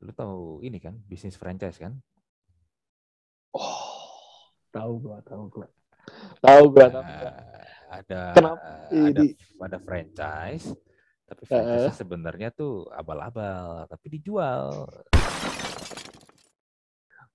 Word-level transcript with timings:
lu 0.00 0.12
tahu 0.16 0.64
ini 0.64 0.80
kan 0.80 0.96
bisnis 1.04 1.36
franchise 1.36 1.76
kan? 1.76 1.92
Oh, 3.52 3.84
tahu 4.72 4.92
gua, 5.04 5.18
tahu 5.20 5.44
gua. 5.52 5.68
Tahu 6.40 6.62
gua, 6.72 6.86
tahu 6.88 7.04
gua. 7.04 7.32
Nah, 7.32 7.60
ada 7.90 8.20
Kenapa 8.32 8.68
ada 8.90 9.22
ada 9.60 9.78
franchise 9.82 10.66
tapi 11.26 11.42
franchise 11.46 11.94
sebenarnya 11.94 12.48
tuh 12.50 12.86
abal-abal 12.90 13.86
tapi 13.86 14.18
dijual. 14.18 14.88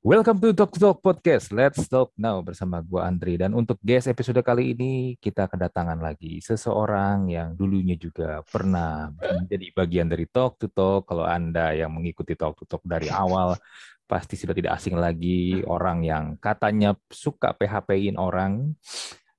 Welcome 0.06 0.38
to 0.38 0.54
Talk 0.54 0.70
to 0.70 0.78
Talk 0.78 1.02
Podcast. 1.02 1.50
Let's 1.50 1.90
talk 1.90 2.14
now 2.14 2.38
bersama 2.46 2.78
gua 2.86 3.10
Andri 3.10 3.42
dan 3.42 3.58
untuk 3.58 3.82
guest 3.82 4.06
episode 4.06 4.38
kali 4.46 4.78
ini 4.78 5.18
kita 5.18 5.50
kedatangan 5.50 5.98
lagi 5.98 6.38
seseorang 6.46 7.34
yang 7.34 7.58
dulunya 7.58 7.98
juga 7.98 8.46
pernah 8.46 9.10
menjadi 9.18 9.66
bagian 9.74 10.06
dari 10.06 10.30
Talk 10.30 10.62
to 10.62 10.70
Talk. 10.70 11.10
Kalau 11.10 11.26
Anda 11.26 11.74
yang 11.74 11.90
mengikuti 11.90 12.38
Talk 12.38 12.54
to 12.62 12.70
Talk 12.70 12.86
dari 12.86 13.10
awal 13.10 13.58
pasti 14.06 14.38
sudah 14.38 14.54
tidak 14.54 14.78
asing 14.78 14.94
lagi 14.94 15.66
orang 15.66 16.06
yang 16.06 16.38
katanya 16.38 16.94
suka 17.10 17.58
PHP-in 17.58 18.22
orang 18.22 18.78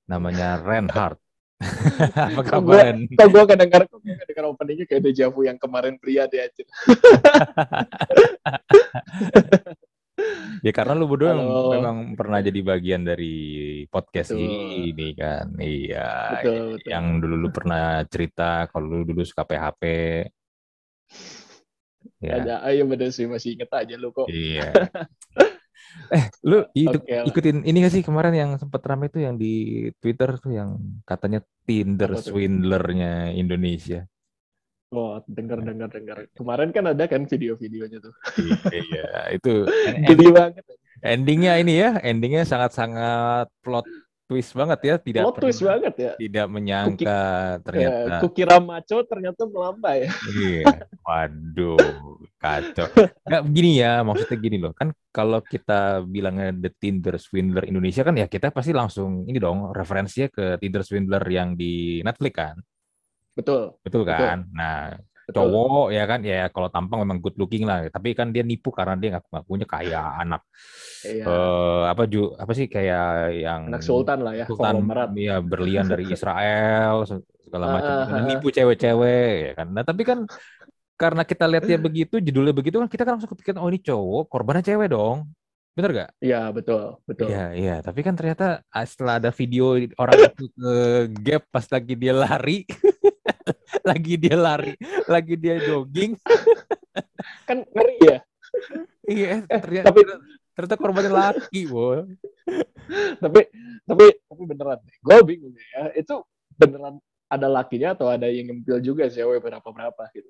namanya 0.03 0.59
Reinhardt. 0.59 1.15
Apa 2.27 2.43
kabar 2.43 2.91
kok 3.15 3.27
gua 3.31 3.47
kedengar, 3.47 3.87
kedengar 3.87 4.51
openingnya 4.51 4.83
kayak 4.83 4.99
Deja 4.99 5.31
Vu 5.31 5.47
yang 5.47 5.55
kemarin 5.55 5.95
pria 5.95 6.27
deh 6.27 6.43
anjir. 6.43 6.67
Ya 10.65 10.71
karena 10.73 10.97
lu 10.97 11.05
berdua 11.05 11.37
Halo. 11.37 11.69
memang 11.69 12.17
pernah 12.17 12.41
jadi 12.41 12.59
bagian 12.65 13.05
dari 13.05 13.85
podcast 13.85 14.33
Betul. 14.33 14.89
ini 14.89 15.07
kan. 15.13 15.53
Iya. 15.61 16.09
Betul, 16.41 16.61
betul. 16.77 16.89
Yang 16.89 17.05
dulu 17.21 17.35
lu 17.37 17.49
pernah 17.53 17.85
cerita 18.09 18.65
kalau 18.73 18.85
lu 18.89 19.05
dulu 19.05 19.21
suka 19.21 19.45
PHP. 19.45 19.83
Ya. 22.17 22.33
Ada, 22.41 22.55
ayo 22.65 22.89
bener 22.89 23.13
sih 23.13 23.29
masih 23.29 23.53
inget 23.53 23.69
aja 23.69 23.93
lu 23.93 24.09
kok. 24.09 24.25
Iya. 24.25 24.73
eh, 26.17 26.25
lu 26.41 26.65
itu, 26.73 26.97
Oke 26.97 27.13
lah. 27.13 27.25
ikutin 27.29 27.61
ini 27.61 27.77
gak 27.85 27.93
sih 27.93 28.01
kemarin 28.01 28.33
yang 28.33 28.51
sempat 28.57 28.81
ramai 28.89 29.13
tuh 29.13 29.21
yang 29.21 29.37
di 29.37 29.85
Twitter 30.01 30.41
tuh 30.41 30.51
yang 30.57 30.81
katanya 31.05 31.45
Tinder 31.69 32.17
swindlernya 32.17 33.37
Indonesia. 33.37 34.09
Oh, 34.87 35.19
dengar 35.27 35.59
dengar 35.59 35.91
dengar. 35.91 36.17
Kemarin 36.31 36.71
kan 36.71 36.87
ada 36.95 37.03
kan 37.11 37.27
video-videonya 37.27 37.99
tuh. 37.99 38.13
iya, 38.71 39.35
itu 39.35 39.67
Geli 40.07 40.27
banget. 40.31 40.63
endingnya 41.03 41.59
ini 41.59 41.73
ya, 41.75 41.99
endingnya 41.99 42.47
sangat-sangat 42.47 43.51
plot 43.59 43.83
twist 44.27 44.51
banget 44.55 44.79
ya, 44.83 44.95
tidak 44.99 45.23
Plot 45.23 45.37
twist 45.39 45.63
banget 45.63 45.93
ya. 45.95 46.11
tidak 46.19 46.47
menyangka 46.51 47.19
ternyata. 47.63 48.11
Ya, 48.11 48.19
kukira 48.19 48.57
maco 48.59 48.97
ternyata 49.07 49.43
melambai. 49.47 50.07
Iya, 50.35 50.87
waduh, 51.03 51.79
kacau. 52.35 52.87
Nggak 53.23 53.43
begini 53.47 53.71
ya, 53.79 54.03
maksudnya 54.03 54.37
gini 54.39 54.57
loh, 54.59 54.75
kan 54.75 54.91
kalau 55.15 55.39
kita 55.39 56.03
bilangnya 56.03 56.51
the 56.55 56.71
Tinder 56.75 57.15
swindler 57.15 57.67
Indonesia 57.67 58.03
kan 58.03 58.19
ya 58.19 58.27
kita 58.27 58.51
pasti 58.51 58.75
langsung 58.75 59.23
ini 59.27 59.39
dong 59.39 59.71
referensinya 59.71 60.27
ke 60.27 60.45
Tinder 60.59 60.83
swindler 60.83 61.23
yang 61.31 61.55
di 61.55 62.03
Netflix 62.03 62.33
kan, 62.35 62.55
Betul. 63.37 63.61
betul 63.85 64.01
Betul. 64.03 64.09
kan? 64.09 64.37
Nah, 64.51 64.77
betul. 65.29 65.33
cowok 65.37 65.85
ya 65.93 66.03
kan 66.09 66.19
ya 66.23 66.39
kalau 66.49 66.69
tampang 66.73 66.99
memang 67.03 67.17
good 67.23 67.35
looking 67.37 67.63
lah, 67.69 67.85
tapi 67.91 68.15
kan 68.17 68.31
dia 68.33 68.43
nipu 68.43 68.69
karena 68.73 68.95
dia 68.97 69.09
nggak 69.15 69.25
ngakunya 69.31 69.67
kaya 69.69 69.99
anak 70.23 70.41
Iya. 71.07 71.23
eh 71.29 71.81
apa 71.93 72.03
ju 72.09 72.19
apa 72.35 72.51
sih 72.57 72.67
kayak 72.67 73.05
yang 73.45 73.61
Anak 73.69 73.81
sultan 73.85 74.19
lah 74.25 74.33
ya, 74.33 74.45
Sultan 74.49 74.75
ya 75.15 75.35
berlian 75.39 75.85
dari 75.85 76.09
Israel 76.15 77.05
se- 77.05 77.23
segala 77.47 77.65
Ah, 77.69 77.73
macam 77.79 77.93
ah. 78.11 78.23
nipu 78.27 78.47
cewek-cewek 78.51 79.31
ya 79.45 79.51
kan. 79.55 79.67
Nah, 79.71 79.83
tapi 79.87 80.03
kan 80.03 80.19
karena 80.97 81.23
kita 81.23 81.45
lihat 81.45 81.63
dia 81.69 81.79
begitu, 81.87 82.15
judulnya 82.19 82.53
begitu 82.57 82.75
kan 82.81 82.89
kita 82.89 83.03
kan 83.05 83.11
langsung 83.15 83.31
kepikiran 83.31 83.61
oh 83.61 83.69
ini 83.71 83.79
cowok, 83.79 84.23
korbannya 84.27 84.63
cewek 84.65 84.87
dong. 84.91 85.17
Bener 85.77 85.91
gak? 85.93 86.11
Iya, 86.17 86.49
betul, 86.49 86.97
betul. 87.05 87.29
Iya, 87.29 87.45
iya. 87.53 87.75
Tapi 87.85 88.01
kan 88.01 88.17
ternyata 88.17 88.65
ah, 88.73 88.81
setelah 88.81 89.21
ada 89.21 89.29
video 89.29 89.77
orang 90.01 90.33
itu 90.33 90.49
ke 90.49 90.73
gap 91.21 91.45
pas 91.53 91.69
lagi 91.69 91.93
dia 91.93 92.17
lari, 92.17 92.65
lagi 93.89 94.13
dia 94.17 94.33
lari, 94.33 94.73
lagi 95.05 95.37
dia 95.37 95.61
jogging, 95.61 96.17
Kan 97.47 97.61
ngeri 97.61 97.97
ya. 98.01 98.17
iya 99.05 99.45
Eh, 99.45 99.61
ternyata 99.61 99.93
tapi 99.93 100.01
ternyata 100.57 100.75
korbannya 100.81 101.13
laki, 101.13 101.69
boy. 101.69 102.09
tapi 103.23 103.45
tapi 103.85 104.05
tapi 104.17 104.43
beneran. 104.49 104.81
Gue 105.05 105.17
bingung 105.29 105.53
ya. 105.53 105.93
Itu 105.93 106.25
beneran 106.57 106.97
ada 107.29 107.45
lakinya 107.45 107.93
atau 107.93 108.09
ada 108.09 108.25
yang 108.25 108.49
ngempil 108.49 108.81
juga 108.81 109.13
cewek 109.13 109.45
berapa 109.45 109.69
berapa 109.69 110.03
gitu. 110.09 110.25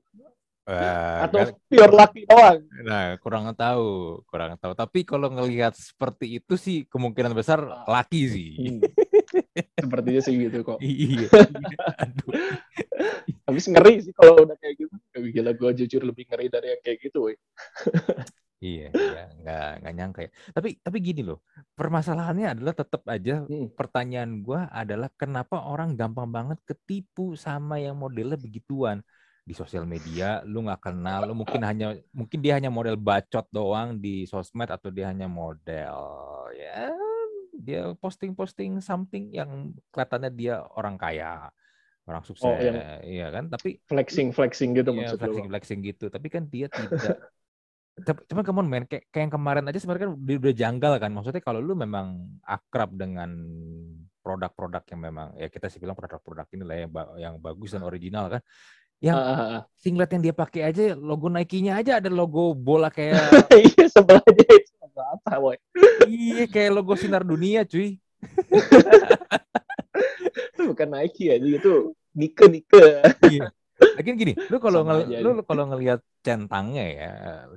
Wah, 0.68 1.24
Atau 1.24 1.48
kan- 1.48 1.56
pure 1.72 1.94
laki 1.96 2.22
doang. 2.28 2.60
Nah, 2.84 3.16
kurang 3.24 3.48
tahu, 3.56 4.20
kurang 4.28 4.60
tahu. 4.60 4.76
Tapi 4.76 5.08
kalau 5.08 5.32
ngelihat 5.32 5.72
seperti 5.72 6.44
itu 6.44 6.60
sih 6.60 6.84
kemungkinan 6.92 7.32
besar 7.32 7.64
laki 7.88 8.22
sih. 8.28 8.50
Hmm. 8.60 8.80
Sepertinya 9.88 10.20
sih 10.20 10.36
gitu 10.36 10.68
kok. 10.68 10.84
Iya. 10.84 11.32
Aduh. 12.04 12.32
Habis 13.48 13.66
ngeri 13.72 14.04
sih 14.04 14.12
kalau 14.12 14.44
udah 14.44 14.60
kayak 14.60 14.76
gitu. 14.76 14.92
Gila 15.32 15.56
gue 15.56 15.72
jujur 15.80 16.04
lebih 16.04 16.28
ngeri 16.28 16.52
dari 16.52 16.68
yang 16.76 16.82
kayak 16.84 17.00
gitu, 17.00 17.32
woi. 17.32 17.36
Iya, 18.58 18.90
iya, 18.90 19.24
nggak 19.38 19.70
nggak 19.86 19.94
nyangka 19.94 20.20
ya. 20.26 20.32
Tapi 20.50 20.82
tapi 20.82 20.98
gini 20.98 21.22
loh, 21.22 21.46
permasalahannya 21.78 22.58
adalah 22.58 22.74
tetap 22.74 23.06
aja 23.06 23.46
Hmm. 23.46 23.70
pertanyaan 23.70 24.42
gua 24.42 24.66
adalah 24.74 25.14
kenapa 25.14 25.62
orang 25.62 25.94
gampang 25.94 26.26
banget 26.26 26.58
ketipu 26.66 27.38
sama 27.38 27.78
yang 27.78 27.94
modelnya 27.94 28.34
begituan 28.34 29.06
di 29.48 29.56
sosial 29.56 29.88
media 29.88 30.44
lu 30.44 30.68
nggak 30.68 30.92
kenal 30.92 31.24
lu 31.24 31.34
mungkin 31.40 31.64
hanya 31.64 31.96
mungkin 32.12 32.40
dia 32.44 32.60
hanya 32.60 32.68
model 32.68 33.00
bacot 33.00 33.48
doang 33.48 33.96
di 33.96 34.28
sosmed 34.28 34.68
atau 34.68 34.92
dia 34.92 35.08
hanya 35.08 35.32
model 35.32 35.96
ya 36.52 36.92
dia 37.56 37.96
posting-posting 37.96 38.84
something 38.84 39.32
yang 39.32 39.72
kelihatannya 39.96 40.32
dia 40.36 40.62
orang 40.76 41.00
kaya 41.00 41.48
orang 42.08 42.24
sukses 42.24 42.46
Oh, 42.48 42.56
yang 42.56 42.76
iya 43.04 43.28
kan? 43.34 43.52
Tapi 43.52 43.84
Flexing 43.84 44.32
flexing 44.32 44.72
gitu 44.76 44.96
Iya, 44.96 45.16
maksud 45.16 45.18
lu. 45.20 45.24
flexing 45.28 45.48
flexing 45.52 45.80
gitu. 45.84 46.06
Tapi 46.08 46.28
kan 46.32 46.44
dia 46.48 46.72
tidak 46.72 47.18
tapi 48.08 48.22
cuman 48.30 48.44
come 48.46 48.60
on 48.62 48.68
man 48.70 48.84
kayak, 48.86 49.10
kayak 49.10 49.24
yang 49.28 49.34
kemarin 49.34 49.66
aja 49.66 49.80
sebenarnya 49.82 50.04
kan 50.06 50.12
udah, 50.16 50.36
udah 50.38 50.54
janggal 50.56 50.94
kan. 51.02 51.12
Maksudnya 51.12 51.42
kalau 51.44 51.60
lu 51.60 51.74
memang 51.74 52.08
akrab 52.46 52.94
dengan 52.96 53.32
produk-produk 54.22 54.84
yang 54.92 55.02
memang 55.08 55.28
ya 55.40 55.48
kita 55.48 55.72
sih 55.72 55.80
bilang 55.80 55.96
produk-produk 55.96 56.48
ini 56.52 56.64
lah 56.68 56.76
yang, 56.84 56.92
ba- 56.92 57.16
yang 57.16 57.36
bagus 57.40 57.72
dan 57.72 57.84
original 57.88 58.28
kan 58.28 58.42
yang 58.98 59.18
singlet 59.78 60.10
yang 60.10 60.24
dia 60.26 60.34
pakai 60.34 60.62
aja 60.74 60.98
logo 60.98 61.30
Nike-nya 61.30 61.78
aja 61.78 62.02
ada 62.02 62.10
logo 62.10 62.58
bola 62.58 62.90
kayak 62.90 63.14
Iya 63.54 63.86
sebelahnya 63.94 64.46
itu 64.50 64.74
logo 64.82 65.00
apa, 65.06 65.32
woi? 65.38 65.58
iya 66.10 66.50
kayak 66.50 66.72
logo 66.74 66.98
sinar 66.98 67.22
dunia 67.22 67.62
cuy 67.62 68.02
Itu 70.54 70.62
bukan 70.74 70.90
Nike 70.90 71.30
aja 71.34 71.46
gitu. 71.46 71.94
Nike 72.18 72.46
Nike. 72.50 72.78
Iya. 73.30 73.54
Lagian 73.78 74.18
gini, 74.18 74.34
lu 74.50 74.58
kalau 74.66 74.82
ngel- 74.82 75.06
lu 75.22 75.30
kalau 75.46 75.70
ngelihat 75.70 76.02
centangnya 76.26 76.86
ya, 76.90 77.12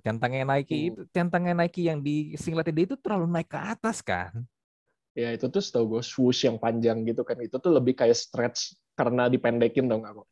centangnya 0.05 0.45
Nike 0.45 0.77
Hmm. 0.77 0.89
itu, 0.93 1.01
centangnya 1.17 1.55
Nike 1.57 1.89
yang 1.89 2.05
di 2.05 2.37
singletnya 2.37 2.77
dia 2.77 2.85
itu 2.93 2.97
terlalu 3.01 3.27
naik 3.33 3.49
ke 3.49 3.57
atas 3.57 4.05
kan. 4.05 4.45
Ya 5.17 5.33
itu 5.33 5.49
tuh 5.49 5.65
setahu 5.65 5.97
gue 5.97 6.03
swoosh 6.05 6.45
yang 6.45 6.61
panjang 6.61 7.03
gitu 7.09 7.25
kan. 7.25 7.41
Itu 7.41 7.57
tuh 7.59 7.73
lebih 7.73 7.97
kayak 7.97 8.15
stretch 8.15 8.77
karena 8.95 9.33
dipendekin 9.33 9.89
dong 9.89 10.05
aku. 10.05 10.23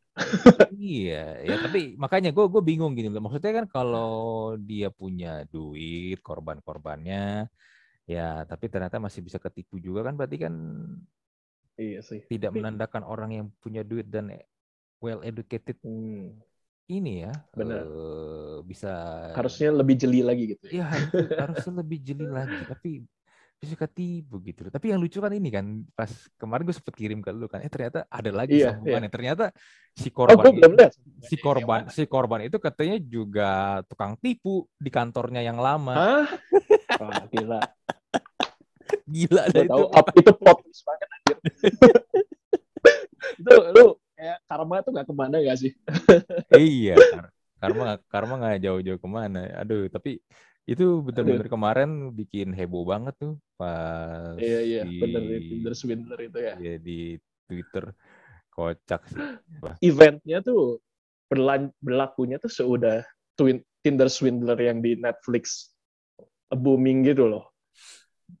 Iya, 0.73 1.43
ya 1.43 1.55
tapi 1.59 1.95
makanya 1.95 2.29
gue 2.31 2.45
gue 2.45 2.61
bingung 2.63 2.93
gini 2.93 3.07
loh. 3.07 3.19
Maksudnya 3.19 3.63
kan 3.63 3.65
kalau 3.67 4.11
dia 4.55 4.87
punya 4.89 5.43
duit, 5.45 6.19
korban-korbannya, 6.21 7.47
ya 8.05 8.43
tapi 8.43 8.65
ternyata 8.67 8.97
masih 8.97 9.21
bisa 9.21 9.37
ketipu 9.37 9.77
juga 9.77 10.03
kan 10.03 10.15
berarti 10.15 10.37
kan 10.39 10.53
Iya 11.75 11.99
sih. 12.01 12.25
tidak 12.27 12.51
Tapi- 12.51 12.59
menandakan 12.59 13.03
orang 13.03 13.29
yang 13.31 13.45
punya 13.59 13.83
duit 13.83 14.07
dan 14.07 14.33
well 14.99 15.23
educated 15.23 15.79
Hmm, 15.79 16.35
ini 16.87 17.23
ya 17.23 17.31
Benar. 17.55 17.85
eh, 17.87 18.57
bisa 18.65 18.91
harusnya 19.31 19.71
lebih 19.71 19.95
jeli 19.95 20.19
lagi 20.19 20.57
gitu. 20.57 20.67
ya 20.67 20.83
Ya. 20.83 20.85
harus- 20.89 21.31
harusnya 21.39 21.73
lebih 21.79 21.97
jeli 22.03 22.27
lagi 22.39 22.59
tapi 22.67 22.91
bisa 23.59 23.75
ketipu 23.75 24.39
gitu 24.39 24.63
loh. 24.63 24.71
Tapi 24.71 24.95
yang 24.95 25.03
lucu 25.03 25.19
kan 25.19 25.35
ini 25.35 25.51
kan 25.51 25.83
pas 25.91 26.07
kemarin 26.39 26.63
gue 26.63 26.75
sempet 26.75 26.95
kirim 26.95 27.19
ke 27.19 27.27
lu 27.35 27.51
kan, 27.51 27.59
eh 27.59 27.67
ternyata 27.67 28.07
ada 28.07 28.31
lagi 28.31 28.55
Iya, 28.55 28.71
sambungannya. 28.71 29.11
Ternyata 29.11 29.45
si 29.91 30.07
Oh, 30.15 30.23
korban 30.23 30.55
belum 30.55 30.71
lihat. 30.79 30.93
si 31.19 31.35
korban 31.35 31.81
si 31.91 32.03
korban 32.07 32.47
itu 32.47 32.55
katanya 32.55 32.95
juga 33.03 33.83
tukang 33.91 34.15
tipu 34.15 34.63
di 34.79 34.87
kantornya 34.87 35.43
yang 35.43 35.59
lama. 35.59 35.91
Hah? 35.99 36.25
Wah, 37.03 37.23
gila. 37.27 37.59
Gila 39.03 39.43
Gue 39.51 39.63
itu. 39.67 39.71
tahu 39.75 39.85
up- 39.91 40.15
itu 40.15 40.31
plot 40.39 40.57
twist 40.63 40.81
banget 40.87 41.07
anjir. 41.11 41.37
itu 43.39 43.53
lu 43.75 43.85
kayak 44.15 44.37
karma 44.47 44.75
tuh 44.83 44.91
gak 44.95 45.07
ke 45.07 45.13
mana 45.15 45.35
gak 45.43 45.57
sih? 45.59 45.71
iya, 46.55 46.95
kar- 46.95 47.33
karma 47.59 47.85
karma 48.07 48.33
nggak 48.39 48.59
jauh-jauh 48.63 48.99
ke 49.03 49.09
mana. 49.11 49.51
Aduh, 49.59 49.91
tapi 49.91 50.23
itu 50.69 51.01
benar-benar 51.01 51.49
kemarin 51.49 52.13
bikin 52.13 52.53
heboh 52.53 52.85
banget 52.85 53.17
tuh 53.17 53.33
pas 53.57 54.37
Iya 54.37 54.59
iya, 54.61 54.81
di, 54.85 55.01
bener 55.01 55.23
Tinder 55.41 55.73
swindler 55.73 56.19
itu 56.21 56.37
ya. 56.37 56.53
ya, 56.61 56.75
di 56.77 57.17
Twitter 57.49 57.89
kocak 58.53 59.01
sih. 59.09 59.21
Eventnya 59.81 60.45
tuh 60.45 60.77
berlan 61.25 61.73
berlakunya 61.81 62.37
tuh 62.37 62.53
seudah 62.53 63.01
twin 63.33 63.65
Tinder 63.79 64.11
Swindler 64.11 64.59
yang 64.59 64.83
di 64.83 64.99
Netflix 64.99 65.71
booming 66.51 67.07
gitu 67.07 67.31
loh. 67.31 67.49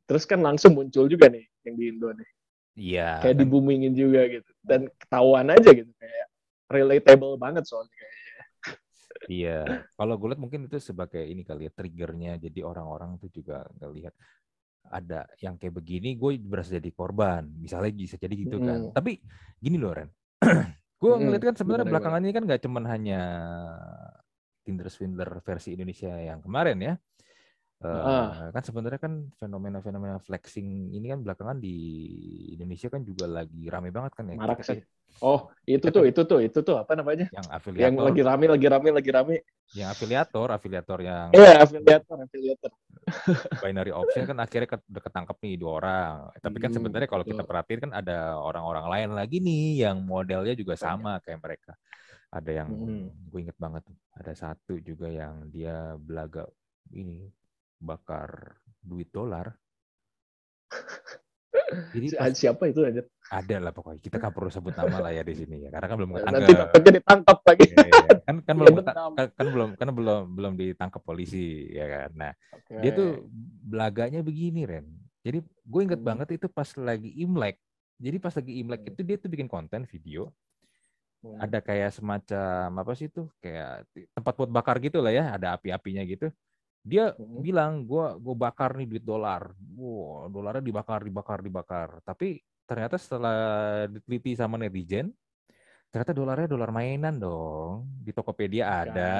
Terus 0.05 0.27
kan 0.27 0.43
langsung 0.43 0.75
muncul 0.75 1.07
juga 1.09 1.31
nih 1.31 1.45
yang 1.65 1.75
di 1.79 1.85
Indo 1.89 2.09
nih. 2.11 2.29
Iya. 2.75 3.09
Kayak 3.23 3.35
kan. 3.37 3.41
di 3.41 3.45
boomingin 3.47 3.93
juga 3.95 4.21
gitu. 4.27 4.51
Dan 4.61 4.91
ketahuan 4.99 5.47
aja 5.49 5.69
gitu 5.71 5.89
kayak 5.97 6.27
relatable 6.69 7.39
banget 7.39 7.63
soalnya 7.65 7.93
kayak. 7.95 8.15
Iya, 9.27 9.83
kalau 9.99 10.15
gue 10.15 10.27
lihat 10.31 10.41
mungkin 10.41 10.71
itu 10.71 10.79
sebagai 10.79 11.19
ini 11.19 11.43
kali 11.43 11.67
ya 11.67 11.71
triggernya. 11.75 12.39
Jadi 12.39 12.63
orang-orang 12.63 13.19
tuh 13.19 13.27
juga 13.33 13.67
ngelihat 13.81 14.15
ada 14.89 15.27
yang 15.43 15.59
kayak 15.59 15.75
begini, 15.75 16.15
gue 16.15 16.39
berasa 16.39 16.79
jadi 16.79 16.91
korban. 16.95 17.43
Misalnya 17.59 17.91
bisa 17.91 18.15
jadi 18.15 18.33
gitu 18.33 18.63
kan. 18.63 18.89
Mm. 18.89 18.95
Tapi 18.95 19.19
gini 19.59 19.75
loh 19.75 19.91
Ren, 19.91 20.09
gue 21.01 21.11
Mm, 21.11 21.21
ngeliat 21.27 21.43
kan 21.43 21.55
sebenarnya 21.59 21.87
belakangan 21.89 22.21
ini 22.23 22.33
kan 22.33 22.43
nggak 22.47 22.61
cuman 22.63 22.83
hanya 22.87 23.21
Tinder 24.63 24.87
Swindler 24.87 25.41
versi 25.43 25.75
Indonesia 25.75 26.13
yang 26.15 26.39
kemarin 26.39 26.77
ya. 26.79 26.93
Eh, 27.79 27.87
Ah. 27.91 28.49
kan 28.55 28.63
sebenarnya 28.67 28.99
kan 29.05 29.13
fenomena-fenomena 29.39 30.19
flexing 30.27 30.91
ini 30.91 31.05
kan 31.15 31.19
belakangan 31.23 31.57
di 31.63 31.69
Indonesia 32.55 32.87
kan 32.93 33.01
juga 33.07 33.25
lagi 33.37 33.71
rame 33.71 33.89
banget 33.95 34.11
kan 34.19 34.25
ya. 34.35 34.39
Marak 34.39 34.59
sih. 34.69 34.79
Oh, 35.25 35.39
itu 35.67 35.87
tuh, 35.95 36.03
itu 36.09 36.21
tuh, 36.29 36.39
itu 36.47 36.59
tuh 36.67 36.75
apa 36.81 36.93
namanya? 36.99 37.25
Yang 37.35 37.47
Yang 37.81 37.93
afiliator, 37.97 38.05
lagi 38.05 38.21
rame, 38.27 38.45
lagi 38.53 38.67
rame, 38.73 38.89
lagi 38.97 39.09
rame. 39.17 39.35
yang 39.77 39.89
afiliator, 39.93 40.47
afiliator 40.57 40.99
yang 41.01 41.31
Iya, 41.35 41.51
afiliator, 41.63 42.17
afiliator. 42.25 42.71
binary 43.59 43.91
option 43.91 44.23
kan 44.23 44.37
akhirnya 44.39 44.69
ketangkep 44.79 45.37
nih 45.43 45.53
dua 45.59 45.71
orang. 45.83 46.15
Tapi 46.39 46.57
kan 46.63 46.71
Hmm, 46.71 46.71
sebenarnya 46.71 47.07
kalau 47.11 47.25
kita 47.27 47.43
perhatiin 47.43 47.79
kan 47.89 47.91
ada 47.99 48.39
orang-orang 48.39 48.85
lain 48.87 49.09
lagi 49.19 49.37
nih 49.43 49.83
yang 49.87 49.97
modelnya 50.07 50.55
juga 50.55 50.75
sama 50.79 51.19
kayak 51.23 51.39
mereka. 51.43 51.71
Ada 52.31 52.51
yang 52.65 52.69
Hmm. 52.69 53.09
gue 53.29 53.39
inget 53.45 53.57
banget 53.59 53.83
tuh, 53.87 53.97
ada 54.15 54.33
satu 54.35 54.73
juga 54.81 55.07
yang 55.11 55.47
dia 55.51 55.95
belaga 55.99 56.47
ini 56.95 57.27
bakar 57.79 58.59
duit 58.79 59.09
dolar. 59.09 59.55
Jadi 61.95 62.07
Si- 62.11 62.17
pas 62.17 62.29
Siapa 62.31 62.69
itu 62.69 62.85
aja? 62.85 63.01
ada 63.29 63.61
lah 63.61 63.69
pokoknya 63.69 64.01
kita 64.01 64.17
kan 64.17 64.33
perlu 64.33 64.49
sebut 64.49 64.73
nama 64.73 65.05
lah 65.05 65.13
ya 65.13 65.21
di 65.21 65.37
sini 65.37 65.61
ya 65.61 65.69
karena 65.69 65.85
kan 65.85 65.95
belum 66.01 66.11
Nanti 66.17 66.25
ketangkep. 66.25 66.57
takutnya 66.57 66.91
ditangkap 66.97 67.37
lagi. 67.45 67.61
Iya, 67.69 67.85
iya. 67.85 68.09
kan 68.25 68.35
kan 68.41 68.53
Iya, 68.57 68.57
belum 68.57 68.73
kan, 68.73 69.27
kan 69.37 69.47
belum 69.53 69.69
kan 69.77 69.87
belum 69.93 70.21
belum 70.33 70.53
ditangkap 70.57 71.01
polisi 71.05 71.69
ya 71.69 71.85
kan. 71.85 72.09
Nah, 72.17 72.31
Oke. 72.57 72.73
dia 72.81 72.89
tuh 72.89 73.29
belaganya 73.69 74.25
begini 74.25 74.65
Ren 74.65 74.89
jadi 75.21 75.45
gue 75.45 75.81
inget 75.83 76.01
Hmm. 76.01 76.09
banget 76.09 76.41
itu 76.41 76.47
pas 76.49 76.65
lagi 76.73 77.13
imlek 77.13 77.61
jadi 78.01 78.17
pas 78.17 78.33
lagi 78.33 78.53
imlek 78.57 78.81
Hmm. 78.81 78.89
itu 78.89 79.01
dia 79.05 79.17
tuh 79.21 79.29
bikin 79.29 79.45
konten 79.45 79.85
video 79.85 80.33
Hmm. 81.19 81.35
ada 81.37 81.59
kayak 81.59 81.91
semacam 81.91 82.79
apa 82.79 82.93
sih 82.95 83.11
tuh 83.11 83.27
kayak 83.43 83.83
tempat 84.15 84.33
buat 84.39 84.49
bakar 84.49 84.79
gitu 84.79 85.03
lah 85.03 85.11
ya 85.11 85.35
ada 85.35 85.53
api-apinya 85.53 86.01
gitu 86.01 86.31
dia 86.79 87.11
Hmm. 87.13 87.43
bilang 87.43 87.83
gua 87.83 88.15
gue 88.15 88.35
bakar 88.35 88.73
nih 88.79 88.87
duit 88.87 89.05
dolar 89.05 89.51
wow 89.75 90.31
dolarnya 90.31 90.63
dibakar 90.63 91.03
dibakar 91.03 91.39
dibakar 91.43 91.89
tapi 92.07 92.39
ternyata 92.63 92.95
setelah 92.95 93.37
diteliti 93.91 94.33
sama 94.37 94.55
netizen 94.55 95.11
ternyata 95.89 96.13
dolarnya 96.13 96.47
dolar 96.49 96.69
mainan 96.69 97.17
dong 97.17 97.89
di 98.05 98.13
Tokopedia 98.13 98.65
Kan. 98.69 98.77
ada 98.93 99.13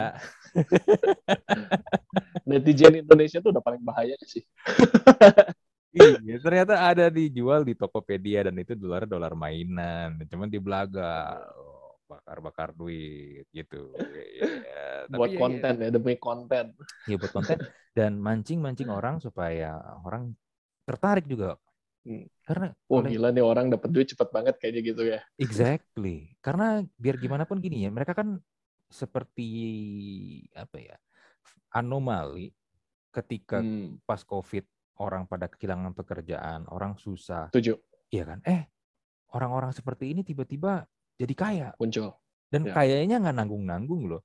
Netizen 2.49 3.05
Indonesia 3.05 3.37
tuh 3.41 3.53
udah 3.53 3.63
paling 3.63 3.83
bahaya 3.85 4.15
sih. 4.25 4.41
Iya, 5.89 6.37
ternyata 6.37 6.85
ada 6.85 7.09
dijual 7.09 7.65
di 7.65 7.73
Tokopedia 7.73 8.45
dan 8.45 8.53
itu 8.61 8.77
dolar 8.77 9.09
dolar 9.09 9.33
mainan. 9.33 10.21
Cuman 10.29 10.45
di 10.45 10.61
Belaga 10.61 11.41
oh, 11.57 11.78
bakar-bakar 12.11 12.69
duit 12.79 13.45
gitu. 13.57 13.77
Ya, 14.15 14.23
ya, 14.39 14.47
ya. 14.67 14.81
Tapi 15.13 15.17
buat 15.17 15.31
ya, 15.37 15.41
ya, 15.53 15.61
konten 15.61 15.73
ya, 15.83 15.89
demi 15.95 16.15
konten. 16.19 16.65
ya 17.09 17.15
buat 17.21 17.31
konten 17.33 17.57
dan 17.97 18.11
mancing-mancing 18.21 18.89
orang 18.97 19.15
supaya 19.25 19.79
orang 20.05 20.23
tertarik 20.87 21.25
juga. 21.29 21.57
Hmm. 22.05 22.25
Karena 22.47 22.67
Wah 22.91 23.03
oleh- 23.03 23.11
gila 23.11 23.29
nih 23.35 23.45
orang 23.51 23.67
dapat 23.73 23.89
duit 23.95 24.07
cepet 24.11 24.29
banget 24.35 24.55
kayaknya 24.59 24.81
gitu 24.89 25.03
ya. 25.13 25.19
exactly. 25.39 26.35
Karena 26.43 26.83
biar 26.99 27.15
gimana 27.19 27.43
pun 27.49 27.57
gini 27.63 27.85
ya, 27.85 27.89
mereka 27.93 28.13
kan 28.17 28.39
seperti 28.89 29.45
apa 30.57 30.77
ya? 30.81 30.97
anomali 31.75 32.49
ketika 33.13 33.61
Hmm, 33.61 33.99
pas 34.07 34.21
Covid 34.25 34.65
orang 35.01 35.25
pada 35.29 35.47
kehilangan 35.51 35.93
pekerjaan, 35.97 36.65
orang 36.71 36.97
susah, 36.99 37.51
Setuju, 37.51 37.73
Iya 38.13 38.23
kan? 38.29 38.39
Eh, 38.47 38.65
orang-orang 39.35 39.71
seperti 39.75 40.13
ini 40.13 40.21
tiba-tiba 40.25 40.85
jadi 41.19 41.33
kaya 41.35 41.67
muncul. 41.75 42.15
dan 42.47 42.65
Ya. 42.65 42.73
kayaknya 42.73 43.15
nggak 43.19 43.35
nanggung-nanggung 43.35 44.09
loh. 44.09 44.21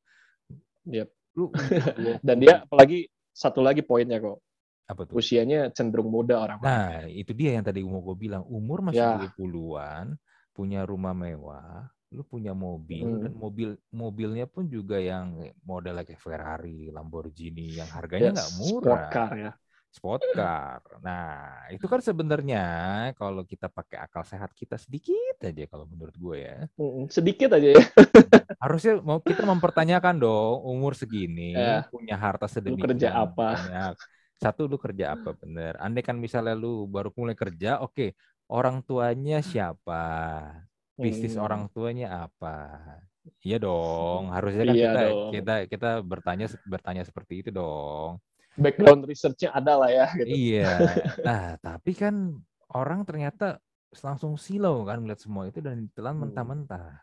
Yep. 0.87 1.08
Lu 1.35 1.50
Dan 2.26 2.37
dia 2.38 2.62
apalagi 2.62 3.05
satu 3.35 3.58
lagi 3.61 3.82
poinnya 3.82 4.23
kok, 4.23 4.38
apa 4.87 5.02
tuh? 5.05 5.19
usianya 5.19 5.75
cenderung 5.75 6.08
muda 6.08 6.38
orang. 6.38 6.58
Nah, 6.62 7.05
itu 7.05 7.35
dia 7.35 7.58
yang 7.58 7.67
tadi 7.67 7.82
mau 7.82 7.99
gue 8.00 8.14
bilang. 8.14 8.46
Umur 8.46 8.81
masih 8.81 9.02
Ya. 9.02 9.19
20-an, 9.19 10.14
punya 10.55 10.87
rumah 10.87 11.11
mewah, 11.11 11.91
lu 12.14 12.23
punya 12.23 12.55
mobil 12.55 13.02
Hmm. 13.02 13.23
dan 13.26 13.32
mobil 13.35 13.69
mobilnya 13.91 14.46
pun 14.46 14.70
juga 14.70 15.02
yang 15.02 15.35
model 15.67 15.99
kayak 16.00 16.23
Ferrari, 16.23 16.94
Lamborghini 16.94 17.82
yang 17.82 17.91
harganya 17.91 18.31
Ya, 18.31 18.35
nggak 18.38 18.50
murah. 18.55 18.81
sport 18.87 19.05
car 19.11 19.32
ya. 19.35 19.52
Sport 19.94 20.26
car. 20.35 20.82
Nah, 21.06 21.70
itu 21.70 21.87
kan 21.87 22.02
sebenarnya 22.02 22.64
kalau 23.14 23.46
kita 23.46 23.70
pakai 23.70 24.02
akal 24.02 24.26
sehat 24.26 24.50
kita 24.50 24.75
sedikit 24.75 25.38
aja 25.38 25.70
kalau 25.70 25.87
menurut 25.87 26.11
gue 26.19 26.37
ya. 26.43 26.58
Mm, 26.75 27.06
Sedikit 27.06 27.55
aja 27.55 27.79
ya. 27.79 27.79
harusnya 28.64 28.99
mau 28.99 29.23
kita 29.23 29.46
mempertanyakan 29.46 30.19
dong 30.19 30.67
umur 30.67 30.99
segini 30.99 31.55
Ya. 31.55 31.87
punya 31.94 32.19
harta 32.19 32.50
sedemikian 32.50 32.91
kerja 32.99 33.14
apa? 33.14 33.55
banyak. 33.55 33.94
Satu 34.35 34.67
lu 34.67 34.82
kerja 34.82 35.14
apa 35.14 35.31
bener? 35.38 35.79
Andai 35.79 36.02
kan 36.02 36.19
misalnya 36.19 36.58
lu 36.58 36.91
baru 36.91 37.14
mulai 37.14 37.38
kerja, 37.38 37.79
oke 37.79 38.19
orang 38.50 38.82
tuanya 38.82 39.38
siapa? 39.46 40.02
Bisnis 40.99 41.38
Hmm. 41.38 41.44
orang 41.46 41.62
tuanya 41.70 42.26
apa? 42.26 42.82
Iya 43.41 43.62
dong, 43.62 44.35
harusnya 44.35 44.69
kan 44.69 44.75
Iya 44.75 44.85
kita 44.91 45.02
dong. 45.06 45.31
kita 45.32 45.55
kita 45.70 45.91
bertanya 46.02 46.46
bertanya 46.67 47.02
seperti 47.06 47.46
itu 47.46 47.50
dong. 47.55 48.19
Background 48.55 49.03
research-nya 49.05 49.51
ada 49.51 49.75
lah 49.79 49.91
ya. 49.91 50.06
Gitu. 50.15 50.31
Iya. 50.31 50.71
Nah, 51.27 51.45
tapi 51.59 51.93
kan 51.95 52.39
orang 52.71 53.03
ternyata 53.03 53.59
langsung 54.03 54.35
silau 54.35 54.83
kan 54.87 54.99
melihat 55.03 55.23
semua 55.23 55.47
itu 55.47 55.62
dan 55.62 55.87
ditelan 55.87 56.19
Hmm. 56.19 56.23
mentah-mentah. 56.29 56.99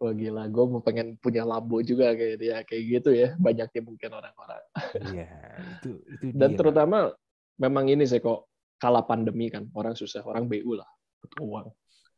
Wah 0.00 0.12
gila, 0.16 0.48
gue 0.48 0.64
mau 0.64 0.80
pengen 0.80 1.20
punya 1.20 1.44
Lambo 1.44 1.84
juga 1.84 2.16
kayak 2.16 2.36
dia, 2.40 2.56
kayak 2.64 2.82
gitu 2.88 3.10
ya. 3.12 3.36
Banyaknya 3.36 3.80
mungkin 3.84 4.10
orang-orang. 4.16 4.62
Iya, 5.20 5.28
itu 5.76 5.90
itu 6.08 6.24
Dan 6.32 6.56
dia. 6.56 6.58
terutama 6.60 7.12
memang 7.60 7.84
ini 7.92 8.08
sih 8.08 8.16
kok 8.16 8.48
kala 8.80 9.04
pandemi 9.04 9.52
kan 9.52 9.68
orang 9.76 9.92
susah, 9.92 10.24
orang 10.24 10.48
BU 10.48 10.72
lah, 10.72 10.88
butuh 11.20 11.40
uang. 11.44 11.66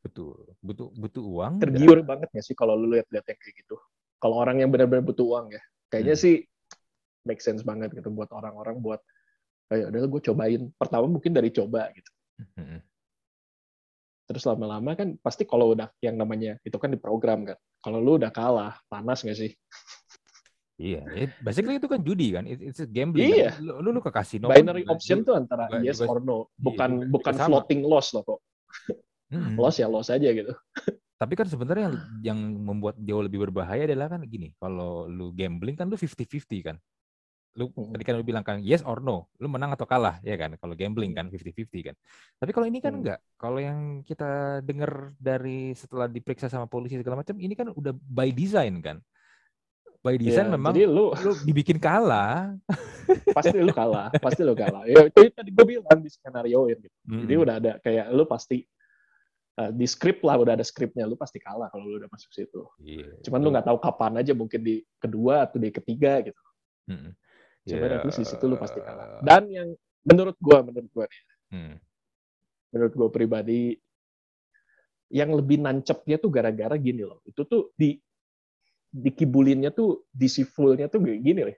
Betul, 0.02 0.34
butuh 0.62 0.94
butuh 0.94 1.22
uang. 1.26 1.52
Tergiur 1.58 2.02
banget 2.06 2.30
nggak 2.30 2.46
sih 2.46 2.54
kalau 2.54 2.78
lu 2.78 2.90
lihat-lihat 2.94 3.26
yang 3.26 3.38
kayak 3.38 3.54
gitu? 3.66 3.74
Kalau 4.22 4.38
orang 4.38 4.62
yang 4.62 4.70
benar-benar 4.70 5.02
butuh 5.02 5.26
uang 5.26 5.50
ya, 5.50 5.62
kayaknya 5.90 6.14
Hmm. 6.14 6.22
sih 6.22 6.34
make 7.22 7.42
sense 7.42 7.62
banget 7.62 7.94
gitu 7.94 8.10
buat 8.10 8.30
orang-orang 8.30 8.78
buat 8.78 9.00
kayak 9.70 9.88
udah 9.94 10.00
gue 10.06 10.22
cobain. 10.30 10.62
Pertama 10.76 11.06
mungkin 11.08 11.32
dari 11.32 11.48
coba 11.50 11.88
gitu. 11.94 12.10
Mm-mm. 12.58 12.80
Terus 14.28 14.42
lama-lama 14.46 14.96
kan 14.96 15.18
pasti 15.20 15.44
kalau 15.44 15.74
udah 15.74 15.90
yang 16.00 16.16
namanya 16.16 16.56
itu 16.62 16.76
kan 16.78 16.90
diprogram 16.90 17.44
kan. 17.44 17.58
Kalau 17.82 17.98
lu 17.98 18.16
udah 18.16 18.30
kalah, 18.30 18.78
panas 18.86 19.26
nggak 19.26 19.38
sih? 19.38 19.52
Iya, 20.82 21.04
it- 21.14 21.38
basically 21.38 21.78
itu 21.78 21.86
kan 21.86 22.00
judi 22.02 22.34
kan, 22.34 22.42
It- 22.48 22.62
it's 22.62 22.80
a 22.82 22.88
gambling. 22.88 23.28
Iya. 23.28 23.54
Kan? 23.54 23.82
Lu, 23.82 23.92
lu, 23.92 24.00
ke 24.02 24.10
kasino. 24.10 24.50
Binary 24.50 24.82
juga- 24.82 24.94
option 24.98 25.18
tuh 25.22 25.34
antara 25.38 25.68
juga- 25.70 25.84
yes 25.84 26.00
or 26.02 26.18
no, 26.18 26.50
bukan 26.58 26.90
juga- 26.90 27.06
juga 27.06 27.12
bukan 27.12 27.34
sama. 27.38 27.46
floating 27.50 27.80
loss 27.86 28.10
loh 28.16 28.22
kok. 28.26 28.40
Mm-mm. 29.30 29.54
Loss 29.58 29.76
ya 29.78 29.86
loss 29.86 30.08
aja 30.10 30.28
gitu. 30.32 30.52
Tapi 31.22 31.32
kan 31.38 31.46
sebenarnya 31.46 31.86
yang, 31.86 31.96
yang 32.34 32.38
membuat 32.66 32.98
jauh 32.98 33.22
lebih 33.22 33.46
berbahaya 33.46 33.86
adalah 33.86 34.10
kan 34.10 34.26
gini, 34.26 34.50
kalau 34.58 35.06
lu 35.06 35.30
gambling 35.30 35.78
kan 35.78 35.86
lu 35.86 35.94
50-50 35.94 36.66
kan. 36.66 36.76
Lu 37.52 37.68
tadi 37.68 38.00
kan 38.00 38.16
lu 38.16 38.24
bilang 38.24 38.40
kan 38.40 38.64
yes 38.64 38.80
or 38.80 39.04
no, 39.04 39.28
lu 39.36 39.44
menang 39.44 39.76
atau 39.76 39.84
kalah 39.84 40.16
ya 40.24 40.36
kan. 40.40 40.56
Kalau 40.56 40.72
gambling 40.72 41.12
kan 41.12 41.28
50-50 41.28 41.92
kan. 41.92 41.94
Tapi 42.40 42.50
kalau 42.50 42.66
ini 42.66 42.80
kan 42.80 42.96
Hmm. 42.96 43.00
enggak. 43.04 43.18
Kalau 43.36 43.60
yang 43.60 44.00
kita 44.04 44.62
dengar 44.64 45.12
dari 45.20 45.76
setelah 45.76 46.08
diperiksa 46.08 46.48
sama 46.48 46.64
polisi 46.64 46.96
segala 46.96 47.20
macam, 47.20 47.36
ini 47.36 47.52
kan 47.52 47.68
udah 47.68 47.92
by 47.92 48.32
design 48.32 48.80
kan. 48.80 48.98
By 50.02 50.18
design 50.18 50.50
Ya, 50.50 50.54
memang 50.58 50.74
Jadi 50.74 50.82
lu 50.90 51.14
lu 51.14 51.32
dibikin 51.46 51.78
kalah. 51.78 52.58
pasti 53.36 53.54
lu 53.60 53.70
kalah, 53.70 54.10
pasti 54.18 54.42
lu 54.42 54.56
kalah. 54.56 54.82
Ya 54.88 55.06
itu 55.06 55.30
tadi 55.30 55.54
gue 55.54 55.64
bilang 55.78 56.00
di 56.02 56.10
skenario 56.10 56.66
gitu. 56.72 56.88
Jadi 57.06 57.32
Mm-mm. 57.36 57.44
udah 57.46 57.54
ada 57.62 57.72
kayak 57.78 58.10
lu 58.10 58.24
pasti 58.26 58.66
uh, 59.62 59.70
di 59.70 59.86
script 59.86 60.26
lah 60.26 60.40
udah 60.42 60.58
ada 60.58 60.64
scriptnya 60.66 61.06
lu 61.06 61.14
pasti 61.14 61.38
kalah 61.38 61.70
kalau 61.70 61.86
lu 61.86 62.02
udah 62.02 62.10
masuk 62.10 62.34
situ. 62.34 62.66
Iya, 62.82 63.14
Cuman 63.22 63.38
lu 63.44 63.54
nggak 63.54 63.66
tahu 63.68 63.78
kapan 63.78 64.12
aja 64.24 64.32
mungkin 64.34 64.60
di 64.64 64.82
kedua 64.98 65.46
atau 65.46 65.62
di 65.62 65.70
ketiga 65.70 66.18
gitu. 66.24 66.42
Mm-mm. 66.90 67.12
Cuman 67.62 67.88
Ya, 67.88 67.96
at 67.98 68.04
least 68.04 68.18
di 68.18 68.26
situ 68.26 68.44
lu 68.44 68.56
pasti 68.56 68.78
kalah. 68.78 69.22
Dan 69.22 69.46
yang 69.48 69.68
menurut 70.02 70.34
gua 70.42 70.60
menurut 70.60 70.90
gua 70.90 71.06
nih, 71.06 71.22
Hmm. 71.52 71.74
menurut 72.70 72.92
gua 72.92 73.08
pribadi 73.08 73.78
yang 75.12 75.30
lebih 75.30 75.60
nancepnya 75.60 76.16
tuh 76.16 76.32
gara-gara 76.32 76.74
gini 76.74 77.04
loh. 77.04 77.20
Itu 77.22 77.44
tuh 77.44 77.70
di 77.76 78.00
dikibulinnya 78.90 79.72
tuh 79.72 80.04
deceitfulnya 80.12 80.88
tuh 80.88 81.00
kayak 81.00 81.20
gini 81.20 81.42
loh. 81.44 81.56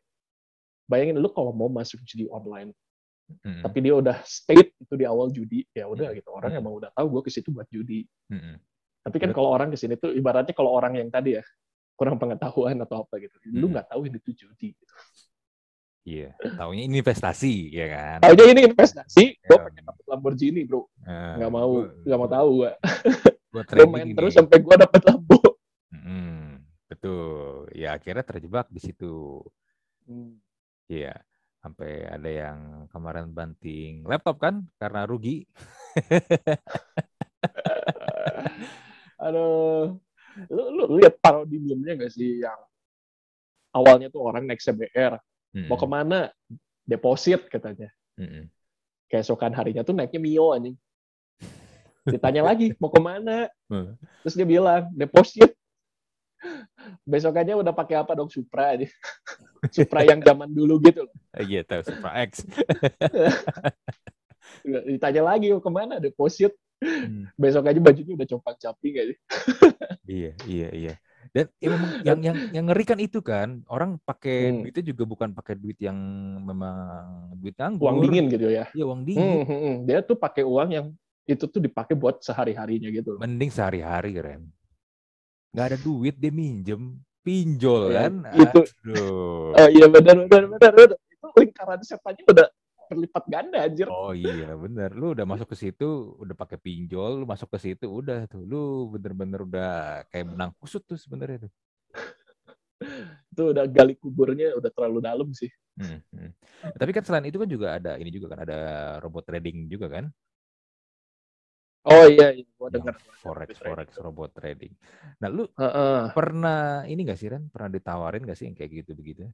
bayangin 0.84 1.16
lu 1.16 1.32
kalau 1.32 1.48
mau 1.50 1.66
masuk 1.66 1.96
judi 2.04 2.28
online 2.28 2.68
Mm-mm. 3.40 3.64
tapi 3.64 3.80
dia 3.80 3.96
udah 3.96 4.20
state 4.20 4.76
itu 4.76 4.94
di 4.94 5.08
awal 5.08 5.32
judi 5.32 5.64
ya 5.72 5.88
udah 5.88 6.12
Hmm. 6.12 6.16
gitu 6.20 6.28
orang 6.28 6.52
Hmm. 6.52 6.60
emang 6.60 6.76
udah 6.76 6.90
tahu 6.92 7.08
gue 7.08 7.22
ke 7.24 7.30
situ 7.32 7.48
buat 7.48 7.64
judi 7.72 8.04
Mm-mm. 8.28 8.60
tapi 9.00 9.16
kan 9.16 9.32
kalau 9.32 9.48
orang 9.48 9.72
ke 9.72 9.80
sini 9.80 9.96
tuh 9.96 10.12
ibaratnya 10.12 10.52
kalau 10.52 10.76
orang 10.76 11.00
yang 11.00 11.08
tadi 11.08 11.40
ya 11.40 11.44
kurang 11.96 12.20
pengetahuan 12.20 12.76
atau 12.84 13.00
apa 13.00 13.16
gitu 13.16 13.32
lu 13.48 13.64
Hmm. 13.64 13.80
nggak 13.80 13.96
tahu 13.96 14.00
ini 14.12 14.18
tuh 14.20 14.34
judi 14.36 14.76
gitu. 14.76 14.94
Iya, 16.04 16.36
taunya 16.60 16.84
ini 16.84 17.00
investasi, 17.00 17.72
ya 17.72 17.86
kan? 17.88 18.18
Taunya 18.20 18.44
ini 18.52 18.60
investasi, 18.68 19.24
gue 19.40 19.56
Ya. 19.56 19.64
pengen 19.64 19.84
dapet 19.88 20.04
Lamborghini 20.04 20.60
bro, 20.62 20.84
Eh, 21.00 21.34
nggak 21.40 21.48
mau, 21.48 21.64
gua- 21.80 21.96
nggak 21.96 22.18
mau 22.20 22.28
tahu 22.28 22.48
gue. 22.60 22.70
Gue 23.48 23.62
main 23.88 24.04
ini. 24.04 24.12
terus 24.12 24.36
sampai 24.36 24.60
gue 24.60 24.74
dapet 24.76 25.00
Lambo. 25.00 25.40
Mm, 25.88 26.60
betul. 26.86 27.72
Ya 27.72 27.96
akhirnya 27.96 28.20
terjebak 28.20 28.68
di 28.68 28.80
situ. 28.80 29.40
Iya. 30.86 31.16
Sampai 31.56 32.04
ada 32.04 32.28
yang 32.28 32.84
kemarin 32.92 33.32
banting 33.32 34.04
laptop 34.04 34.36
kan 34.36 34.68
karena 34.76 35.08
rugi. 35.08 35.48
Aduh, 39.16 39.96
lu 40.50 40.62
lu 40.70 40.84
lihat 41.00 41.16
parodi 41.16 41.56
meme-nya 41.56 41.96
nggak 41.96 42.12
sih 42.12 42.44
yang 42.44 42.60
awalnya 43.72 44.12
tuh 44.12 44.20
orang 44.20 44.44
naik 44.44 44.60
CBR, 44.60 45.16
mau 45.54 45.78
Mm-mm. 45.78 45.78
ke 45.78 45.86
mana? 45.86 46.20
Deposit 46.84 47.46
katanya. 47.46 47.88
Mm-mm. 48.18 48.50
Keesokan 49.06 49.54
harinya 49.54 49.86
tuh 49.86 49.94
naiknya 49.94 50.20
Mio 50.20 50.50
anjing. 50.50 50.76
Ditanya 52.04 52.44
lagi, 52.44 52.76
mau 52.76 52.92
ke 52.92 53.00
mana? 53.00 53.48
Hmm. 53.70 53.96
Terus 54.20 54.34
dia 54.36 54.44
bilang, 54.44 54.92
deposit. 54.92 55.56
Besokannya 57.08 57.56
udah 57.56 57.72
pakai 57.72 57.96
apa 57.96 58.12
dong 58.12 58.28
Supra 58.28 58.76
aja. 58.76 58.84
Supra 59.72 60.04
yang 60.04 60.20
zaman 60.20 60.52
dulu 60.52 60.76
gitu 60.84 61.08
loh. 61.08 61.14
Iya 61.48 61.64
tahu 61.64 61.80
Supra 61.88 62.20
X. 62.28 62.44
Ditanya 64.92 65.22
lagi 65.24 65.48
mau 65.48 65.64
ke 65.64 65.70
mana 65.72 65.96
deposit. 65.96 66.52
Hmm. 66.84 67.32
Besok 67.40 67.72
aja 67.72 67.80
bajunya 67.80 68.12
udah 68.12 68.28
compang 68.28 68.56
camping 68.60 68.94
aja. 69.00 69.14
Iya, 70.04 70.36
iya, 70.44 70.68
iya. 70.76 70.94
Dan 71.34 71.50
ya 71.58 71.66
yang 72.14 72.18
yang 72.22 72.36
yang 72.54 72.64
ngeri 72.70 72.84
kan 72.86 72.98
itu 73.02 73.18
kan 73.18 73.66
orang 73.66 73.98
pakai 74.00 74.54
Hmm. 74.54 74.62
duitnya 74.62 74.84
juga 74.86 75.02
bukan 75.02 75.28
pakai 75.34 75.54
duit 75.58 75.74
yang 75.82 75.98
memang 76.40 76.78
duit 77.36 77.58
nganggur. 77.58 77.90
Uang 77.90 77.98
dingin 78.06 78.30
gitu 78.30 78.46
ya. 78.46 78.70
Iya, 78.70 78.84
uang 78.86 79.02
dingin. 79.02 79.42
Hmm, 79.42 79.44
hmm, 79.44 79.60
hmm. 79.60 79.76
Dia 79.84 79.98
tuh 80.00 80.14
pakai 80.14 80.46
uang 80.46 80.68
yang 80.70 80.86
itu 81.26 81.44
tuh 81.44 81.58
dipakai 81.58 81.98
buat 81.98 82.22
sehari-harinya 82.22 82.86
gitu. 82.88 83.16
loh. 83.16 83.20
Mending 83.20 83.50
sehari-hari 83.50 84.14
keren. 84.14 84.46
Nggak 85.50 85.66
ada 85.66 85.78
duit 85.78 86.14
dia 86.14 86.30
minjem, 86.30 87.02
pinjol 87.20 87.90
Ya, 87.90 88.06
kan. 88.06 88.14
itu. 88.30 88.60
Aduh. 88.86 89.58
Oh 89.58 89.68
iya 89.68 89.86
benar 89.88 90.16
benar 90.26 90.44
benar. 90.54 90.70
benar. 90.70 90.90
Itu 91.10 91.26
lingkaran 91.34 91.80
setannya 91.82 92.22
udah 92.26 92.46
berlipat 92.94 93.24
ganda 93.26 93.58
anjir. 93.66 93.90
Oh 93.90 94.14
iya 94.14 94.54
bener, 94.54 94.94
lu 94.94 95.12
udah 95.12 95.26
masuk 95.26 95.52
ke 95.52 95.56
situ, 95.58 96.14
udah 96.18 96.34
pakai 96.38 96.56
pinjol, 96.56 97.22
lu 97.22 97.26
masuk 97.26 97.50
ke 97.52 97.58
situ, 97.58 97.86
udah 97.90 98.30
tuh, 98.30 98.42
lu 98.46 98.88
bener-bener 98.94 99.42
udah 99.42 99.72
kayak 100.08 100.30
benang 100.30 100.52
kusut 100.56 100.86
tuh 100.86 100.96
sebenarnya 100.96 101.50
tuh. 101.50 101.52
Itu 103.34 103.42
udah 103.50 103.64
gali 103.66 103.94
kuburnya 103.98 104.54
udah 104.54 104.70
terlalu 104.70 104.98
dalam 105.02 105.28
sih. 105.34 105.50
Hmm, 105.74 105.98
hmm. 106.14 106.30
Tapi 106.78 106.90
kan 106.94 107.02
selain 107.02 107.26
itu 107.26 107.36
kan 107.36 107.50
juga 107.50 107.76
ada 107.76 107.98
ini 107.98 108.14
juga 108.14 108.34
kan 108.34 108.46
ada 108.46 108.58
robot 109.02 109.26
trading 109.26 109.66
juga 109.66 109.90
kan, 109.90 110.06
Oh 111.84 112.08
iya, 112.08 112.32
iya. 112.32 112.48
gua 112.56 112.72
dengar. 112.72 112.96
forex 113.20 113.60
forex 113.60 113.88
robot 114.00 114.32
trading. 114.32 114.72
Nah 115.20 115.28
lu 115.28 115.44
Heeh. 115.52 116.08
pernah 116.16 116.88
ini 116.88 117.04
gak 117.04 117.20
sih 117.20 117.28
Ren? 117.28 117.52
Pernah 117.52 117.76
ditawarin 117.76 118.24
gak 118.24 118.40
sih 118.40 118.48
yang 118.48 118.56
kayak 118.56 118.84
gitu 118.84 118.96
begitu? 118.96 119.28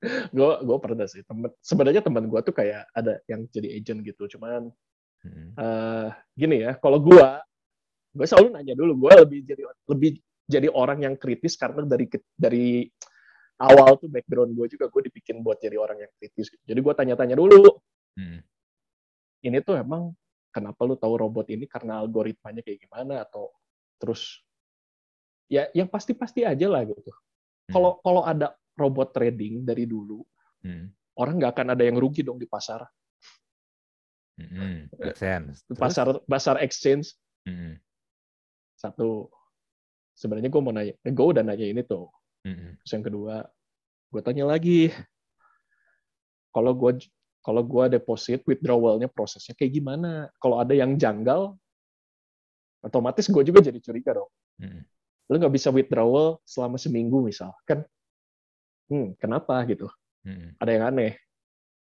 gue 0.36 0.50
gue 0.64 0.78
pernah 0.80 1.06
sih 1.06 1.22
temen 1.24 1.52
sebenarnya 1.60 2.00
teman 2.04 2.24
gue 2.26 2.40
tuh 2.40 2.54
kayak 2.56 2.88
ada 2.92 3.20
yang 3.28 3.44
jadi 3.48 3.68
agent 3.76 4.00
gitu 4.04 4.38
cuman 4.38 4.72
Hmm, 5.20 5.52
eh 5.52 6.08
gini 6.32 6.64
ya 6.64 6.80
kalau 6.80 6.96
gue 6.96 7.28
gue 8.16 8.24
selalu 8.24 8.56
nanya 8.56 8.72
dulu 8.72 9.04
gue 9.04 9.20
lebih 9.20 9.40
jadi 9.44 9.62
lebih 9.92 10.16
jadi 10.48 10.72
orang 10.72 11.04
yang 11.04 11.14
kritis 11.20 11.60
karena 11.60 11.84
dari 11.84 12.08
dari 12.32 12.88
awal 13.60 14.00
tuh 14.00 14.08
background 14.08 14.56
gue 14.56 14.64
juga 14.72 14.88
gue 14.88 15.12
dibikin 15.12 15.44
buat 15.44 15.60
jadi 15.60 15.76
orang 15.76 16.08
yang 16.08 16.12
kritis 16.16 16.56
jadi 16.64 16.80
gue 16.80 16.94
tanya-tanya 16.96 17.36
dulu 17.36 17.68
hmm, 18.16 18.40
ini 19.44 19.58
tuh 19.60 19.80
emang 19.80 20.16
kenapa 20.52 20.82
lu 20.84 20.98
tahu 20.98 21.14
robot 21.16 21.48
ini 21.48 21.64
karena 21.64 22.02
algoritmanya 22.02 22.60
kayak 22.60 22.84
gimana? 22.84 23.24
Atau 23.24 23.54
terus 23.96 24.42
ya 25.50 25.70
yang 25.72 25.88
pasti-pasti 25.88 26.44
aja 26.44 26.66
lah 26.68 26.84
gitu. 26.84 27.10
Hmm, 27.10 27.72
kalau 27.72 27.92
kalau 28.02 28.22
ada 28.26 28.54
robot 28.80 29.12
trading 29.12 29.62
dari 29.68 29.84
dulu 29.84 30.24
hmm, 30.64 31.14
orang 31.20 31.36
nggak 31.36 31.52
akan 31.52 31.68
ada 31.76 31.84
yang 31.84 32.00
rugi 32.00 32.24
dong 32.24 32.40
di 32.40 32.48
pasar. 32.48 32.80
Hmm, 34.40 34.88
pasar 35.76 36.24
pasar 36.24 36.56
exchange. 36.64 37.12
Hmm, 37.44 37.76
satu 38.80 39.28
sebenarnya 40.16 40.48
gue 40.48 40.62
mau 40.64 40.72
nanya 40.72 40.96
gue 40.96 41.26
udah 41.36 41.44
nanya 41.44 41.66
ini 41.68 41.84
tuh. 41.84 42.08
Hmm, 42.40 42.80
terus 42.80 42.92
yang 42.96 43.04
kedua 43.04 43.44
gue 44.08 44.20
tanya 44.24 44.48
lagi. 44.48 44.88
Kalau 46.50 46.72
gue 46.72 47.04
kalau 47.44 47.62
gue 47.64 48.00
deposit 48.00 48.40
withdrawalnya 48.48 49.12
prosesnya 49.12 49.52
kayak 49.52 49.76
gimana? 49.76 50.32
Kalau 50.40 50.56
ada 50.56 50.72
yang 50.72 50.96
janggal 50.96 51.52
otomatis 52.80 53.28
gue 53.28 53.42
juga 53.44 53.60
jadi 53.60 53.76
curiga 53.76 54.16
dong. 54.16 54.32
Hmm, 54.56 54.80
lu 55.28 55.36
nggak 55.36 55.52
bisa 55.52 55.68
withdrawal 55.68 56.40
selama 56.48 56.80
seminggu 56.80 57.20
misal 57.28 57.52
kan 57.68 57.84
hmm, 58.90 59.16
kenapa 59.16 59.62
gitu 59.70 59.86
hmm, 60.26 60.58
ada 60.58 60.70
yang 60.70 60.84
aneh 60.90 61.14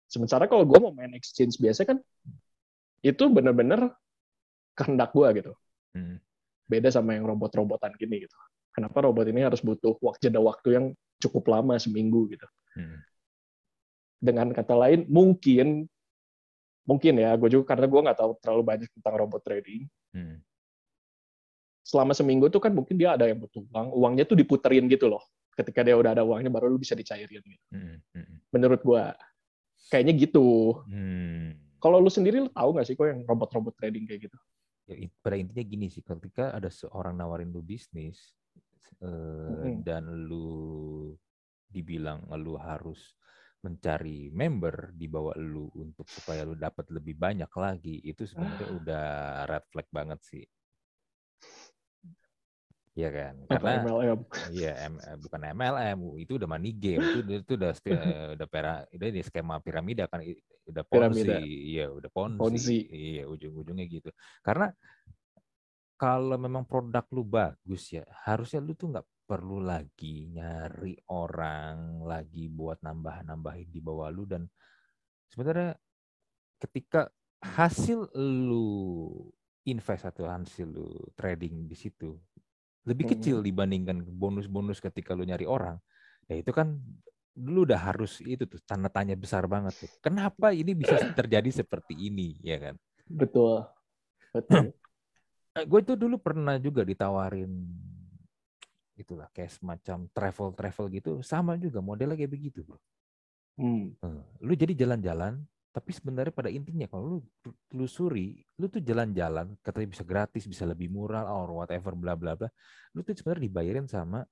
sementara 0.06 0.46
kalau 0.46 0.64
gue 0.66 0.78
mau 0.78 0.94
main 0.94 1.12
exchange 1.18 1.58
biasa 1.58 1.86
kan 1.86 1.98
itu 3.02 3.24
bener-bener 3.32 3.92
kehendak 4.76 5.12
gue 5.12 5.28
gitu 5.44 5.52
hmm. 5.96 6.18
beda 6.70 6.90
sama 6.94 7.16
yang 7.18 7.26
robot-robotan 7.28 7.96
gini 7.98 8.24
gitu. 8.28 8.38
Kenapa 8.70 9.02
robot 9.04 9.26
ini 9.28 9.44
harus 9.44 9.60
butuh 9.60 9.98
waktu 10.00 10.30
jeda 10.30 10.40
waktu 10.40 10.70
yang 10.78 10.86
cukup 11.20 11.52
lama 11.52 11.76
seminggu 11.76 12.30
gitu. 12.32 12.48
hmm. 12.78 13.00
Dengan 14.20 14.52
kata 14.52 14.76
lain 14.76 15.08
mungkin 15.10 15.88
mungkin 16.88 17.14
ya 17.22 17.38
gue 17.38 17.50
juga 17.54 17.76
karena 17.76 17.86
gue 17.86 18.02
nggak 18.02 18.18
tahu 18.18 18.32
terlalu 18.42 18.64
banyak 18.64 18.90
tentang 18.94 19.16
robot 19.20 19.42
trading. 19.44 19.84
Hmm. 20.16 20.40
Selama 21.84 22.14
seminggu 22.14 22.48
tuh 22.54 22.62
kan 22.62 22.72
mungkin 22.72 22.96
dia 22.96 23.18
ada 23.18 23.26
yang 23.26 23.42
butuh 23.42 23.66
uang, 23.66 23.88
uangnya 23.98 24.24
tuh 24.30 24.38
diputerin 24.38 24.86
gitu 24.86 25.10
loh. 25.10 25.26
Ketika 25.60 25.84
dia 25.84 26.00
udah 26.00 26.16
ada 26.16 26.24
uangnya 26.24 26.48
baru 26.48 26.72
lu 26.72 26.80
bisa 26.80 26.96
dicairin. 26.96 27.44
Gitu. 27.44 27.68
Hmm. 27.76 28.00
Hmm. 28.16 28.36
Menurut 28.56 28.80
gue 28.80 29.04
kayaknya 29.92 30.14
gitu. 30.16 30.80
Hmm. 30.88 31.60
Kalau 31.80 32.00
lu 32.00 32.08
sendiri 32.08 32.40
lu 32.40 32.52
tahu 32.52 32.76
nggak 32.76 32.88
sih 32.88 32.96
kok 32.96 33.08
yang 33.08 33.24
robot-robot 33.28 33.76
trading 33.76 34.08
kayak 34.08 34.32
gitu? 34.32 34.38
Ya, 34.90 34.96
pada 35.22 35.38
intinya 35.38 35.64
gini 35.64 35.88
sih, 35.92 36.02
ketika 36.02 36.56
ada 36.56 36.68
seorang 36.68 37.14
nawarin 37.14 37.54
lu 37.54 37.62
bisnis 37.62 38.34
eh, 39.00 39.08
Mm-mm. 39.08 39.86
dan 39.86 40.08
lu 40.10 41.14
dibilang 41.70 42.26
lu 42.42 42.58
harus 42.58 43.14
mencari 43.62 44.32
member 44.34 44.96
di 44.96 45.06
bawah 45.06 45.36
lu 45.38 45.70
untuk 45.78 46.08
supaya 46.10 46.42
lu 46.48 46.56
dapat 46.56 46.90
lebih 46.90 47.16
banyak 47.20 47.52
lagi, 47.54 48.02
itu 48.02 48.24
sebenarnya 48.26 48.66
Ah. 48.66 48.76
udah 48.80 49.08
red 49.52 49.66
flag 49.70 49.88
banget 49.92 50.20
sih. 50.26 50.46
Iya 53.00 53.10
kan? 53.16 53.34
Apa 53.48 53.56
Karena 53.56 53.72
MLM? 53.88 54.20
Iya, 54.50 54.72
M- 54.92 55.02
eh, 55.04 55.18
bukan 55.24 55.42
MLM, 55.56 56.00
itu 56.20 56.32
udah 56.36 56.48
money 56.52 56.72
game, 56.76 57.04
itu 57.08 57.18
udah- 57.24 57.40
itu 57.44 57.54
udah 57.56 57.72
udah 58.36 58.48
pera, 58.52 58.74
udah 58.92 59.08
di 59.16 59.22
skema 59.24 59.56
piramida 59.64 60.04
kan, 60.12 60.20
udah 60.70 60.84
ponzi, 60.84 61.24
Piramida. 61.24 61.38
iya 61.76 61.86
udah 61.88 62.10
ponzi, 62.12 62.40
Ponzi. 62.44 62.78
iya 62.92 63.24
ujung-ujungnya 63.26 63.86
gitu. 63.88 64.10
Karena 64.44 64.68
kalau 66.00 66.36
memang 66.40 66.64
produk 66.64 67.04
lu 67.12 67.24
bagus 67.28 67.92
ya, 67.92 68.04
harusnya 68.28 68.60
lu 68.64 68.72
tuh 68.76 68.88
nggak 68.96 69.08
perlu 69.30 69.62
lagi 69.62 70.26
nyari 70.32 70.98
orang 71.14 72.02
lagi 72.02 72.50
buat 72.50 72.82
nambah-nambahin 72.82 73.70
di 73.70 73.78
bawah 73.78 74.10
lu 74.10 74.26
dan 74.26 74.48
sebenarnya 75.30 75.78
ketika 76.58 77.14
hasil 77.40 78.10
lu 78.18 79.30
invest 79.70 80.10
atau 80.10 80.26
hasil 80.26 80.66
lu 80.66 80.90
trading 81.14 81.70
di 81.70 81.76
situ 81.78 82.18
lebih 82.90 83.06
Hmm. 83.06 83.14
kecil 83.14 83.38
dibandingkan 83.46 84.02
bonus-bonus 84.02 84.82
ketika 84.82 85.14
lu 85.14 85.22
nyari 85.22 85.46
orang. 85.46 85.78
Ya 86.26 86.42
itu 86.42 86.50
kan 86.50 86.82
dulu 87.38 87.70
udah 87.70 87.80
harus 87.80 88.20
itu 88.26 88.50
tuh 88.50 88.60
tanda 88.66 88.90
tanya 88.90 89.14
besar 89.14 89.46
banget 89.46 89.78
tuh. 89.78 89.92
Kenapa 90.02 90.50
ini 90.52 90.74
bisa 90.74 90.98
terjadi 91.20 91.54
seperti 91.54 91.94
ini 92.10 92.42
ya 92.42 92.58
kan? 92.58 92.76
Betul. 93.06 93.70
Betul. 94.34 94.74
gue 95.70 95.80
itu 95.82 95.94
dulu 95.94 96.16
pernah 96.18 96.56
juga 96.58 96.82
ditawarin 96.88 97.52
itulah 99.00 99.32
kayak 99.32 99.56
semacam 99.56 100.12
travel 100.12 100.52
travel 100.52 100.86
gitu 100.92 101.12
sama 101.24 101.56
juga 101.56 101.80
modelnya 101.80 102.20
kayak 102.20 102.32
begitu 102.36 102.68
bro. 102.68 102.80
Hmm. 103.60 103.96
Eh, 103.96 104.24
lu 104.44 104.54
jadi 104.56 104.76
jalan-jalan 104.76 105.40
tapi 105.70 105.94
sebenarnya 105.94 106.34
pada 106.34 106.50
intinya 106.50 106.90
kalau 106.90 107.04
lu 107.06 107.20
telusuri 107.70 108.42
lu 108.58 108.66
tuh 108.68 108.82
jalan-jalan 108.82 109.54
katanya 109.62 109.88
bisa 109.94 110.02
gratis 110.02 110.50
bisa 110.50 110.66
lebih 110.66 110.90
murah 110.90 111.30
or 111.30 111.62
whatever 111.62 111.94
bla 111.94 112.18
bla 112.18 112.34
bla 112.34 112.50
lu 112.98 113.06
tuh 113.06 113.14
sebenarnya 113.14 113.46
dibayarin 113.46 113.86
sama 113.86 114.26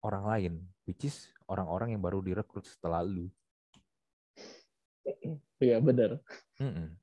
orang 0.00 0.24
lain, 0.24 0.52
which 0.88 1.04
is 1.04 1.28
orang-orang 1.44 1.92
yang 1.92 2.00
baru 2.00 2.24
direkrut 2.24 2.64
setelah 2.64 3.04
lu. 3.04 3.28
Iya 5.60 5.76
benar. 5.84 6.24
Mm-mm. 6.56 6.96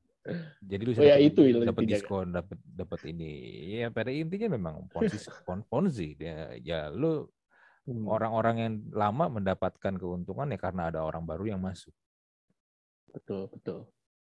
Jadi 0.66 0.82
lu 0.82 0.92
Oh, 0.98 1.06
ya, 1.06 1.14
dapat- 1.22 1.30
itu 1.30 1.42
dapat 1.62 1.84
kan? 1.86 1.92
diskon, 1.94 2.28
dapat 2.34 2.58
dapat 2.66 3.00
ini. 3.06 3.32
Ya 3.78 3.94
pada 3.94 4.10
intinya 4.10 4.58
memang 4.58 4.90
ponzi 4.90 5.22
pon- 5.46 5.62
ponzi. 5.70 6.18
Ya, 6.18 6.58
ya 6.58 6.80
lu 6.90 7.30
Hmm. 7.88 8.04
orang-orang 8.04 8.56
yang 8.60 8.74
lama 8.92 9.40
mendapatkan 9.40 9.94
keuntungan 9.96 10.52
ya 10.52 10.60
karena 10.60 10.90
ada 10.92 11.06
orang 11.08 11.22
baru 11.24 11.54
yang 11.54 11.62
masuk. 11.62 11.94
Betul, 13.18 13.50
betul. 13.50 13.80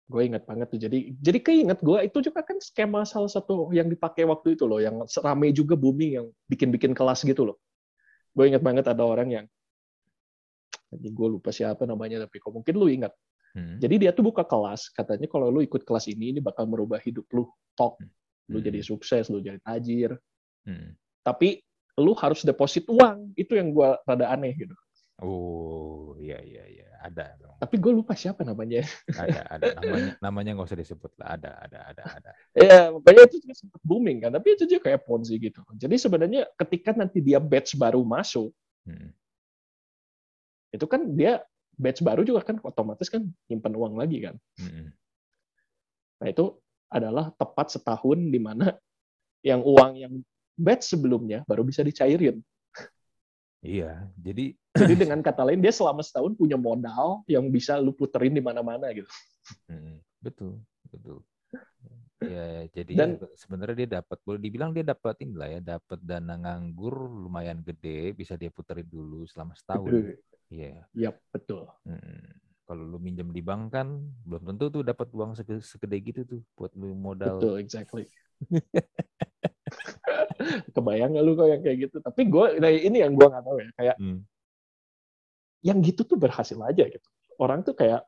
Gue 0.05 0.21
ingat 0.29 0.45
banget 0.45 0.69
tuh. 0.69 0.79
Jadi 0.79 1.17
jadi 1.17 1.39
keinget 1.41 1.79
gue 1.81 1.97
itu 2.05 2.17
juga 2.21 2.45
kan 2.45 2.61
skema 2.61 3.01
salah 3.07 3.31
satu 3.31 3.73
yang 3.73 3.89
dipakai 3.89 4.27
waktu 4.29 4.53
itu 4.53 4.69
loh, 4.69 4.77
yang 4.77 5.01
ramai 5.25 5.49
juga 5.49 5.73
booming 5.73 6.11
yang 6.21 6.27
bikin-bikin 6.45 6.93
kelas 6.93 7.25
gitu 7.25 7.49
loh. 7.49 7.57
Gue 8.37 8.53
ingat 8.53 8.61
banget 8.61 8.85
ada 8.85 9.01
orang 9.01 9.29
yang 9.33 9.45
Nanti 10.93 11.09
gue 11.09 11.25
lupa 11.25 11.49
siapa 11.49 11.89
namanya 11.89 12.21
tapi 12.29 12.37
kok 12.37 12.53
mungkin 12.53 12.77
lu 12.77 12.85
ingat. 12.85 13.09
Hmm. 13.57 13.81
Jadi 13.81 14.05
dia 14.05 14.11
tuh 14.13 14.29
buka 14.29 14.45
kelas, 14.45 14.93
katanya 14.93 15.25
kalau 15.25 15.49
lu 15.49 15.65
ikut 15.65 15.81
kelas 15.81 16.05
ini 16.05 16.37
ini 16.37 16.39
bakal 16.41 16.69
merubah 16.69 17.01
hidup 17.01 17.25
lu, 17.33 17.49
top. 17.73 17.97
Lu 18.49 18.61
Hmm. 18.61 18.65
jadi 18.65 18.85
sukses, 18.85 19.29
lu 19.33 19.41
jadi 19.41 19.57
tajir. 19.65 20.13
Hmm. 20.69 20.93
Tapi 21.25 21.65
lu 21.97 22.13
harus 22.13 22.45
deposit 22.45 22.85
uang. 22.85 23.33
Itu 23.33 23.57
yang 23.57 23.73
gue 23.73 23.89
rada 24.05 24.25
aneh 24.29 24.53
gitu. 24.53 24.73
Oh 25.23 26.19
iya 26.19 26.43
iya 26.43 26.63
iya 26.67 26.87
ada 26.99 27.35
dong. 27.39 27.55
Tapi 27.59 27.75
gue 27.79 27.91
lupa 27.95 28.11
siapa 28.15 28.43
namanya. 28.43 28.83
ada 29.15 29.41
ada 29.47 29.65
namanya 29.79 30.11
namanya 30.19 30.51
nggak 30.55 30.67
usah 30.67 30.79
disebut 30.79 31.11
lah 31.19 31.39
ada 31.39 31.51
ada 31.63 31.79
ada 31.95 32.03
ada. 32.19 32.31
Ya, 32.55 32.91
makanya 32.91 33.23
itu 33.31 33.43
juga 33.43 33.55
sempat 33.55 33.81
booming 33.83 34.19
kan. 34.23 34.31
Tapi 34.35 34.47
itu 34.59 34.63
juga 34.67 34.91
kayak 34.91 35.07
Ponzi 35.07 35.35
gitu. 35.39 35.63
Jadi 35.79 35.95
sebenarnya 35.95 36.47
ketika 36.59 36.91
nanti 36.91 37.23
dia 37.23 37.39
batch 37.39 37.79
baru 37.79 38.03
masuk, 38.03 38.51
Hmm. 38.83 39.15
itu 40.75 40.83
kan 40.91 41.07
dia 41.15 41.39
batch 41.79 42.03
baru 42.03 42.27
juga 42.27 42.43
kan 42.43 42.59
otomatis 42.59 43.07
kan 43.07 43.23
nyimpan 43.47 43.73
uang 43.79 43.95
lagi 43.95 44.27
kan. 44.27 44.35
Hmm. 44.59 44.91
Nah 46.19 46.27
itu 46.27 46.59
adalah 46.91 47.31
tepat 47.39 47.79
setahun 47.79 48.19
di 48.27 48.39
mana 48.43 48.75
yang 49.39 49.63
uang 49.63 49.91
yang 49.95 50.13
batch 50.59 50.91
sebelumnya 50.95 51.47
baru 51.47 51.63
bisa 51.63 51.79
dicairin. 51.79 52.43
Iya 53.63 54.11
jadi 54.19 54.51
Jadi 54.75 54.93
dengan 55.07 55.23
kata 55.23 55.47
lain 55.47 55.63
dia 55.63 55.71
selama 55.71 56.03
setahun 56.03 56.35
punya 56.35 56.59
modal 56.59 57.23
yang 57.31 57.47
bisa 57.47 57.79
lu 57.79 57.95
puterin 57.95 58.35
di 58.35 58.43
mana-mana 58.43 58.91
gitu. 58.91 59.07
hmm, 59.71 60.03
betul 60.19 60.59
betul. 60.91 61.23
Ya 62.23 62.67
jadi 62.71 62.93
Dan- 62.95 63.19
sebenarnya 63.39 63.75
dia 63.85 63.89
dapat 64.03 64.19
boleh 64.23 64.39
dibilang 64.39 64.75
dia 64.75 64.83
dapat 64.83 65.15
inilah 65.23 65.47
ya 65.47 65.59
dapat 65.59 65.99
dana 66.03 66.35
nganggur 66.35 66.95
lumayan 66.95 67.63
gede 67.63 68.11
bisa 68.15 68.35
dia 68.35 68.51
puterin 68.51 68.87
dulu 68.87 69.23
selama 69.27 69.55
setahun. 69.55 70.15
Iya. 70.51 70.83
Yap, 70.93 71.15
betul. 71.31 71.67
Mm. 71.87 72.39
Kalau 72.63 72.83
lu 72.87 72.97
minjem 72.97 73.27
di 73.29 73.43
bank 73.43 73.75
kan 73.75 73.87
belum 74.23 74.55
tentu 74.55 74.71
tuh 74.71 74.83
dapat 74.87 75.11
uang 75.11 75.35
sege- 75.35 75.63
segede 75.63 75.97
gitu 75.99 76.21
tuh 76.23 76.41
buat 76.55 76.71
lu 76.79 76.95
modal. 76.95 77.39
Betul, 77.43 77.59
exactly. 77.59 78.05
Kebayang 80.71 81.15
nggak 81.15 81.23
lu 81.23 81.31
kok 81.35 81.47
yang 81.49 81.61
kayak 81.61 81.77
gitu? 81.89 81.97
Tapi 81.99 82.21
gue, 82.27 82.45
nah 82.59 82.69
ini 82.69 82.97
yang 83.01 83.13
gue 83.15 83.27
nggak 83.27 83.43
tahu 83.43 83.57
ya. 83.59 83.69
Kayak 83.75 83.95
Hmm. 83.99 84.19
yang 85.63 85.79
gitu 85.79 86.03
tuh 86.03 86.19
berhasil 86.19 86.59
aja 86.59 86.83
gitu. 86.83 87.07
Orang 87.39 87.63
tuh 87.63 87.71
kayak, 87.71 88.03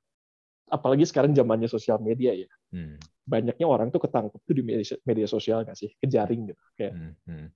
apalagi 0.67 1.07
sekarang 1.07 1.31
zamannya 1.31 1.71
sosial 1.71 1.97
media 2.03 2.35
ya. 2.35 2.49
Hmm. 2.75 2.99
Banyaknya 3.25 3.65
orang 3.65 3.89
tuh 3.89 4.03
ketangkep 4.03 4.41
tuh 4.43 4.55
di 4.55 4.63
media, 4.63 4.85
media 5.07 5.27
sosial 5.27 5.63
nggak 5.63 5.77
sih? 5.79 5.89
Kejaring 6.03 6.51
gitu. 6.51 6.63
Kayak, 6.75 6.93
Hmm. 6.93 7.13
Hmm. 7.25 7.47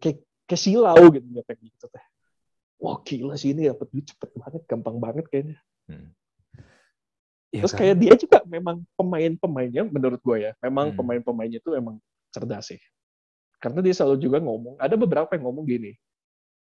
kayak, 0.00 0.18
kayak 0.48 0.60
silau 0.60 0.98
gitu. 1.12 1.26
Kayak 1.44 1.60
gitu 1.60 1.86
teh. 1.92 2.04
Wah 2.78 2.96
gila 3.02 3.34
sih 3.34 3.52
ini 3.52 3.66
dapat 3.66 3.90
duit 3.90 4.06
cepet 4.06 4.30
banget, 4.38 4.62
gampang 4.70 4.96
banget 5.02 5.26
kayaknya. 5.28 5.58
Hmm. 5.90 6.14
Ya, 7.48 7.64
Terus 7.64 7.72
kan? 7.72 7.80
kayak 7.80 7.96
dia 7.96 8.14
juga 8.14 8.38
memang 8.44 8.84
pemain-pemainnya 8.92 9.88
menurut 9.88 10.20
gue 10.20 10.36
ya, 10.48 10.52
memang 10.60 10.92
Hmm. 10.92 10.96
pemain-pemainnya 11.00 11.58
itu 11.64 11.70
memang 11.72 11.96
cerdas 12.28 12.70
sih. 12.72 12.80
Karena 13.58 13.82
dia 13.82 13.94
selalu 13.94 14.16
juga 14.22 14.38
ngomong, 14.38 14.78
ada 14.78 14.94
beberapa 14.94 15.34
yang 15.34 15.50
ngomong 15.50 15.66
gini, 15.66 15.92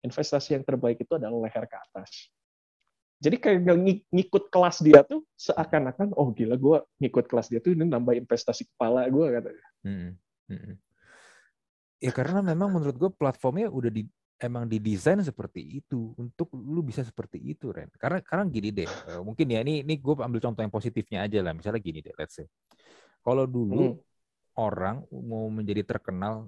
investasi 0.06 0.54
yang 0.54 0.62
terbaik 0.62 1.02
itu 1.02 1.18
adalah 1.18 1.42
leher 1.42 1.66
ke 1.66 1.76
atas. 1.76 2.30
Jadi 3.18 3.34
kayak 3.34 3.66
ngikut 4.14 4.46
kelas 4.46 4.78
dia 4.78 5.02
tuh 5.02 5.26
seakan-akan, 5.34 6.14
oh 6.14 6.30
gila 6.30 6.54
gue 6.54 6.78
ngikut 7.02 7.26
kelas 7.26 7.50
dia 7.50 7.58
tuh 7.58 7.74
ini 7.74 7.82
nambah 7.82 8.14
investasi 8.14 8.70
kepala 8.70 9.10
gue 9.10 9.26
katanya. 9.26 9.66
Mm-mm. 9.82 10.12
Mm-mm. 10.54 10.76
Ya 11.98 12.14
karena 12.14 12.38
memang 12.46 12.70
menurut 12.70 12.94
gue 12.94 13.10
platformnya 13.10 13.66
udah 13.74 13.90
di 13.90 14.06
emang 14.38 14.70
didesain 14.70 15.18
seperti 15.18 15.82
itu 15.82 16.14
untuk 16.14 16.46
lu 16.54 16.78
bisa 16.86 17.02
seperti 17.02 17.42
itu 17.42 17.74
Ren. 17.74 17.90
Karena 17.98 18.22
karena 18.22 18.46
gini 18.46 18.70
deh, 18.70 18.86
eh, 18.86 19.18
mungkin 19.18 19.50
ya 19.50 19.66
ini 19.66 19.82
ini 19.82 19.98
gue 19.98 20.14
ambil 20.14 20.38
contoh 20.38 20.62
yang 20.62 20.70
positifnya 20.70 21.26
aja 21.26 21.42
lah. 21.42 21.50
Misalnya 21.58 21.82
gini 21.82 21.98
deh, 21.98 22.14
let's 22.14 22.38
say. 22.38 22.46
Kalau 23.26 23.50
dulu 23.50 23.98
Hmm. 23.98 24.00
orang 24.54 24.96
mau 25.10 25.50
menjadi 25.50 25.82
terkenal 25.82 26.46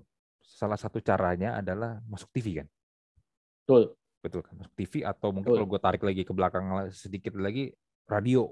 salah 0.51 0.75
satu 0.75 0.99
caranya 0.99 1.55
adalah 1.57 2.03
masuk 2.05 2.29
TV 2.35 2.59
kan. 2.59 2.67
Betul. 3.63 3.95
Betul 4.19 4.41
kan? 4.43 4.59
Masuk 4.59 4.75
TV 4.75 4.93
atau 5.01 5.31
mungkin 5.31 5.55
Betul. 5.55 5.59
kalau 5.63 5.71
gue 5.71 5.81
tarik 5.81 6.03
lagi 6.03 6.23
ke 6.27 6.33
belakang 6.35 6.67
la- 6.69 6.91
sedikit 6.91 7.33
lagi 7.39 7.71
radio. 8.05 8.51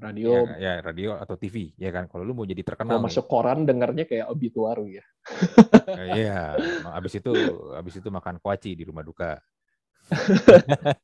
Radio, 0.00 0.48
Ya, 0.56 0.56
ya, 0.56 0.72
radio 0.80 1.12
atau 1.12 1.36
TV 1.36 1.76
ya 1.76 1.92
kan. 1.92 2.08
Kalau 2.08 2.24
lu 2.24 2.32
mau 2.32 2.48
jadi 2.48 2.64
kalau 2.64 2.68
terkenal 2.72 2.96
nih. 2.96 3.04
masuk 3.04 3.24
koran 3.28 3.68
dengarnya 3.68 4.08
kayak 4.08 4.26
obituari 4.26 4.96
ya. 4.96 5.04
Eh, 5.92 6.24
Iya, 6.24 6.56
habis 6.88 7.12
itu 7.12 7.30
habis 7.76 7.94
itu 8.00 8.08
makan 8.08 8.40
kuaci 8.40 8.72
di 8.72 8.88
rumah 8.88 9.04
duka. 9.04 9.36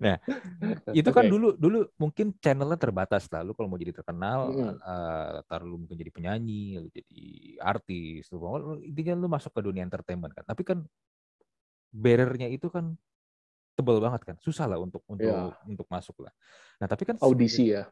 nah, 0.00 0.16
itu 0.98 1.08
kan 1.10 1.24
Oke. 1.26 1.32
dulu 1.32 1.48
dulu 1.56 1.78
mungkin 2.00 2.32
channelnya 2.40 2.78
terbatas 2.78 3.28
lah. 3.32 3.42
Lu 3.42 3.52
kalau 3.52 3.68
mau 3.70 3.80
jadi 3.80 3.92
terkenal, 3.92 4.50
Mm. 4.50 4.74
eh, 4.80 5.36
taruh 5.48 5.66
lu 5.68 5.76
mungkin 5.84 5.96
jadi 5.96 6.12
penyanyi, 6.12 6.78
lu 6.80 6.88
jadi 6.90 7.22
artis, 7.60 8.28
lu, 8.32 8.38
mau- 8.42 8.60
lu- 8.60 8.82
intinya 8.82 9.14
lu 9.18 9.28
masuk 9.28 9.52
ke 9.52 9.60
dunia 9.62 9.82
entertainment 9.84 10.32
kan. 10.32 10.44
Tapi 10.46 10.62
kan 10.62 10.78
barrier-nya 11.94 12.50
itu 12.50 12.66
kan 12.70 12.98
tebel 13.74 13.98
banget 13.98 14.22
kan, 14.22 14.36
susah 14.38 14.70
lah 14.70 14.78
untuk 14.78 15.02
untuk 15.10 15.26
Iya. 15.26 15.58
untuk 15.66 15.86
masuk 15.90 16.22
lah. 16.22 16.32
Nah, 16.78 16.86
tapi 16.86 17.02
kan 17.06 17.18
Audisi 17.22 17.74
ya. 17.74 17.90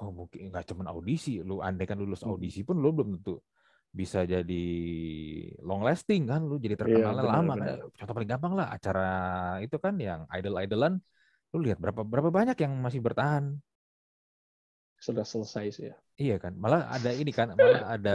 Oh 0.00 0.08
mungkin 0.08 0.48
nggak 0.48 0.72
cuma 0.72 0.88
audisi, 0.88 1.44
lu 1.44 1.60
andai 1.60 1.84
kan 1.84 2.00
lulus 2.00 2.24
audisi 2.24 2.64
pun 2.64 2.80
lu 2.80 2.88
belum 2.88 3.20
tentu 3.20 3.36
bisa 4.00 4.18
jadi 4.32 4.54
long 5.66 5.82
lasting 5.88 6.22
kan, 6.30 6.40
lu 6.48 6.54
jadi 6.64 6.76
Iya, 6.82 6.82
terkenalnya 6.82 7.22
benar, 7.22 7.30
lama 7.32 7.52
kan. 7.60 7.70
benar. 7.76 7.78
Contoh 7.96 8.14
paling 8.16 8.30
gampang 8.32 8.52
lah 8.58 8.66
acara 8.76 9.00
itu 9.64 9.76
kan 9.84 9.94
yang 10.06 10.20
idol-idolan, 10.36 10.92
lu 11.52 11.58
lihat 11.66 11.78
berapa 11.82 12.02
berapa 12.12 12.30
banyak 12.38 12.56
yang 12.64 12.72
masih 12.86 13.00
bertahan, 13.06 13.44
Sudah 15.04 15.24
selesai 15.32 15.66
sih 15.76 15.84
ya. 15.92 15.96
iya 16.22 16.34
kan. 16.42 16.52
Malah 16.62 16.80
ada 16.94 17.10
ini 17.20 17.30
kan, 17.38 17.48
malah 17.62 17.80
ada 17.94 18.10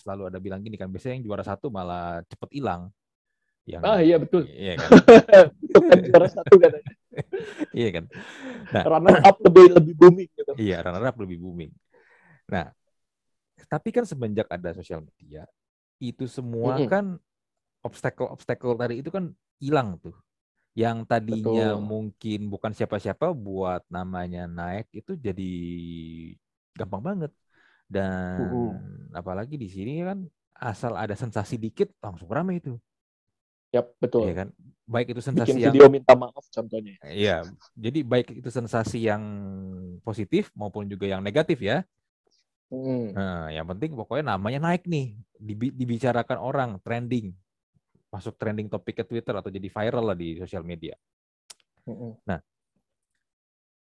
selalu 0.00 0.22
ada 0.30 0.38
bilang 0.44 0.60
gini 0.64 0.76
kan, 0.80 0.88
biasanya 0.92 1.14
yang 1.16 1.24
juara 1.28 1.44
satu 1.50 1.66
malah 1.78 2.02
cepet 2.30 2.50
hilang. 2.56 2.82
Yang 3.72 3.84
Ah 3.84 3.98
iya 4.02 4.16
betul. 4.22 4.42
iya 4.62 4.72
kan, 4.82 4.92
kan 5.88 5.98
juara 6.06 6.28
satu 6.28 6.54
katanya. 6.58 6.92
iya 7.76 7.88
kan. 7.96 8.04
Runner 8.84 9.16
up 9.28 9.36
lebih 9.44 9.64
lebih 9.76 9.94
booming 9.98 10.28
gitu. 10.34 10.54
Iya, 10.60 10.74
runner 10.84 11.04
up 11.10 11.16
lebih 11.22 11.38
booming. 11.44 11.70
Nah, 12.52 12.66
tapi 13.72 13.88
kan 13.96 14.04
semenjak 14.08 14.48
ada 14.50 14.72
sosial 14.76 15.00
media, 15.04 15.44
itu 16.02 16.24
semua 16.28 16.80
Mm-mm. 16.80 16.88
kan 16.90 17.04
obstacle-obstacle 17.86 18.74
tadi 18.80 18.94
itu 19.02 19.10
kan 19.12 19.30
hilang 19.62 19.98
tuh. 20.02 20.16
Yang 20.78 20.98
tadinya 21.10 21.74
Betul. 21.74 21.82
mungkin 21.82 22.38
bukan 22.52 22.72
siapa-siapa 22.76 23.34
buat 23.34 23.82
namanya 23.90 24.46
naik 24.46 24.86
itu 24.94 25.12
jadi 25.18 25.50
gampang 26.78 27.02
banget. 27.08 27.32
Dan 27.88 28.38
Mm-mm. 28.38 28.78
apalagi 29.16 29.56
di 29.56 29.68
sini 29.70 30.04
kan 30.04 30.18
asal 30.58 30.92
ada 30.98 31.14
sensasi 31.16 31.56
dikit 31.60 31.88
langsung 32.04 32.28
rame 32.30 32.60
itu. 32.60 32.74
Yap, 33.72 33.86
betul. 34.00 34.24
Iya 34.24 34.32
kan? 34.44 34.48
Baik 34.88 35.06
itu 35.12 35.20
Bikin 35.20 35.28
sensasi 35.28 35.58
yang 35.60 35.76
video 35.76 35.86
minta 35.92 36.16
maaf 36.16 36.44
contohnya. 36.48 36.96
Iya, 37.04 37.46
jadi 37.78 38.02
baik 38.02 38.42
itu 38.42 38.50
sensasi 38.50 39.06
yang 39.06 39.22
positif 40.02 40.50
maupun 40.58 40.90
juga 40.90 41.06
yang 41.06 41.22
negatif 41.22 41.62
ya. 41.62 41.86
Hmm. 42.68 43.16
Nah, 43.16 43.48
yang 43.48 43.64
penting 43.64 43.96
pokoknya 43.96 44.36
namanya 44.36 44.60
naik 44.68 44.84
nih, 44.84 45.16
dibi- 45.40 45.72
dibicarakan 45.72 46.36
orang, 46.36 46.70
trending, 46.84 47.32
masuk 48.12 48.36
trending 48.36 48.68
topik 48.68 49.00
ke 49.00 49.04
Twitter 49.08 49.32
atau 49.32 49.48
jadi 49.48 49.68
viral 49.72 50.12
lah 50.12 50.16
di 50.16 50.36
sosial 50.36 50.64
media. 50.64 50.92
Mm-mm. 51.88 52.20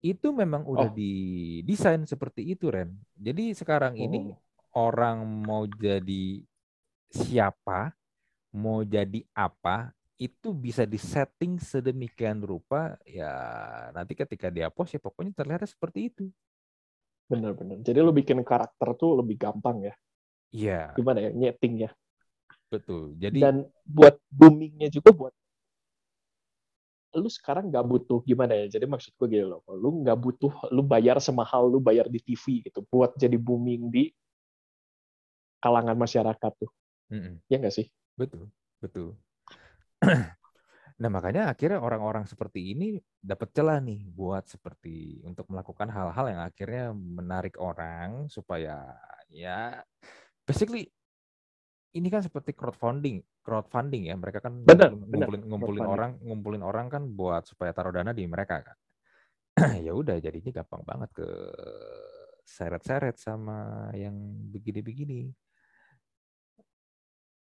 Itu 0.01 0.33
memang 0.33 0.65
udah 0.65 0.89
Oh. 0.89 0.97
didesain 0.97 2.07
seperti 2.09 2.57
itu, 2.57 2.73
Ren. 2.73 2.95
Jadi 3.19 3.53
sekarang 3.53 3.99
ini 4.01 4.33
Oh. 4.33 4.39
orang 4.89 5.21
mau 5.45 5.67
jadi 5.67 6.41
siapa, 7.11 7.93
mau 8.55 8.87
jadi 8.87 9.27
apa, 9.35 9.93
itu 10.17 10.53
bisa 10.55 10.85
disetting 10.85 11.59
sedemikian 11.59 12.45
rupa 12.45 12.97
ya 13.09 13.33
nanti 13.97 14.13
ketika 14.13 14.53
dia 14.53 14.69
post 14.69 14.93
ya 14.95 15.01
pokoknya 15.01 15.33
terlihat 15.33 15.65
seperti 15.67 16.13
itu. 16.13 16.31
Bener-bener. 17.31 17.79
Jadi 17.87 17.99
lu 18.03 18.11
bikin 18.11 18.43
karakter 18.43 18.99
tuh 18.99 19.23
lebih 19.23 19.39
gampang 19.39 19.87
ya. 19.87 19.95
Iya. 20.51 20.81
Gimana 20.99 21.23
ya 21.23 21.31
nyetingnya? 21.31 21.95
Betul. 22.67 23.15
Jadi 23.23 23.39
dan 23.39 23.63
buat 23.87 24.19
boomingnya 24.31 24.91
juga 24.91 25.15
buat 25.15 25.35
lu 27.11 27.27
sekarang 27.27 27.75
nggak 27.75 27.87
butuh 27.91 28.23
gimana 28.23 28.55
ya 28.55 28.79
jadi 28.79 28.87
maksud 28.87 29.19
gue 29.19 29.27
gini 29.27 29.43
loh 29.43 29.67
lu 29.67 30.07
nggak 30.07 30.15
butuh 30.15 30.71
lu 30.71 30.87
bayar 30.87 31.19
semahal 31.19 31.67
lu 31.67 31.83
bayar 31.83 32.07
di 32.07 32.23
TV 32.23 32.63
gitu 32.63 32.87
buat 32.87 33.19
jadi 33.19 33.35
booming 33.35 33.91
di 33.91 34.15
kalangan 35.59 35.99
masyarakat 35.99 36.53
tuh 36.55 36.71
Mm-mm. 37.11 37.43
ya 37.51 37.59
nggak 37.59 37.75
sih 37.75 37.91
betul, 38.15 38.47
betul. 38.79 39.19
Nah, 41.01 41.09
makanya 41.09 41.49
akhirnya 41.49 41.81
orang-orang 41.81 42.29
seperti 42.29 42.77
ini 42.77 43.01
dapat 43.17 43.57
celah 43.57 43.81
nih 43.81 44.05
buat 44.13 44.45
seperti 44.45 45.25
untuk 45.25 45.49
melakukan 45.49 45.89
hal-hal 45.89 46.27
yang 46.29 46.43
akhirnya 46.45 46.93
menarik 46.93 47.57
orang 47.57 48.29
supaya 48.29 49.01
ya 49.33 49.81
basically 50.45 50.93
ini 51.97 52.07
kan 52.07 52.23
seperti 52.23 52.55
crowdfunding, 52.55 53.19
crowdfunding 53.43 54.13
ya. 54.13 54.15
Mereka 54.15 54.39
kan 54.45 54.63
Benar, 54.63 54.95
ngumpulin, 54.95 55.11
benar, 55.11 55.49
ngumpulin, 55.49 55.87
orang, 55.89 56.13
ngumpulin 56.23 56.63
orang 56.63 56.87
kan 56.87 57.03
buat 57.09 57.49
supaya 57.49 57.75
taruh 57.75 57.91
dana 57.91 58.15
di 58.15 58.29
mereka 58.29 58.63
kan. 58.63 58.77
ya 59.87 59.91
udah 59.97 60.21
jadinya 60.23 60.63
gampang 60.63 60.83
banget 60.87 61.11
ke 61.17 61.29
seret-seret 62.47 63.17
sama 63.19 63.91
yang 63.97 64.15
begini-begini. 64.53 65.33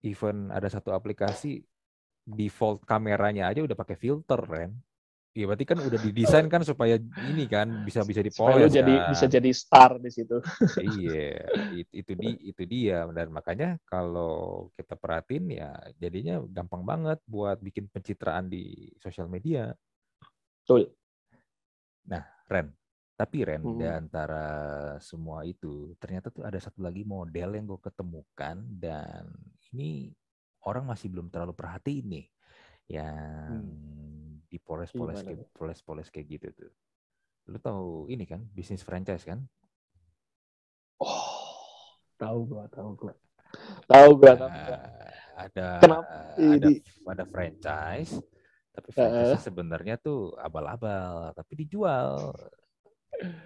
Even 0.03 0.49
ada 0.49 0.67
satu 0.67 0.91
aplikasi 0.91 1.63
default 2.23 2.83
kameranya 2.87 3.51
aja 3.51 3.61
udah 3.63 3.77
pakai 3.77 3.95
filter 3.99 4.41
kan. 4.43 4.71
Iya 5.33 5.49
berarti 5.49 5.65
kan 5.65 5.81
udah 5.81 5.97
didesain 5.97 6.45
kan 6.45 6.61
supaya 6.61 7.01
ini 7.25 7.49
kan 7.49 7.65
bisa 7.81 8.05
bisa 8.05 8.21
supaya 8.21 8.69
dipoles 8.69 8.69
jadi 8.69 8.93
kan. 9.01 9.09
bisa 9.09 9.25
jadi 9.25 9.49
star 9.49 9.91
di 9.97 10.09
situ 10.13 10.37
Iya, 10.77 11.41
it- 11.73 11.89
itu 11.89 12.13
di 12.13 12.37
itu 12.53 12.61
dia 12.69 13.09
dan 13.09 13.33
makanya 13.33 13.81
kalau 13.89 14.69
kita 14.77 14.93
perhatiin 14.93 15.57
ya 15.57 15.73
jadinya 15.97 16.37
gampang 16.53 16.85
banget 16.85 17.17
buat 17.25 17.57
bikin 17.65 17.89
pencitraan 17.89 18.45
di 18.45 18.93
sosial 19.01 19.25
media. 19.25 19.73
betul 20.61 20.93
Ren, 22.53 22.69
tapi 23.17 23.41
Ren 23.47 23.65
Hmm. 23.65 23.79
di 23.81 23.85
antara 23.89 24.45
semua 25.01 25.41
itu 25.41 25.97
ternyata 25.97 26.29
tuh 26.29 26.45
ada 26.45 26.59
satu 26.61 26.85
lagi 26.85 27.01
model 27.01 27.57
yang 27.57 27.65
gue 27.65 27.81
ketemukan 27.81 28.61
dan 28.77 29.25
ini 29.73 30.13
orang 30.67 30.83
masih 30.87 31.07
belum 31.11 31.27
terlalu 31.33 31.53
perhatiin 31.55 32.05
nih 32.07 32.25
yang 32.89 33.63
dipoles-poles 34.51 35.23
Gimana 35.23 35.27
kayak 35.27 35.39
tuh? 35.43 35.49
poles-poles 35.55 36.07
kayak 36.13 36.27
gitu 36.29 36.47
tuh. 36.53 36.71
Lu 37.49 37.57
tahu 37.59 38.07
ini 38.07 38.23
kan 38.23 38.43
bisnis 38.53 38.83
franchise 38.83 39.23
kan? 39.27 39.43
oh 41.03 41.27
tahu 42.15 42.39
gua 42.47 42.65
tahu 42.71 42.89
gua 42.95 43.13
tahu 43.89 44.09
gua 44.15 44.33
tahu 44.39 44.49
gua. 44.49 44.77
Nah, 44.79 44.87
ada 45.35 45.67
Kenapa 45.81 46.15
ada 46.37 46.67
ini? 46.69 46.79
ada 47.09 47.23
franchise 47.27 48.11
tapi 48.73 48.89
franchise 48.89 49.43
sebenarnya 49.43 49.95
tuh 49.99 50.33
abal-abal 50.39 51.33
tapi 51.35 51.53
dijual. 51.65 52.31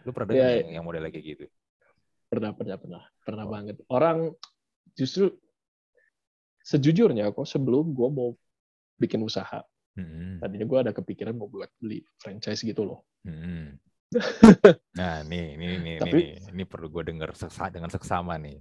Lu 0.05 0.11
pernah 0.15 0.31
Iya, 0.31 0.37
dengar 0.37 0.51
iya. 0.53 0.59
yang, 0.63 0.69
yang 0.81 0.85
model 0.85 1.07
kayak 1.09 1.25
gitu? 1.25 1.45
pernah 2.27 2.51
pernah 2.51 2.75
pernah 2.75 3.03
pernah 3.23 3.45
Oh. 3.47 3.51
banget 3.55 3.77
orang 3.87 4.17
justru 4.99 5.31
sejujurnya 6.67 7.31
kok 7.31 7.47
sebelum 7.47 7.95
gua 7.95 8.11
mau 8.11 8.29
bikin 8.99 9.23
usaha 9.23 9.63
Mm-mm. 9.95 10.43
tadinya 10.43 10.67
gua 10.67 10.79
ada 10.83 10.91
kepikiran 10.91 11.31
mau 11.39 11.47
buat 11.47 11.71
beli 11.79 12.03
franchise 12.19 12.67
gitu 12.67 12.83
loh 12.83 12.99
Mm-mm. 13.23 13.79
Nah, 14.97 15.21
nih, 15.23 15.55
nih, 15.59 15.73
nih, 15.77 15.95
Tapi- 16.01 16.25
nih, 16.25 16.29
ini 16.57 16.63
perlu 16.65 16.89
gue 16.89 17.03
dengar 17.13 17.29
seksa, 17.37 17.69
dengan 17.69 17.91
seksama 17.91 18.33
nih. 18.41 18.57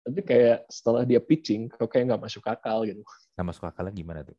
tapi 0.00 0.20
kayak 0.24 0.64
setelah 0.68 1.04
dia 1.08 1.20
pitching 1.20 1.68
kok 1.70 1.86
kayak 1.88 2.08
nggak 2.12 2.22
masuk 2.24 2.44
akal 2.48 2.84
gitu 2.88 3.00
Nah, 3.36 3.44
masuk 3.46 3.64
akalnya 3.68 3.92
gimana 3.94 4.20
tuh? 4.24 4.36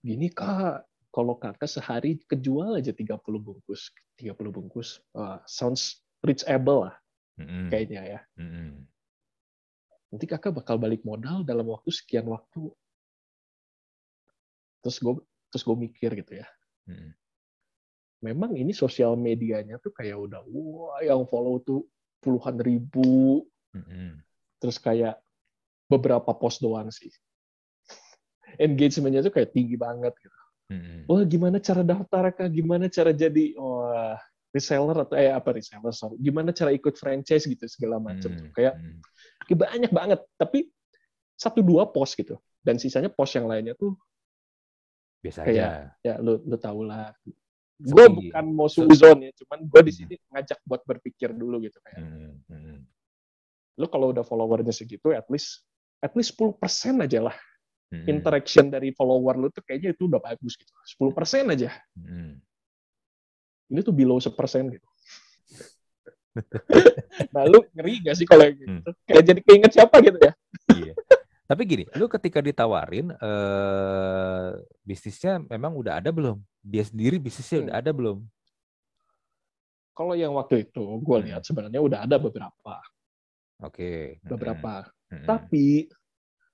gini 0.00 0.32
kak 0.32 0.84
kalau 1.12 1.36
kakak 1.36 1.68
sehari 1.68 2.16
kejual 2.24 2.78
aja 2.80 2.92
30 2.94 3.40
bungkus 3.42 3.92
30 4.16 4.48
bungkus 4.54 4.96
Wah, 5.12 5.42
sounds 5.44 6.00
reachable 6.24 6.88
lah 6.88 6.94
Mm-mm. 7.36 7.68
kayaknya 7.68 8.02
ya 8.16 8.20
Mm-mm. 8.40 8.84
Nanti 10.10 10.26
kakak 10.26 10.50
bakal 10.54 10.76
balik 10.76 11.06
modal 11.06 11.46
dalam 11.46 11.66
waktu 11.70 11.90
sekian 11.94 12.26
waktu 12.26 12.70
terus 14.82 14.98
gue 14.98 15.14
terus 15.54 15.62
gue 15.62 15.76
mikir 15.78 16.10
gitu 16.18 16.42
ya 16.42 16.46
Mm-mm. 16.90 17.14
memang 18.26 18.58
ini 18.58 18.74
sosial 18.74 19.14
medianya 19.14 19.78
tuh 19.78 19.94
kayak 19.94 20.18
udah 20.18 20.42
wah 20.50 20.98
yang 21.00 21.22
follow 21.30 21.62
tuh 21.62 21.86
puluhan 22.18 22.58
ribu 22.58 23.46
Mm-mm. 23.70 24.18
terus 24.58 24.82
kayak 24.82 25.18
beberapa 25.86 26.34
post 26.34 26.58
doang 26.58 26.90
sih 26.90 27.10
engagementnya 28.62 29.22
tuh 29.26 29.34
kayak 29.34 29.54
tinggi 29.54 29.78
banget 29.78 30.14
gitu. 30.18 30.40
Mm-mm. 30.70 31.02
Wah 31.10 31.26
gimana 31.26 31.58
cara 31.58 31.82
daftar 31.82 32.30
kak? 32.30 32.46
Gimana 32.54 32.86
cara 32.86 33.10
jadi 33.10 33.58
wah 33.58 34.14
reseller 34.50 35.06
atau 35.06 35.14
eh 35.14 35.30
apa 35.30 35.50
reseller 35.54 35.94
sorry. 35.94 36.18
Gimana 36.18 36.50
cara 36.50 36.70
ikut 36.70 36.94
franchise 36.94 37.46
gitu 37.46 37.64
segala 37.70 37.98
macam. 37.98 38.30
Mm-mm. 38.34 38.50
Kayak 38.52 38.74
kayak 39.46 39.58
banyak 39.58 39.90
banget. 39.90 40.20
Tapi 40.34 40.66
satu 41.34 41.62
dua 41.62 41.86
post 41.88 42.18
gitu. 42.18 42.36
Dan 42.60 42.76
sisanya 42.76 43.08
post 43.08 43.38
yang 43.38 43.48
lainnya 43.48 43.72
tuh 43.74 43.96
Biasa 45.20 45.44
kayak- 45.44 45.56
aja. 45.56 45.68
ya 46.04 46.14
lu 46.20 46.40
lu 46.44 46.56
tau 46.56 46.80
lah. 46.82 47.12
Gue 47.80 48.12
bukan 48.12 48.44
mau 48.52 48.68
suzon 48.68 49.24
ya, 49.24 49.32
cuman 49.40 49.64
gue 49.64 49.80
di 49.88 49.92
sini 49.96 50.14
ngajak 50.28 50.60
buat 50.68 50.84
berpikir 50.84 51.32
dulu 51.32 51.64
gitu 51.64 51.80
kayak. 51.80 51.96
Mm-mm. 52.04 52.32
Mm-mm. 52.52 52.78
Lu 53.80 53.86
kalau 53.88 54.12
udah 54.12 54.20
followernya 54.20 54.68
segitu, 54.68 55.16
at 55.16 55.24
least 55.32 55.64
at 56.04 56.12
least 56.12 56.36
10% 56.36 56.60
aja 57.00 57.24
lah 57.24 57.36
Mm-mm. 57.88 58.04
interaction 58.04 58.68
dari 58.68 58.92
follower 58.92 59.36
lu 59.40 59.48
tuh 59.48 59.64
kayaknya 59.64 59.96
itu 59.96 60.12
udah 60.12 60.20
bagus 60.20 60.60
gitu. 60.60 60.68
10% 61.00 61.48
aja. 61.48 61.72
Mm-mm. 61.96 62.36
Ini 63.70 63.80
tuh 63.80 63.94
below 63.94 64.18
sepersen 64.18 64.74
gitu. 64.74 64.88
nah, 67.34 67.42
lu 67.46 67.62
ngeri 67.74 68.02
gak 68.02 68.16
sih 68.18 68.26
kalau 68.26 68.46
gitu? 68.50 68.66
Hmm. 68.66 68.82
Kayak 69.06 69.24
jadi 69.30 69.40
keinget 69.46 69.72
siapa 69.74 69.96
gitu 70.02 70.18
ya? 70.18 70.32
Iya. 70.70 70.94
Tapi 71.46 71.62
gini, 71.66 71.84
lu 71.98 72.06
ketika 72.06 72.38
ditawarin 72.38 73.10
eh 73.10 74.48
bisnisnya 74.82 75.42
memang 75.46 75.74
udah 75.74 75.98
ada 75.98 76.10
belum? 76.14 76.38
Dia 76.62 76.86
sendiri 76.86 77.18
bisnisnya 77.18 77.58
Hmm. 77.62 77.66
udah 77.70 77.76
ada 77.78 77.90
belum? 77.90 78.18
Kalau 79.90 80.14
yang 80.14 80.32
waktu 80.38 80.70
itu 80.70 80.82
gue 81.02 81.16
Hmm. 81.18 81.26
lihat 81.26 81.42
sebenarnya 81.42 81.80
udah 81.82 81.98
ada 82.06 82.16
beberapa, 82.16 82.74
Oke. 83.60 84.16
Mm-mm. 84.22 84.30
beberapa. 84.30 84.86
Mm-mm. 85.10 85.26
Tapi 85.26 85.90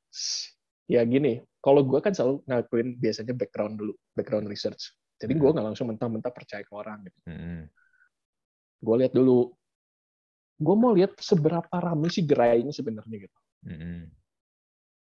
s- 0.09 0.57
ya 0.89 1.05
gini, 1.05 1.39
kalau 1.61 1.85
gue 1.85 2.01
kan 2.01 2.11
selalu 2.11 2.43
ngakuin 2.49 2.97
biasanya 2.97 3.37
background 3.37 3.77
dulu, 3.79 3.93
background 4.17 4.49
research. 4.49 4.97
Jadi 5.17 5.33
gue 5.33 5.49
Hmm. 5.49 5.55
nggak 5.57 5.67
langsung 5.73 5.87
mentah-mentah 5.89 6.33
percaya 6.33 6.61
ke 6.61 6.73
orang 6.77 7.05
gitu. 7.09 7.19
Mm-mm. 7.25 7.61
Gue 8.85 8.95
lihat 9.01 9.13
dulu. 9.17 9.53
Gue 10.57 10.75
mau 10.77 10.93
lihat 10.93 11.17
seberapa 11.21 11.73
ramai 11.73 12.09
sih 12.13 12.25
gerainya 12.25 12.73
sebenarnya 12.73 13.17
gitu. 13.29 13.39
Mm-mm. 13.65 14.09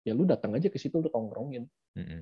Ya 0.04 0.12
lu 0.14 0.26
datang 0.26 0.54
aja 0.54 0.70
ke 0.70 0.78
situ 0.78 1.02
lu 1.02 1.10
tongkrongin. 1.10 1.66
Mm-mm. 1.98 2.22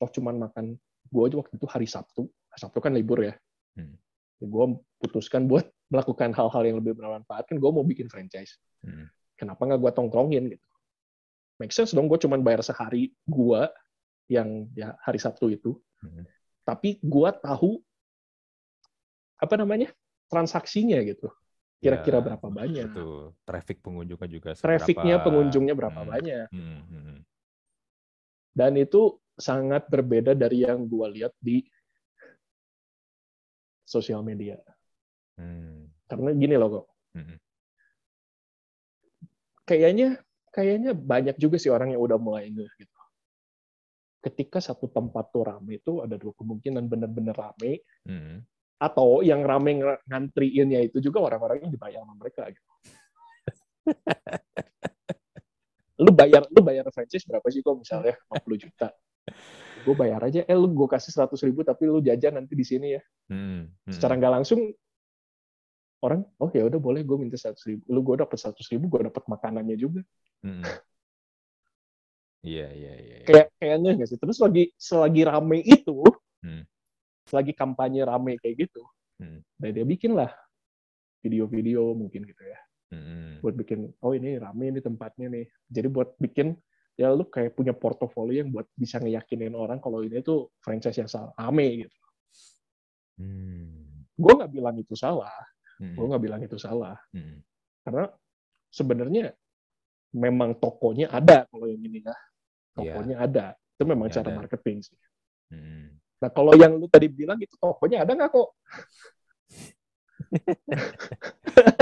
Toh 0.00 0.10
cuman 0.10 0.48
makan. 0.48 0.76
Gue 1.12 1.22
aja 1.28 1.36
waktu 1.40 1.54
itu 1.60 1.66
hari 1.68 1.84
Sabtu. 1.84 2.28
Sabtu 2.56 2.78
kan 2.80 2.92
libur 2.92 3.20
ya. 3.20 3.34
Hmm. 3.72 3.96
gue 4.42 4.64
putuskan 5.00 5.46
buat 5.48 5.64
melakukan 5.94 6.34
hal-hal 6.36 6.62
yang 6.66 6.76
lebih 6.82 6.92
bermanfaat 6.98 7.46
kan 7.48 7.56
gue 7.56 7.70
mau 7.72 7.86
bikin 7.86 8.10
franchise 8.10 8.58
Mm-mm. 8.82 9.06
kenapa 9.38 9.64
nggak 9.64 9.80
gue 9.80 9.92
tongkrongin 9.96 10.44
gitu 10.50 10.66
make 11.56 11.70
sense 11.70 11.94
dong 11.94 12.10
gue 12.10 12.18
cuman 12.20 12.42
bayar 12.42 12.58
sehari 12.60 13.14
gue 13.24 13.60
yang 14.28 14.66
ya 14.74 14.98
hari 15.00 15.22
Sabtu 15.22 15.46
itu 15.56 15.78
Mm-mm. 16.02 16.26
Tapi 16.62 16.98
gue 17.02 17.30
tahu 17.42 17.80
apa 19.42 19.54
namanya? 19.58 19.90
transaksinya 20.32 20.96
gitu. 21.04 21.28
Kira-kira 21.82 22.22
Ya, 22.22 22.24
berapa 22.24 22.46
banyak. 22.48 22.88
Betul. 22.88 23.36
Traffic 23.44 23.84
pengunjungnya 23.84 24.28
juga 24.32 24.50
trafficnya 24.56 25.20
pengunjungnya 25.20 25.74
berapa 25.76 26.00
Hmm. 26.00 26.08
banyak. 26.08 26.46
Hmm, 26.48 26.80
hmm, 26.88 27.18
dan 28.56 28.72
itu 28.76 29.16
sangat 29.36 29.88
berbeda 29.88 30.32
dari 30.36 30.64
yang 30.64 30.84
gue 30.88 31.06
lihat 31.20 31.32
di 31.40 31.64
sosial 33.84 34.24
media. 34.24 34.56
Hmm, 35.36 35.88
karena 36.08 36.30
gini 36.36 36.54
loh 36.56 36.68
kok. 36.80 36.86
Hmm, 37.16 37.36
kayaknya 39.68 40.20
kayaknya 40.52 40.92
banyak 40.92 41.36
juga 41.40 41.56
sih 41.56 41.72
orang 41.72 41.96
yang 41.96 42.02
udah 42.04 42.18
mulai 42.20 42.52
gitu. 42.52 42.91
Ketika 44.22 44.62
satu 44.62 44.86
tempat 44.86 45.34
tuh 45.34 45.42
rame 45.50 45.82
itu 45.82 45.98
ada 45.98 46.14
dua 46.14 46.30
kemungkinan 46.38 46.86
benar-benar 46.86 47.34
rame 47.34 47.82
hmm. 48.06 48.38
atau 48.78 49.26
yang 49.26 49.42
rame 49.42 49.82
ng- 49.82 50.02
ngantriinnya 50.06 50.78
itu 50.86 51.02
juga 51.02 51.26
orang-orang 51.26 51.66
yang 51.66 51.72
dibayar 51.74 52.06
sama 52.06 52.14
mereka 52.14 52.46
gitu. 52.54 52.70
lu 56.02 56.10
bayar 56.14 56.42
lu 56.50 56.60
bayar 56.62 56.86
franchise 56.90 57.26
berapa 57.26 57.46
sih 57.50 57.62
kok 57.62 57.78
misalnya 57.78 58.14
50 58.30 58.62
juta 58.62 58.88
gue 59.82 59.94
bayar 59.98 60.22
aja 60.22 60.46
eh 60.46 60.56
lu 60.58 60.70
gue 60.70 60.86
kasih 60.86 61.10
100 61.14 61.34
ribu 61.46 61.66
tapi 61.66 61.86
lu 61.90 61.98
jajan 62.02 62.38
nanti 62.38 62.54
di 62.54 62.66
sini 62.66 62.98
ya 62.98 63.02
Hmm, 63.30 63.70
hmm. 63.70 63.92
secara 63.94 64.18
nggak 64.18 64.34
langsung 64.42 64.60
orang 66.02 66.26
oh 66.42 66.50
ya 66.50 66.66
udah 66.66 66.76
boleh 66.82 67.00
gue 67.06 67.16
minta 67.16 67.38
seratus 67.38 67.64
ribu 67.64 67.80
lu 67.86 68.02
gue 68.02 68.20
dapat 68.20 68.34
seratus 68.36 68.66
ribu 68.68 68.90
gue 68.90 69.08
dapat 69.08 69.24
makanannya 69.24 69.76
juga 69.78 70.02
Mm-mm. 70.42 70.60
Iya, 72.42 72.66
iya, 72.74 72.92
iya. 72.98 73.16
iya. 73.22 73.26
kayak 73.26 73.48
kayaknya 73.54 73.90
nggak 74.02 74.08
sih 74.10 74.18
terus 74.18 74.38
lagi 74.42 74.74
selagi 74.74 75.22
rame 75.22 75.62
itu 75.62 76.02
Hmm. 76.42 76.66
selagi 77.30 77.54
kampanye 77.54 78.02
rame 78.02 78.34
kayak 78.42 78.66
gitu 78.66 78.82
Hmm. 79.22 79.46
dan 79.62 79.70
dia 79.70 79.86
bikin 79.86 80.18
lah 80.18 80.34
video-video 81.22 81.94
mungkin 81.94 82.26
gitu 82.26 82.42
ya 82.42 82.58
Mm-mm. 82.90 83.38
buat 83.40 83.54
bikin 83.54 83.94
oh 84.02 84.12
ini 84.12 84.42
rame 84.42 84.74
ini 84.74 84.82
tempatnya 84.82 85.30
nih 85.30 85.46
jadi 85.70 85.86
buat 85.86 86.18
bikin 86.18 86.58
ya 86.98 87.14
lu 87.14 87.30
kayak 87.30 87.54
punya 87.54 87.70
portofolio 87.72 88.42
yang 88.42 88.50
buat 88.50 88.66
bisa 88.74 88.98
ngeyakinin 88.98 89.54
orang 89.54 89.78
kalau 89.78 90.02
ini 90.02 90.18
tuh 90.20 90.50
franchise 90.58 90.98
yang 90.98 91.06
salah 91.06 91.30
rame 91.38 91.86
gitu 91.86 91.98
Hmm. 93.22 94.02
gue 94.18 94.32
nggak 94.34 94.50
bilang 94.50 94.74
itu 94.82 94.98
salah 94.98 95.30
Mm-mm. 95.78 95.94
gue 95.94 96.06
nggak 96.10 96.22
bilang 96.26 96.40
itu 96.42 96.58
salah 96.58 96.98
Mm-mm. 97.14 97.38
karena 97.86 98.10
sebenarnya 98.66 99.30
memang 100.10 100.58
tokonya 100.58 101.06
ada 101.08 101.46
kalau 101.46 101.70
yang 101.70 101.80
ini 101.86 102.02
ya 102.02 102.12
tokonya 102.76 103.16
ada 103.24 103.46
itu 103.76 103.84
memang 103.88 104.08
Ya, 104.08 104.14
cara 104.16 104.28
ada. 104.28 104.36
marketing 104.38 104.78
sih 104.84 104.96
Mm-mm. 105.52 106.00
nah 106.22 106.30
kalau 106.30 106.54
yang 106.54 106.72
lu 106.78 106.86
tadi 106.86 107.10
bilang 107.10 107.38
itu 107.42 107.54
tokonya 107.58 108.06
ada 108.06 108.12
nggak 108.14 108.30
kok 108.30 108.48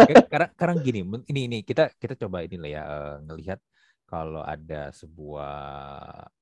Karena 0.07 0.47
sekarang 0.55 0.77
gini, 0.83 1.01
ini 1.31 1.41
ini 1.49 1.59
kita 1.63 1.93
kita 1.97 2.15
coba 2.27 2.43
ini 2.43 2.57
lah 2.59 2.71
ya 2.71 2.83
eh, 2.83 3.15
ngelihat 3.29 3.59
kalau 4.11 4.43
ada 4.43 4.91
sebuah 4.91 5.55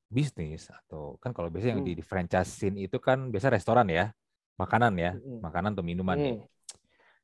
bisnis 0.08 0.72
atau 0.72 1.20
kan 1.20 1.36
kalau 1.36 1.52
biasanya 1.52 1.76
yang 1.76 1.84
Hmm. 1.84 1.88
di, 1.88 1.92
di 2.00 2.04
franchisein 2.04 2.74
itu 2.80 2.96
kan 2.96 3.28
biasa 3.28 3.52
restoran 3.52 3.86
ya, 3.92 4.08
makanan 4.56 4.92
ya, 4.96 5.12
Mm-mm. 5.12 5.38
makanan 5.44 5.76
atau 5.76 5.84
minuman 5.84 6.16
nih. 6.16 6.34
Hmm. 6.34 6.48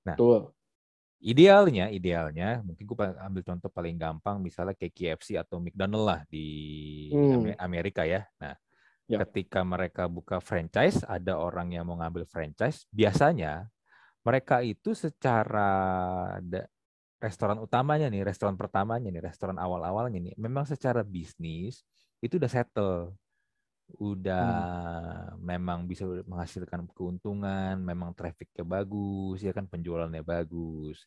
Nah, 0.08 0.16
Betul. 0.16 0.40
Idealnya, 1.24 1.88
idealnya 1.88 2.60
mungkin 2.60 2.84
gue 2.84 2.96
ambil 3.16 3.42
contoh 3.48 3.72
paling 3.72 3.96
gampang 3.96 4.44
misalnya 4.44 4.76
kayak 4.76 4.92
KFC 4.92 5.40
atau 5.40 5.56
McDonald 5.56 6.04
lah 6.04 6.20
di 6.28 6.46
Hmm. 7.08 7.40
Ame- 7.40 7.56
Amerika 7.56 8.04
ya. 8.04 8.28
Nah, 8.36 8.52
Ya. 9.08 9.20
ketika 9.24 9.64
mereka 9.64 10.04
buka 10.08 10.40
franchise, 10.40 11.00
ada 11.08 11.40
orang 11.40 11.72
yang 11.72 11.88
mau 11.88 11.96
ngambil 11.96 12.28
franchise, 12.28 12.84
biasanya 12.92 13.72
mereka 14.24 14.60
itu 14.64 14.92
secara 14.92 15.72
restoran 17.20 17.56
utamanya 17.62 18.12
nih, 18.12 18.20
restoran 18.26 18.56
pertamanya 18.60 19.08
nih, 19.08 19.22
restoran 19.24 19.56
awal-awalnya 19.56 20.20
nih, 20.20 20.34
memang 20.36 20.68
secara 20.68 21.00
bisnis 21.00 21.80
itu 22.20 22.36
udah 22.36 22.50
settle, 22.52 23.16
udah 24.00 24.48
memang 25.38 25.86
bisa 25.86 26.04
menghasilkan 26.04 26.88
keuntungan, 26.96 27.78
memang 27.78 28.10
trafficnya 28.16 28.64
bagus, 28.66 29.44
ya 29.44 29.52
kan 29.54 29.68
penjualannya 29.68 30.24
bagus. 30.24 31.04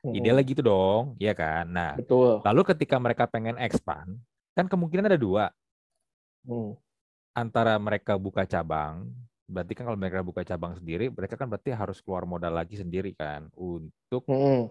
Mm-mm. 0.00 0.16
Idealnya 0.16 0.44
gitu 0.46 0.62
dong, 0.64 1.18
ya 1.20 1.36
kan? 1.36 1.68
Nah, 1.68 1.98
betul 2.00 2.40
lalu 2.40 2.60
ketika 2.72 2.96
mereka 2.96 3.24
pengen 3.28 3.60
expand, 3.60 4.16
kan 4.56 4.66
kemungkinan 4.70 5.10
ada 5.12 5.20
dua, 5.20 5.52
Hmm. 6.40 6.72
antara 7.36 7.76
mereka 7.76 8.16
buka 8.16 8.48
cabang, 8.48 9.12
berarti 9.50 9.72
kan 9.74 9.90
kalau 9.90 9.98
mereka 9.98 10.22
buka 10.22 10.46
cabang 10.46 10.78
sendiri, 10.78 11.10
mereka 11.10 11.34
kan 11.34 11.50
berarti 11.50 11.74
harus 11.74 11.98
keluar 11.98 12.22
modal 12.22 12.54
lagi 12.54 12.78
sendiri 12.78 13.10
kan 13.18 13.50
untuk 13.58 14.22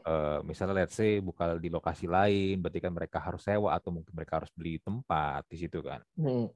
eh, 0.07 0.39
misalnya 0.47 0.83
let's 0.83 0.95
say 0.95 1.19
buka 1.19 1.59
di 1.59 1.67
lokasi 1.67 2.07
lain, 2.07 2.63
berarti 2.63 2.79
kan 2.79 2.95
mereka 2.95 3.19
harus 3.19 3.43
sewa 3.43 3.75
atau 3.75 3.91
mungkin 3.91 4.15
mereka 4.15 4.39
harus 4.39 4.51
beli 4.55 4.79
tempat 4.79 5.43
di 5.51 5.57
situ 5.59 5.83
kan. 5.83 5.99
Mm-mm. 6.15 6.47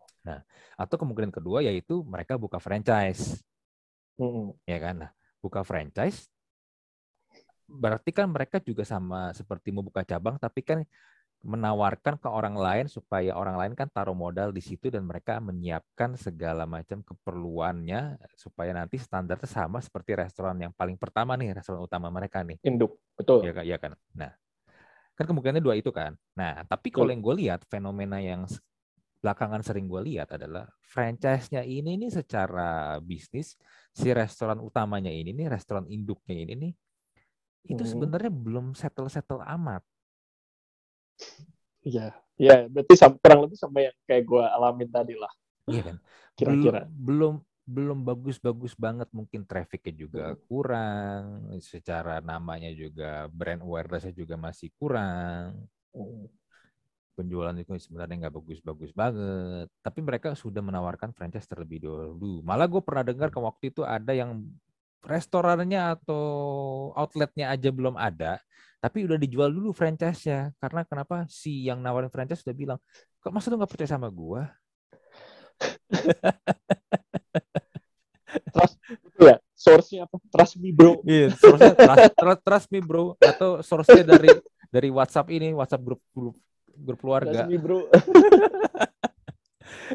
Atau 0.80 0.96
kemungkinan 0.96 1.36
kedua 1.36 1.60
yaitu 1.60 2.00
mereka 2.08 2.40
buka 2.40 2.64
franchise, 2.64 3.44
Mm-mm. 4.16 4.56
ya 4.64 4.80
kan? 4.80 5.04
Nah, 5.04 5.12
buka 5.44 5.68
franchise 5.68 6.32
berarti 7.64 8.12
kan 8.14 8.28
mereka 8.30 8.60
juga 8.62 8.84
sama 8.86 9.32
seperti 9.34 9.72
mau 9.74 9.82
buka 9.82 10.04
cabang 10.06 10.36
tapi 10.38 10.62
kan 10.62 10.80
menawarkan 11.44 12.16
ke 12.24 12.30
orang 12.32 12.56
lain 12.56 12.86
supaya 12.88 13.36
orang 13.36 13.60
lain 13.60 13.74
kan 13.76 13.92
taruh 13.92 14.16
modal 14.16 14.56
di 14.56 14.64
situ 14.64 14.88
dan 14.88 15.04
mereka 15.04 15.44
menyiapkan 15.44 16.16
segala 16.16 16.64
macam 16.64 17.04
keperluannya 17.04 18.16
supaya 18.40 18.72
nanti 18.72 18.96
standarnya 18.96 19.46
sama 19.46 19.84
seperti 19.84 20.16
restoran 20.16 20.56
yang 20.56 20.72
paling 20.72 20.96
pertama 20.96 21.36
nih, 21.36 21.52
restoran 21.60 21.84
utama 21.84 22.08
mereka 22.08 22.40
nih. 22.48 22.58
induk 22.64 22.96
betul 23.20 23.44
Iya 23.44 23.52
kan? 23.52 23.64
Iya 23.68 23.78
kan? 23.78 23.92
Nah, 24.16 24.32
kan 25.14 25.24
kemungkinannya 25.28 25.62
dua 25.62 25.76
itu 25.76 25.92
kan. 25.92 26.16
Nah, 26.34 26.64
tapi 26.64 26.90
kalau 26.90 27.12
yang 27.12 27.20
gue 27.20 27.36
lihat 27.44 27.68
fenomena 27.68 28.24
yang 28.24 28.48
belakangan 29.20 29.64
sering 29.64 29.88
gue 29.88 30.02
lihat 30.16 30.36
adalah 30.36 30.68
franchise-nya 30.84 31.64
ini 31.64 31.96
nih 31.96 32.12
secara 32.12 33.00
bisnis 33.00 33.56
si 33.96 34.12
restoran 34.12 34.60
utamanya 34.60 35.12
ini 35.12 35.32
nih 35.32 35.48
restoran 35.48 35.88
induknya 35.88 36.36
ini 36.44 36.54
nih 36.60 36.74
itu 37.64 37.84
Mhm. 37.84 37.92
sebenarnya 37.96 38.32
belum 38.32 38.76
settle-settle 38.76 39.40
amat. 39.60 39.84
Iya 41.84 42.16
iya 42.40 42.56
berarti 42.72 42.94
sam- 42.96 43.20
kurang 43.20 43.46
lebih 43.48 43.58
sama 43.60 43.84
yang 43.84 43.96
kayak 44.08 44.24
gue 44.24 44.44
alamin 44.44 44.90
tadi 44.90 45.16
lah 45.18 45.32
Iya 45.64 45.82
kan? 45.94 45.98
kira-kira 46.36 46.82
Belum 46.92 47.40
belum 47.64 48.04
bagus-bagus 48.04 48.76
banget 48.76 49.08
mungkin 49.16 49.48
trafficnya 49.48 49.96
juga 49.96 50.26
Mhm. 50.36 50.40
kurang, 50.52 51.24
secara 51.64 52.20
namanya 52.20 52.68
juga 52.76 53.32
brand 53.32 53.64
awareness-nya 53.64 54.12
juga 54.12 54.36
masih 54.36 54.68
kurang. 54.76 55.64
Mm. 55.96 56.28
penjualan 57.14 57.54
itu 57.54 57.70
sebenarnya 57.78 58.26
nggak 58.26 58.36
bagus-bagus 58.42 58.90
banget. 58.92 59.70
Tapi 59.86 60.00
mereka 60.02 60.34
sudah 60.34 60.66
menawarkan 60.66 61.14
franchise 61.14 61.46
terlebih 61.46 61.86
dahulu. 61.86 62.42
Malah 62.42 62.66
gue 62.66 62.82
pernah 62.82 63.06
dengar 63.06 63.30
ke 63.30 63.38
waktu 63.38 63.70
itu 63.70 63.86
ada 63.86 64.18
yang 64.18 64.42
restorannya 65.04 66.00
atau 66.00 66.24
outletnya 66.96 67.52
aja 67.52 67.70
belum 67.70 68.00
ada, 68.00 68.40
tapi 68.80 69.04
udah 69.04 69.20
dijual 69.20 69.52
dulu 69.52 69.76
franchise-nya. 69.76 70.56
Karena 70.58 70.88
kenapa 70.88 71.28
si 71.28 71.68
yang 71.68 71.84
nawarin 71.84 72.10
franchise 72.10 72.42
sudah 72.42 72.56
bilang, 72.56 72.80
kok 73.20 73.32
masa 73.36 73.52
lu 73.52 73.60
nggak 73.60 73.72
percaya 73.72 73.92
sama 74.00 74.08
gua? 74.10 74.48
trust 78.54 78.76
itu 78.90 79.22
ya 79.30 79.38
source-nya 79.54 80.00
apa 80.10 80.18
trust 80.34 80.58
me 80.58 80.74
bro 80.74 81.00
Iya, 81.06 81.38
source-nya 81.38 81.78
trust, 81.78 82.18
trust, 82.18 82.42
trust 82.42 82.68
me 82.74 82.80
bro, 82.82 83.14
atau 83.22 83.62
source-nya 83.62 84.04
dari 84.04 84.30
dari 84.74 84.90
WhatsApp 84.90 85.30
ini, 85.30 85.54
WhatsApp 85.54 85.86
grup 85.86 86.02
grup 86.12 86.36
grup 86.74 87.00
keluarga. 87.00 87.46
trust 87.46 87.50
me 87.54 87.58
bro 87.62 87.86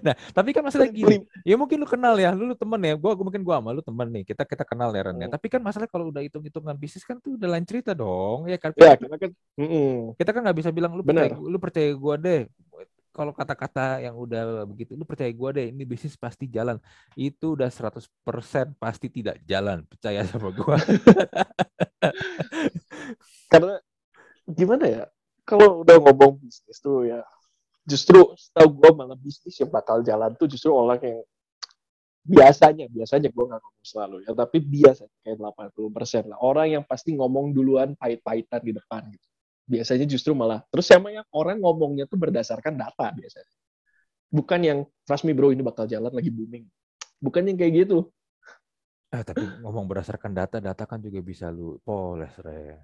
Nah, 0.02 0.14
tapi 0.32 0.50
kan 0.54 0.62
masalah 0.62 0.88
gini, 0.88 1.24
Ya 1.42 1.54
mungkin 1.58 1.78
lu 1.82 1.88
kenal 1.88 2.14
ya, 2.18 2.30
lu, 2.32 2.52
lu 2.52 2.56
temen 2.56 2.80
ya, 2.82 2.94
gua, 2.94 3.12
gua 3.14 3.24
mungkin 3.26 3.42
gua 3.42 3.58
sama 3.58 3.70
lu 3.74 3.82
temen 3.82 4.08
nih, 4.12 4.24
kita 4.26 4.42
kita 4.46 4.64
kenal 4.64 4.90
ya 4.94 5.02
Ren 5.06 5.18
ya. 5.18 5.28
Tapi 5.28 5.46
kan 5.50 5.61
masalah 5.61 5.88
kalau 5.90 6.11
udah 6.11 6.22
hitung-hitungan 6.24 6.76
bisnis 6.78 7.04
kan 7.04 7.18
tuh 7.18 7.37
udah 7.37 7.48
lain 7.50 7.66
cerita 7.66 7.92
dong, 7.92 8.46
ya 8.46 8.58
kan? 8.61 8.70
ya 8.78 8.94
kita 8.94 9.16
kan 9.18 9.30
Mm-mm. 9.58 10.14
Kita 10.14 10.30
kan 10.30 10.40
nggak 10.46 10.58
bisa 10.58 10.70
bilang 10.70 10.92
lu 10.94 11.02
percaya, 11.02 11.34
Benar. 11.34 11.50
lu 11.50 11.58
percaya 11.58 11.90
gua 11.94 12.14
deh. 12.18 12.46
Kalau 13.18 13.34
kata-kata 13.34 13.98
yang 13.98 14.14
udah 14.14 14.62
begitu, 14.62 14.94
lu 14.94 15.02
percaya 15.02 15.30
gua 15.34 15.50
deh, 15.50 15.74
ini 15.74 15.82
bisnis 15.82 16.14
pasti 16.14 16.46
jalan. 16.46 16.78
Itu 17.18 17.58
udah 17.58 17.66
100% 17.66 18.78
pasti 18.78 19.11
tidak 19.11 19.42
jalan, 19.42 19.82
percaya 19.90 20.22
sama 20.22 20.54
gua. 20.54 20.78
karena 23.52 23.80
gimana 24.48 24.84
ya 24.87 25.04
kalau 25.48 25.80
udah 25.80 25.96
ngomong 25.96 26.37
bisnis 26.40 26.78
tuh 26.78 27.08
ya 27.08 27.24
justru 27.88 28.37
setahu 28.37 28.68
gue 28.77 28.90
malah 28.92 29.16
bisnis 29.16 29.57
yang 29.57 29.72
bakal 29.72 30.05
jalan 30.05 30.37
tuh 30.37 30.44
justru 30.44 30.68
orang 30.68 31.01
yang 31.01 31.18
biasanya 32.29 32.92
biasanya 32.92 33.33
gue 33.33 33.44
nggak 33.48 33.61
ngomong 33.64 33.87
selalu 33.88 34.16
ya 34.29 34.37
tapi 34.37 34.61
biasanya 34.61 35.16
kayak 35.24 35.38
80% 35.40 36.29
lah. 36.29 36.38
Orang 36.44 36.68
yang 36.68 36.85
pasti 36.85 37.16
ngomong 37.16 37.57
duluan 37.57 37.96
pahit-pahitan 37.96 38.61
di 38.61 38.77
depan 38.77 39.09
gitu. 39.09 39.27
Biasanya 39.64 40.05
justru 40.05 40.37
malah 40.37 40.61
terus 40.68 40.85
sama 40.85 41.09
yang 41.09 41.24
orang 41.33 41.64
ngomongnya 41.64 42.05
tuh 42.05 42.20
berdasarkan 42.20 42.77
data 42.77 43.09
biasanya. 43.16 43.55
Bukan 44.29 44.61
yang 44.61 44.79
trust 45.09 45.24
me 45.24 45.33
bro 45.33 45.48
ini 45.48 45.64
bakal 45.64 45.88
jalan 45.88 46.12
lagi 46.12 46.29
booming. 46.29 46.68
Bukan 47.16 47.48
yang 47.48 47.57
kayak 47.57 47.88
gitu. 47.88 48.12
Eh, 49.09 49.24
tapi 49.24 49.40
ngomong 49.64 49.88
berdasarkan 49.88 50.37
data, 50.37 50.61
data 50.61 50.85
kan 50.85 51.01
juga 51.01 51.24
bisa 51.24 51.48
lu 51.48 51.81
poles, 51.81 52.37
Re. 52.44 52.77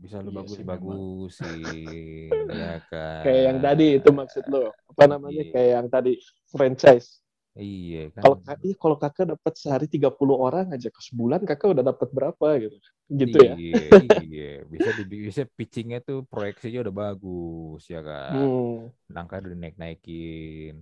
Bisa 0.00 0.18
lu 0.24 0.30
Iya 0.30 0.46
sih, 0.54 0.64
bagus-bagusin, 0.64 2.38
ya 2.60 2.72
kan? 2.90 3.22
kayak 3.22 3.42
yang 3.48 3.58
tadi 3.62 3.86
itu 3.98 4.10
maksud 4.12 4.44
lo 4.52 4.74
apa 4.92 5.04
namanya 5.12 5.42
Iya. 5.42 5.52
kayak 5.52 5.70
yang 5.80 5.88
tadi 5.92 6.12
franchise 6.52 7.22
Iya 7.64 8.10
kan. 8.16 8.22
kalau 8.22 8.36
iya, 8.64 8.74
kalau 8.82 8.96
kakak 9.02 9.26
dapat 9.34 9.52
sehari 9.58 9.86
30 9.90 10.36
orang 10.46 10.66
aja 10.74 10.88
ke 10.94 11.00
sebulan 11.08 11.40
kakak 11.48 11.68
udah 11.74 11.84
dapat 11.90 12.08
berapa 12.16 12.46
gitu 12.64 12.76
gitu 13.20 13.38
ya 13.48 13.56
Iya, 13.60 13.78
iya. 14.20 14.40
Bisa 14.72 14.88
di, 14.98 15.02
bisa 15.28 15.42
pitchingnya 15.58 15.98
tuh 16.08 16.16
proyeksinya 16.30 16.78
udah 16.84 16.94
bagus 17.02 17.80
ya 17.92 17.98
kan. 18.08 18.48
hmm, 18.48 18.92
Langkah 19.14 19.36
udah 19.44 19.58
naik-naikin. 19.62 20.74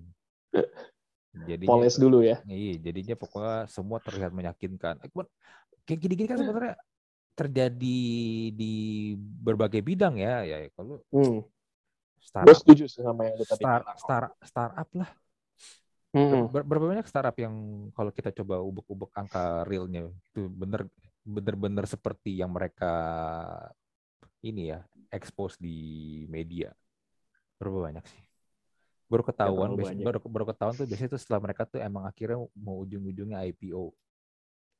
Jadinya 1.49 1.85
poles 1.85 1.97
dulu 1.97 2.21
ya 2.27 2.43
iya, 2.51 2.73
jadinya 2.87 3.15
pokoknya 3.23 3.55
semua 3.77 3.99
terlihat 4.07 4.33
meyakinkan. 4.39 4.95
Eh, 5.05 5.11
Kayak 5.87 6.01
gini-gini 6.05 6.29
kan 6.33 6.39
sebenarnya 6.43 6.75
terjadi 7.41 8.01
di 8.53 8.75
berbagai 9.17 9.81
bidang 9.81 10.21
ya. 10.21 10.45
Ya 10.45 10.69
kalau 10.77 11.01
hmm. 11.09 11.41
gue 11.41 11.45
startup 12.21 12.57
setuju 12.61 12.85
sama 12.89 13.27
yang 13.33 13.37
tadi 13.41 13.65
star, 13.65 13.81
star, 13.97 14.23
startup 14.45 14.89
lah. 14.93 15.11
Hmm. 16.11 16.51
Ber- 16.51 16.67
berapa 16.67 16.87
banyak 16.91 17.07
startup 17.07 17.37
yang 17.39 17.55
kalau 17.95 18.11
kita 18.11 18.35
coba 18.35 18.61
ubek-ubek 18.61 19.15
angka 19.15 19.63
realnya 19.65 20.11
itu 20.11 20.51
bener 20.51 20.91
benar-benar 21.23 21.87
seperti 21.87 22.35
yang 22.35 22.51
mereka 22.51 22.93
ini 24.43 24.73
ya 24.73 24.81
expose 25.13 25.57
di 25.61 25.79
media 26.27 26.73
berapa 27.61 27.79
banyak 27.79 28.05
sih 28.09 28.21
baru 29.11 29.23
ketahuan 29.27 29.75
banyak. 29.75 30.07
baru, 30.07 30.19
baru 30.23 30.45
ketahuan 30.55 30.75
tuh 30.79 30.87
biasanya 30.87 31.11
tuh 31.15 31.21
setelah 31.21 31.41
mereka 31.43 31.63
tuh 31.67 31.83
emang 31.83 32.07
akhirnya 32.07 32.39
mau 32.57 32.81
ujung-ujungnya 32.87 33.43
IPO 33.53 33.91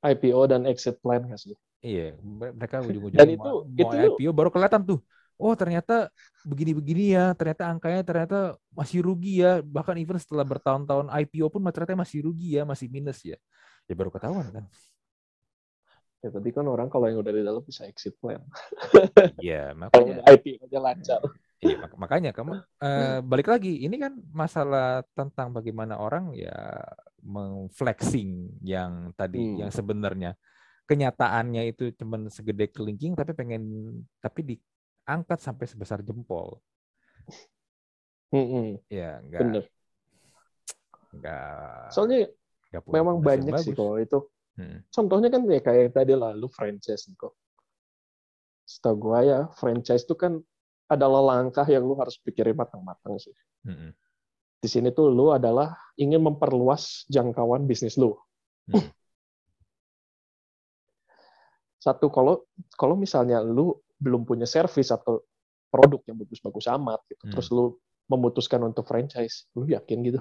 IPO 0.01 0.41
dan 0.49 0.65
exit 0.65 0.97
plan 1.05 1.21
nggak 1.21 1.41
sih? 1.41 1.55
Iya 1.85 2.17
me- 2.21 2.55
mereka 2.55 2.77
ujung-ujungnya 2.89 3.21
Dan 3.21 3.29
mau, 3.37 3.45
itu- 3.45 3.63
mau 3.73 3.91
itu- 3.93 4.17
IPO 4.21 4.33
baru 4.37 4.51
kelihatan 4.53 4.83
tuh 4.85 4.99
oh 5.41 5.55
ternyata 5.57 6.13
begini-begini 6.45 7.17
ya 7.17 7.33
ternyata 7.33 7.65
angkanya 7.73 8.01
ternyata 8.05 8.39
masih 8.77 9.01
rugi 9.01 9.41
ya 9.41 9.65
bahkan 9.65 9.97
even 9.97 10.21
setelah 10.21 10.45
bertahun-tahun 10.45 11.09
IPO 11.25 11.49
pun 11.49 11.65
ternyata 11.73 11.97
masih 11.97 12.29
rugi 12.29 12.61
ya 12.61 12.63
masih 12.69 12.87
minus 12.93 13.25
ya 13.25 13.37
ya 13.89 13.95
baru 13.97 14.13
ketahuan 14.13 14.49
kan 14.53 14.65
Ya, 16.21 16.29
tapi 16.29 16.53
kan 16.53 16.69
orang 16.69 16.93
kalau 16.93 17.09
yang 17.09 17.25
udah 17.25 17.33
di 17.33 17.41
dalam 17.41 17.65
bisa 17.65 17.89
exit 17.89 18.13
plan. 18.21 18.45
iya 19.41 19.73
Kalau 19.73 20.05
makanya 20.05 20.21
udah 20.21 20.25
IPO 20.37 20.69
aja 20.69 20.79
lancar. 20.85 21.21
Iya, 21.65 21.77
mak- 21.81 21.97
makanya 21.97 22.31
kamu 22.37 22.53
eh, 22.85 23.19
balik 23.25 23.49
lagi. 23.49 23.81
Ini 23.89 23.97
kan 23.97 24.13
masalah 24.29 25.01
tentang 25.17 25.49
bagaimana 25.57 25.97
orang 25.97 26.37
ya 26.37 26.53
mengflexing 27.25 28.61
yang 28.61 29.17
tadi 29.17 29.41
Hmm. 29.41 29.65
yang 29.65 29.71
sebenarnya 29.73 30.37
kenyataannya 30.91 31.71
itu 31.71 31.95
cuman 31.95 32.27
segede 32.27 32.67
kelingking 32.67 33.15
tapi 33.15 33.31
pengen 33.31 33.63
tapi 34.19 34.43
diangkat 34.43 35.39
sampai 35.39 35.71
sebesar 35.71 36.03
jempol. 36.03 36.59
Mm-mm, 38.35 38.79
Ya, 38.91 39.23
enggak 39.23 39.41
bener. 39.43 39.65
enggak 41.15 41.91
Soalnya 41.95 42.31
enggak 42.71 42.83
memang 42.91 43.17
banyak 43.23 43.55
sih 43.63 43.75
kalau 43.75 44.03
itu. 44.03 44.19
Hmm. 44.59 44.83
Contohnya 44.91 45.31
kan 45.31 45.47
ya 45.47 45.63
kayak 45.63 45.95
tadi 45.95 46.15
lalu 46.19 46.51
franchise 46.51 47.07
nih 47.07 47.15
kok. 47.15 47.35
Setahu 48.67 48.95
gua 48.99 49.23
ya 49.23 49.41
franchise 49.59 50.03
itu 50.07 50.15
kan 50.19 50.43
adalah 50.91 51.23
langkah 51.39 51.67
yang 51.71 51.87
lu 51.87 51.95
harus 51.95 52.19
pikirin 52.19 52.59
matang-matang 52.59 53.15
sih. 53.23 53.35
Mm-mm. 53.67 53.95
Di 54.59 54.69
sini 54.69 54.91
tuh 54.91 55.11
lu 55.11 55.31
adalah 55.31 55.79
ingin 55.95 56.19
memperluas 56.19 57.07
jangkauan 57.07 57.67
bisnis 57.71 57.95
lu. 57.95 58.19
Hmm. 58.67 58.91
Satu 61.81 62.13
kalau 62.13 62.45
kalau 62.77 62.93
misalnya 62.93 63.41
lu 63.41 63.73
belum 63.97 64.29
punya 64.29 64.45
service 64.45 64.93
atau 64.93 65.25
produk 65.73 66.05
yang 66.05 66.21
bagus-bagus 66.21 66.69
amat 66.77 67.01
gitu, 67.09 67.25
Hmm. 67.25 67.33
terus 67.33 67.49
lu 67.49 67.81
memutuskan 68.11 68.61
untuk 68.61 68.85
franchise, 68.85 69.49
lu 69.57 69.65
yakin 69.65 69.99
gitu? 70.05 70.21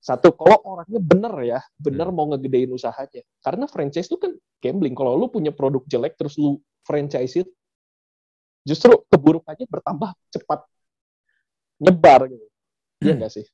Satu, 0.00 0.32
kalau 0.32 0.58
orangnya 0.64 0.96
bener 0.96 1.34
ya, 1.44 1.60
bener 1.76 2.08
Hmm. 2.08 2.16
mau 2.16 2.26
ngegedein 2.32 2.72
usahanya. 2.72 3.20
Karena 3.44 3.68
franchise 3.68 4.08
itu 4.08 4.16
kan 4.16 4.32
gambling. 4.64 4.96
Kalau 4.96 5.12
lu 5.14 5.28
punya 5.28 5.52
produk 5.52 5.84
jelek 5.84 6.16
terus 6.16 6.40
lu 6.40 6.56
franchise 6.88 7.44
it, 7.44 7.48
justru 8.64 8.96
keburukannya 9.12 9.68
bertambah 9.68 10.10
cepat 10.32 10.64
nyebar 11.84 12.32
gitu. 12.32 12.46
Iya 13.04 13.12
nggak 13.16 13.32
sih? 13.32 13.44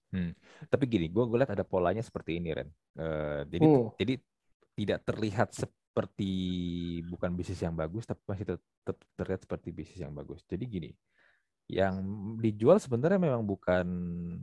Tapi 0.70 0.85
gini, 0.87 1.06
gue 1.11 1.22
lihat 1.35 1.50
ada 1.50 1.66
polanya 1.66 2.02
seperti 2.02 2.38
ini, 2.38 2.54
Ren. 2.54 2.70
Eh, 2.94 3.40
jadi 3.50 3.66
Hmm. 3.66 3.90
jadi 3.98 4.14
tidak 4.78 4.98
terlihat 5.02 5.50
seperti 5.96 6.32
bukan 7.09 7.32
bisnis 7.32 7.64
yang 7.64 7.72
bagus, 7.72 8.04
tapi 8.04 8.20
masih 8.28 8.44
tetap 8.52 8.96
terlihat 9.16 9.40
seperti 9.48 9.72
bisnis 9.72 10.04
yang 10.04 10.12
bagus. 10.12 10.44
Jadi 10.44 10.64
gini, 10.68 10.90
yang 11.72 12.04
dijual 12.37 12.76
sebenarnya 12.76 13.16
memang 13.16 13.48
bukan 13.48 13.88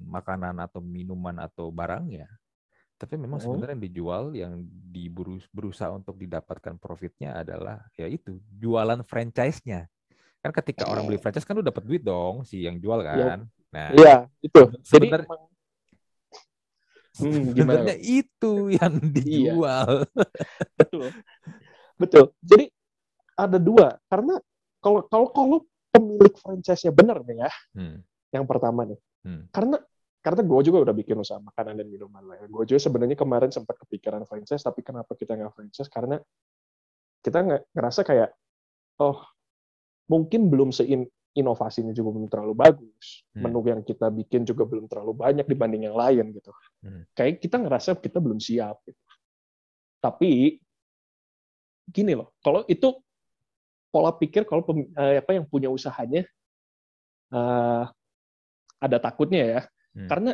makanan 0.09 0.57
atau 0.65 0.81
minuman 0.81 1.37
atau 1.45 1.69
barangnya, 1.69 2.25
tapi 2.97 3.21
memang 3.21 3.37
Hmm. 3.37 3.45
sebenarnya 3.45 3.77
yang 3.77 3.85
dijual 3.85 4.23
yang 4.33 4.53
berusaha 5.53 5.93
untuk 5.93 6.17
didapatkan 6.17 6.75
profitnya 6.81 7.37
adalah 7.45 7.85
ya 7.93 8.09
itu 8.09 8.41
jualan 8.57 9.05
franchise-nya. 9.05 9.85
Kan 10.41 10.51
ketika 10.57 10.89
orang 10.89 11.05
beli 11.05 11.21
franchise 11.21 11.45
kan 11.45 11.53
lu 11.53 11.63
dapat 11.63 11.85
duit 11.85 12.01
dong 12.01 12.41
si 12.49 12.65
yang 12.65 12.81
jual 12.81 12.99
kan. 13.05 13.45
Nah, 13.69 13.93
Iya, 13.93 14.15
itu. 14.41 14.61
Jadi 14.89 15.07
sebenarnya 15.13 15.27
emang 15.29 15.41
Hmm, 17.21 17.53
gimana? 17.53 17.93
sebenarnya 17.93 17.95
itu 18.01 18.53
yang 18.73 18.93
dijual. 19.13 20.09
betul. 20.77 21.13
Betul. 22.03 22.35
Jadi 22.43 22.67
ada 23.39 23.57
dua 23.57 23.95
karena 24.11 24.35
kalau 24.83 25.07
kalau 25.07 25.27
kalau 25.31 25.57
pemilik 25.89 26.35
franchise-nya 26.35 26.91
benar 26.91 27.23
nih 27.23 27.47
ya, 27.47 27.51
Hmm, 27.77 27.97
yang 28.35 28.43
pertama 28.43 28.83
nih. 28.83 28.99
hmm, 29.23 29.47
Karena 29.55 29.77
karena 30.23 30.41
gue 30.43 30.59
juga 30.63 30.77
udah 30.87 30.95
bikin 30.95 31.19
usaha 31.19 31.39
makanan 31.39 31.79
dan 31.79 31.87
minuman 31.87 32.23
lah 32.23 32.35
ya. 32.39 32.45
Gue 32.47 32.63
juga 32.67 32.79
sebenarnya 32.79 33.15
kemarin 33.19 33.51
sempat 33.51 33.75
kepikiran 33.79 34.23
franchise, 34.27 34.63
tapi 34.63 34.83
kenapa 34.83 35.15
kita 35.15 35.35
nggak 35.35 35.51
franchise? 35.55 35.87
Karena 35.91 36.19
kita 37.23 37.39
nggak 37.43 37.61
ngerasa 37.75 38.01
kayak, 38.03 38.29
oh 38.99 39.19
mungkin 40.11 40.51
belum 40.51 40.75
sein 40.75 41.07
inovasinya 41.33 41.91
juga 41.91 42.13
belum 42.13 42.27
terlalu 42.29 42.53
bagus. 42.53 43.25
Hmm. 43.33 43.49
Menu 43.49 43.59
yang 43.65 43.81
kita 43.81 44.07
bikin 44.13 44.45
juga 44.45 44.63
belum 44.69 44.85
terlalu 44.85 45.17
banyak 45.17 45.45
dibanding 45.49 45.89
yang 45.89 45.97
lain 45.97 46.29
gitu. 46.35 46.51
Hmm. 46.85 47.03
Kayak 47.17 47.41
kita 47.41 47.57
ngerasa 47.59 47.97
kita 47.97 48.21
belum 48.21 48.37
siap. 48.37 48.79
Gitu. 48.85 49.01
Tapi 49.99 50.61
gini 51.89 52.13
loh, 52.15 52.31
kalau 52.39 52.63
itu 52.69 52.95
pola 53.93 54.13
pikir 54.15 54.47
kalau 54.47 54.65
pem- 54.65 54.89
eh, 54.95 55.21
apa 55.21 55.31
yang 55.37 55.45
punya 55.45 55.69
usahanya 55.69 56.25
eh, 57.33 57.83
ada 58.83 58.97
takutnya 58.99 59.43
ya. 59.43 59.61
Hmm. 59.93 60.09
Karena 60.09 60.31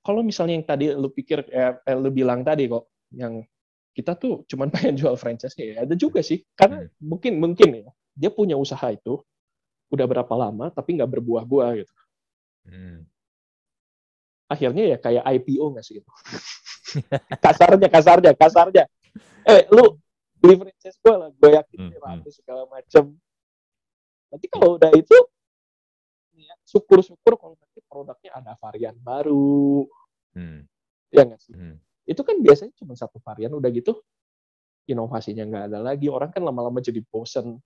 kalau 0.00 0.24
misalnya 0.24 0.54
yang 0.56 0.66
tadi 0.66 0.84
lu 0.96 1.08
pikir 1.12 1.44
eh, 1.52 1.76
eh, 1.76 1.96
lu 1.96 2.08
bilang 2.08 2.40
tadi 2.40 2.68
kok 2.68 2.88
yang 3.12 3.44
kita 3.92 4.16
tuh 4.16 4.46
cuman 4.48 4.70
pengen 4.74 4.96
jual 4.96 5.14
franchise 5.18 5.54
ya 5.58 5.84
ada 5.84 5.94
juga 5.94 6.24
sih 6.24 6.40
karena 6.56 6.80
Hmm. 6.86 6.90
mungkin 7.02 7.32
mungkin 7.36 7.68
ya 7.84 7.90
dia 8.16 8.30
punya 8.32 8.56
usaha 8.56 8.88
itu 8.88 9.20
udah 9.90 10.06
berapa 10.06 10.34
lama 10.38 10.70
tapi 10.70 10.96
nggak 10.96 11.10
berbuah-buah 11.18 11.70
gitu 11.82 11.94
hmm. 12.70 12.98
akhirnya 14.46 14.84
ya 14.94 14.96
kayak 14.96 15.24
IPO 15.26 15.64
nggak 15.74 15.84
sih 15.84 16.00
gitu 16.00 16.10
kasarnya 17.44 17.88
kasarnya 17.90 18.32
kasarnya 18.38 18.84
eh 19.44 19.66
lu 19.74 19.98
beli 20.40 20.54
franchise 20.56 20.96
gue 20.96 21.14
lah 21.14 21.28
gue 21.30 21.50
yakin 21.52 21.78
Hmm, 21.78 21.88
nih 21.92 21.98
hmm. 22.00 22.06
rame 22.08 22.28
segala 22.32 22.62
macem 22.66 23.04
nanti 24.30 24.46
kalau 24.48 24.78
udah 24.80 24.90
itu 24.94 25.16
ya, 26.34 26.54
syukur-syukur 26.64 27.36
kalau 27.36 27.54
nanti 27.60 27.80
produknya 27.84 28.30
ada 28.32 28.52
varian 28.56 28.96
baru 28.96 29.84
Hmm. 30.32 30.64
ya 31.10 31.26
nggak 31.26 31.40
sih 31.42 31.52
Hmm. 31.52 31.76
itu 32.06 32.20
kan 32.24 32.40
biasanya 32.40 32.72
cuma 32.78 32.96
satu 32.96 33.20
varian 33.20 33.52
udah 33.52 33.68
gitu 33.68 33.98
inovasinya 34.88 35.44
nggak 35.44 35.64
ada 35.70 35.78
lagi 35.84 36.08
orang 36.08 36.32
kan 36.32 36.40
lama-lama 36.42 36.80
jadi 36.80 37.04
bosen 37.04 37.60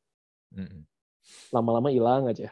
Hmm. 0.51 0.83
lama-lama 1.55 1.89
hilang 1.89 2.27
aja 2.29 2.51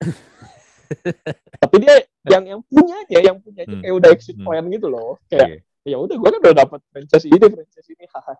tapi 1.62 1.76
dia 1.82 2.04
yang 2.30 2.44
yang 2.46 2.60
punyanya 2.62 3.18
yang 3.22 3.38
punyanya 3.42 3.74
Hmm. 3.74 3.82
kayak 3.82 3.94
udah 3.96 4.10
exit 4.12 4.36
Hmm. 4.38 4.46
plan 4.46 4.64
gitu 4.68 4.86
loh 4.90 5.18
kayak 5.26 5.64
ya 5.86 5.96
udah 6.02 6.14
gue 6.18 6.28
kan 6.34 6.40
udah 6.42 6.54
dapat 6.66 6.80
franchise 6.90 7.26
ini 7.30 7.38
franchise 7.46 7.88
ini 7.94 8.04
hahaha 8.10 8.34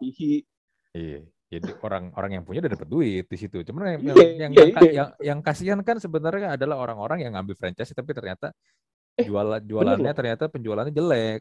Iya. 0.96 1.20
Jadi 1.46 1.70
orang-orang 1.78 2.40
yang 2.40 2.44
punya 2.48 2.58
udah 2.64 2.72
dapat 2.74 2.88
duit 2.88 3.24
di 3.28 3.36
situ. 3.38 3.62
Cuman 3.62 4.00
yang 4.00 4.02
Iya, 4.02 4.14
yang 4.16 4.26
yang, 4.34 4.52
iya, 4.52 4.64
yang, 4.64 4.72
iya. 4.82 4.90
yang, 4.90 5.08
yang 5.22 5.38
kasihan 5.44 5.78
kan 5.84 6.00
sebenarnya 6.00 6.56
adalah 6.56 6.80
orang-orang 6.80 7.22
yang 7.22 7.36
ngambil 7.36 7.54
franchise 7.54 7.92
tapi 7.92 8.16
ternyata 8.16 8.50
Eh, 9.16 9.24
jualan 9.24 9.64
jualannya 9.64 10.12
ternyata 10.12 10.44
penjualannya 10.52 10.92
jelek. 10.92 11.40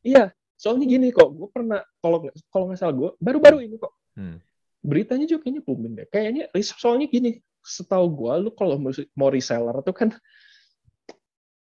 iya 0.00 0.32
soalnya 0.56 0.86
gini 0.88 1.12
kok 1.12 1.28
gue 1.28 1.48
pernah 1.52 1.84
kalau 2.00 2.24
nggak 2.24 2.34
kalau 2.48 2.64
nggak 2.70 2.78
salah 2.80 2.94
gue 2.96 3.10
baru-baru 3.20 3.66
ini 3.66 3.76
kok 3.76 3.92
Hmm. 4.16 4.40
beritanya 4.80 5.28
juga 5.28 5.44
kayaknya 5.44 5.62
booming 5.64 5.92
deh 5.92 6.06
kayaknya 6.08 6.48
soalnya 6.62 7.06
gini 7.12 7.36
setahu 7.60 8.06
gue 8.16 8.32
lu 8.48 8.50
kalau 8.56 8.80
mau 9.12 9.28
reseller 9.28 9.76
tuh 9.84 9.92
kan 9.92 10.08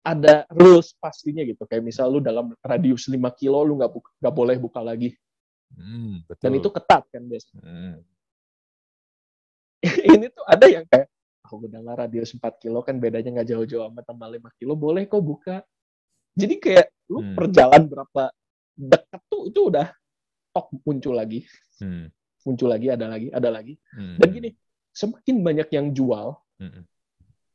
ada 0.02 0.46
rules 0.50 0.94
pastinya 0.98 1.42
gitu 1.42 1.62
kayak 1.66 1.82
misal 1.82 2.06
lu 2.10 2.18
dalam 2.22 2.54
radius 2.62 3.06
5 3.06 3.18
kilo 3.34 3.62
lu 3.66 3.74
nggak 3.78 3.90
nggak 4.22 4.34
boleh 4.34 4.56
buka 4.58 4.78
lagi 4.82 5.14
Hmm, 5.76 6.24
betul. 6.24 6.42
dan 6.42 6.52
itu 6.56 6.68
ketat 6.72 7.02
kan 7.12 7.22
biasanya 7.22 7.62
Hmm. 7.62 7.96
ini 10.16 10.26
tuh 10.32 10.44
ada 10.48 10.66
yang 10.66 10.84
kayak 10.88 11.08
oh 11.46 11.62
udah 11.62 11.80
lah 11.84 11.94
radius 11.94 12.34
4 12.34 12.42
kilo 12.58 12.82
kan 12.82 12.98
bedanya 12.98 13.30
nggak 13.30 13.48
jauh-jauh 13.48 13.86
amat 13.92 14.04
sama 14.08 14.26
5 14.26 14.50
kilo 14.58 14.74
boleh 14.74 15.06
kok 15.06 15.22
buka 15.22 15.62
jadi 16.34 16.54
kayak 16.58 16.86
lu 17.06 17.22
Hmm. 17.22 17.36
perjalanan 17.38 17.86
berapa 17.86 18.22
dekat 18.74 19.20
tuh 19.30 19.42
itu 19.48 19.60
udah 19.70 19.88
tok 20.50 20.66
muncul 20.82 21.14
lagi 21.14 21.46
Hmm. 21.78 22.10
muncul 22.42 22.66
lagi 22.66 22.90
ada 22.90 23.06
lagi 23.06 23.28
ada 23.30 23.48
lagi 23.52 23.74
Hmm. 23.94 24.16
dan 24.18 24.28
gini 24.32 24.50
semakin 24.90 25.36
banyak 25.44 25.68
yang 25.70 25.86
jual 25.92 26.34
Hmm. 26.58 26.82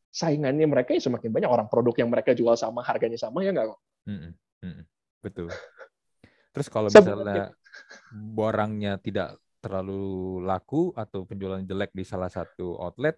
saingannya 0.08 0.68
mereka 0.70 0.94
ya 0.94 1.02
semakin 1.02 1.34
banyak 1.34 1.50
orang 1.50 1.68
produk 1.68 1.96
yang 2.00 2.10
mereka 2.14 2.32
jual 2.32 2.54
sama 2.54 2.86
harganya 2.86 3.18
sama 3.18 3.42
ya 3.44 3.52
nggak 3.52 3.68
kok 3.76 3.80
Hmm. 4.08 4.34
Hmm. 4.62 4.82
Betul. 5.22 5.54
Terus 6.52 6.68
kalau 6.68 6.90
misalnya 6.90 7.54
barangnya 8.12 9.00
tidak 9.00 9.40
terlalu 9.62 10.42
laku 10.42 10.90
atau 10.98 11.24
penjualan 11.24 11.62
jelek 11.62 11.94
di 11.94 12.04
salah 12.04 12.28
satu 12.28 12.76
outlet, 12.82 13.16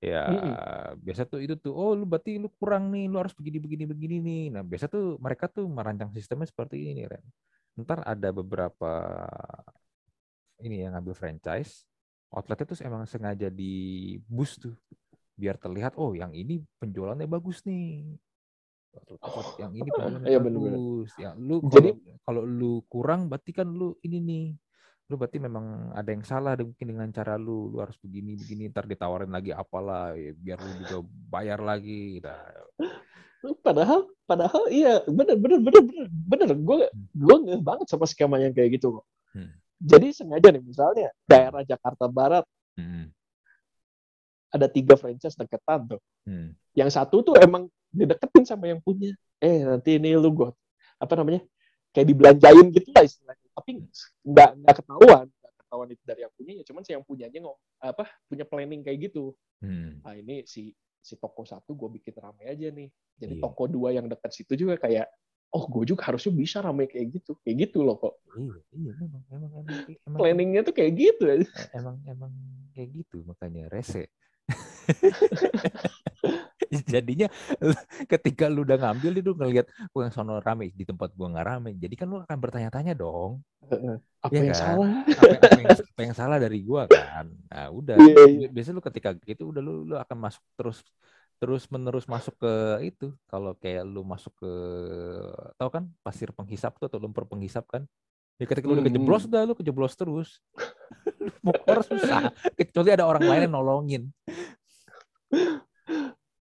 ya 0.00 0.28
Mm-mm. 0.28 0.54
biasa 1.00 1.28
tuh 1.28 1.40
itu 1.44 1.54
tuh, 1.60 1.72
oh 1.76 1.92
lu 1.92 2.08
berarti 2.08 2.40
lu 2.40 2.48
kurang 2.56 2.88
nih, 2.88 3.04
lu 3.06 3.20
harus 3.20 3.36
begini 3.36 3.58
begini 3.60 3.84
begini 3.84 4.16
nih. 4.20 4.42
Nah 4.56 4.62
biasa 4.64 4.88
tuh 4.88 5.20
mereka 5.20 5.46
tuh 5.52 5.68
merancang 5.68 6.10
sistemnya 6.16 6.48
seperti 6.48 6.92
ini, 6.92 7.04
Ren. 7.04 7.24
Ntar 7.76 8.00
ada 8.06 8.28
beberapa 8.32 8.92
ini 10.64 10.86
yang 10.86 10.96
ngambil 10.96 11.14
franchise, 11.14 11.84
outletnya 12.32 12.64
tuh 12.64 12.78
emang 12.80 13.04
sengaja 13.04 13.52
di 13.52 14.16
boost 14.24 14.64
tuh 14.64 14.74
biar 15.34 15.58
terlihat 15.58 15.98
oh 15.98 16.14
yang 16.14 16.30
ini 16.30 16.62
penjualannya 16.78 17.26
bagus 17.26 17.60
nih. 17.66 18.14
Oh, 19.20 19.56
yang 19.58 19.72
ini 19.74 19.88
iya 20.30 20.38
bener-bener. 20.38 20.78
bagus. 20.78 21.10
Ya 21.18 21.30
lu 21.34 21.60
Jadi- 21.66 21.98
kalau 22.22 22.42
lu 22.42 22.82
kurang 22.86 23.26
berarti 23.26 23.50
kan 23.50 23.66
lu 23.66 23.98
ini 24.00 24.18
nih. 24.20 24.46
Lu 25.12 25.20
berarti 25.20 25.36
memang 25.36 25.92
ada 25.92 26.08
yang 26.08 26.24
salah 26.24 26.56
mungkin 26.56 26.86
dengan 26.88 27.08
cara 27.10 27.36
lu. 27.36 27.68
Lu 27.68 27.82
harus 27.82 27.98
begini 28.00 28.34
begini 28.34 28.72
ntar 28.72 28.88
ditawarin 28.88 29.28
lagi 29.28 29.52
apalah 29.52 30.16
ya, 30.16 30.32
biar 30.32 30.58
lu 30.58 30.70
juga 30.80 30.96
bayar 31.28 31.60
lagi. 31.60 32.22
Nah, 32.24 32.40
Padahal, 33.60 34.08
padahal 34.24 34.72
iya 34.72 35.04
bener 35.04 35.36
bener 35.36 35.60
bener 35.60 35.82
bener 35.84 36.06
bener. 36.08 36.48
Gue 36.56 36.88
gue 37.12 37.36
ngeh 37.44 37.60
banget 37.60 37.92
sama 37.92 38.08
skema 38.08 38.40
yang 38.40 38.56
kayak 38.56 38.80
gitu 38.80 38.96
kok. 38.96 39.04
Hmm. 39.36 39.52
Jadi 39.84 40.16
sengaja 40.16 40.48
nih 40.48 40.64
misalnya 40.64 41.12
daerah 41.28 41.60
Jakarta 41.60 42.08
Barat 42.08 42.46
hmm, 42.80 43.12
ada 44.48 44.66
tiga 44.70 44.96
franchise 44.96 45.36
deketan 45.36 45.84
tuh. 45.84 46.00
hmm, 46.24 46.56
Yang 46.72 46.90
satu 46.96 47.20
tuh 47.20 47.36
emang 47.36 47.68
dideketin 47.94 48.44
sama 48.44 48.64
yang 48.68 48.82
punya. 48.82 49.14
Eh 49.38 49.62
nanti 49.62 49.96
ini 50.02 50.18
lu 50.18 50.30
gue 50.34 50.50
apa 50.98 51.12
namanya 51.14 51.42
kayak 51.94 52.06
dibelanjain 52.10 52.66
gitu 52.74 52.90
lah 52.90 53.04
istilahnya. 53.06 53.46
Tapi 53.54 53.70
nggak 54.26 54.50
nggak 54.60 54.74
ketahuan, 54.82 55.26
nggak 55.30 55.52
ketahuan 55.62 55.88
itu 55.94 56.02
dari 56.02 56.20
yang 56.26 56.32
punya. 56.34 56.52
Cuman 56.66 56.82
si 56.82 56.90
yang 56.90 57.04
punyanya 57.06 57.38
ngom 57.46 57.56
apa 57.78 58.04
punya 58.26 58.44
planning 58.44 58.82
kayak 58.82 58.98
gitu. 59.10 59.30
hmm. 59.62 60.02
Nah 60.02 60.14
ini 60.18 60.42
si 60.44 60.74
si 61.04 61.14
toko 61.20 61.46
satu 61.46 61.76
gue 61.76 61.88
bikin 62.00 62.14
rame 62.18 62.44
aja 62.50 62.68
nih. 62.72 62.88
Jadi 63.14 63.34
Iya. 63.38 63.42
toko 63.46 63.70
dua 63.70 63.94
yang 63.94 64.10
dekat 64.10 64.34
situ 64.34 64.58
juga 64.58 64.74
kayak 64.80 65.06
oh 65.54 65.70
gue 65.70 65.94
juga 65.94 66.10
harusnya 66.10 66.34
bisa 66.34 66.58
rame 66.58 66.90
kayak 66.90 67.22
gitu. 67.22 67.38
Kayak 67.46 67.70
gitu 67.70 67.86
loh 67.86 67.94
kok. 68.00 68.18
Iya, 68.34 68.58
iya 68.74 68.92
memang 68.98 69.22
emang 69.30 69.50
emang, 69.54 69.66
emang 69.86 70.18
Planningnya 70.18 70.60
tuh 70.66 70.74
kayak 70.74 70.92
gitu. 70.98 71.24
E- 71.30 71.46
emang 71.78 72.02
emang 72.10 72.32
kayak 72.74 72.90
gitu 72.90 73.22
makanya 73.22 73.70
rese 73.70 74.10
jadinya 76.94 77.26
ketika 78.12 78.44
lu 78.52 78.62
udah 78.66 78.76
ngambil 78.80 79.12
itu 79.20 79.30
ngelihat 79.38 79.66
gua 79.92 80.00
yang 80.08 80.14
sono 80.16 80.38
rame 80.42 80.70
di 80.74 80.84
tempat 80.88 81.10
gua 81.18 81.26
nggak 81.32 81.46
rame. 81.50 81.70
Jadi 81.82 81.94
kan 82.00 82.06
lu 82.10 82.16
akan 82.24 82.38
bertanya-tanya 82.42 82.92
dong. 82.98 83.32
Apa 84.24 84.32
Iya 84.32 84.40
yang 84.48 84.56
kan? 84.56 84.56
salah? 84.56 84.90
apa, 85.20 85.34
apa 85.44 85.58
yang, 85.60 85.70
apa 85.92 86.00
yang 86.06 86.14
salah 86.16 86.36
dari 86.40 86.58
gua 86.64 86.82
kan? 86.88 87.26
Nah 87.52 87.66
udah. 87.70 87.96
Iya, 88.00 88.16
iya. 88.26 88.46
biasanya 88.54 88.76
lu 88.80 88.84
ketika 88.88 89.08
gitu 89.28 89.42
udah 89.52 89.62
lu 89.66 89.72
lu 89.88 89.94
akan 90.00 90.18
masuk 90.26 90.44
terus 90.58 90.78
terus 91.40 91.62
menerus 91.72 92.06
masuk 92.08 92.34
ke 92.42 92.52
itu. 92.88 93.04
Kalau 93.30 93.52
kayak 93.62 93.84
lu 93.84 94.00
masuk 94.04 94.32
ke 94.40 94.48
tahu 95.58 95.70
kan 95.70 95.84
pasir 96.04 96.28
penghisap 96.36 96.72
tuh 96.80 96.86
atau 96.90 96.98
lumpur 97.02 97.24
penghisap 97.28 97.64
kan? 97.68 97.82
Ya 98.40 98.44
ketika 98.50 98.66
lu 98.66 98.74
udah 98.78 98.84
Hmm. 98.84 98.90
kejeblos 98.90 99.22
udah 99.30 99.42
lu 99.46 99.54
kejeblos 99.58 99.92
terus. 99.94 100.28
Mau 101.44 101.54
keluar 101.54 101.84
susah. 101.84 102.32
Kecuali 102.58 102.90
ada 102.96 103.04
orang 103.08 103.24
lain 103.28 103.42
yang 103.48 103.54
nolongin 103.56 104.02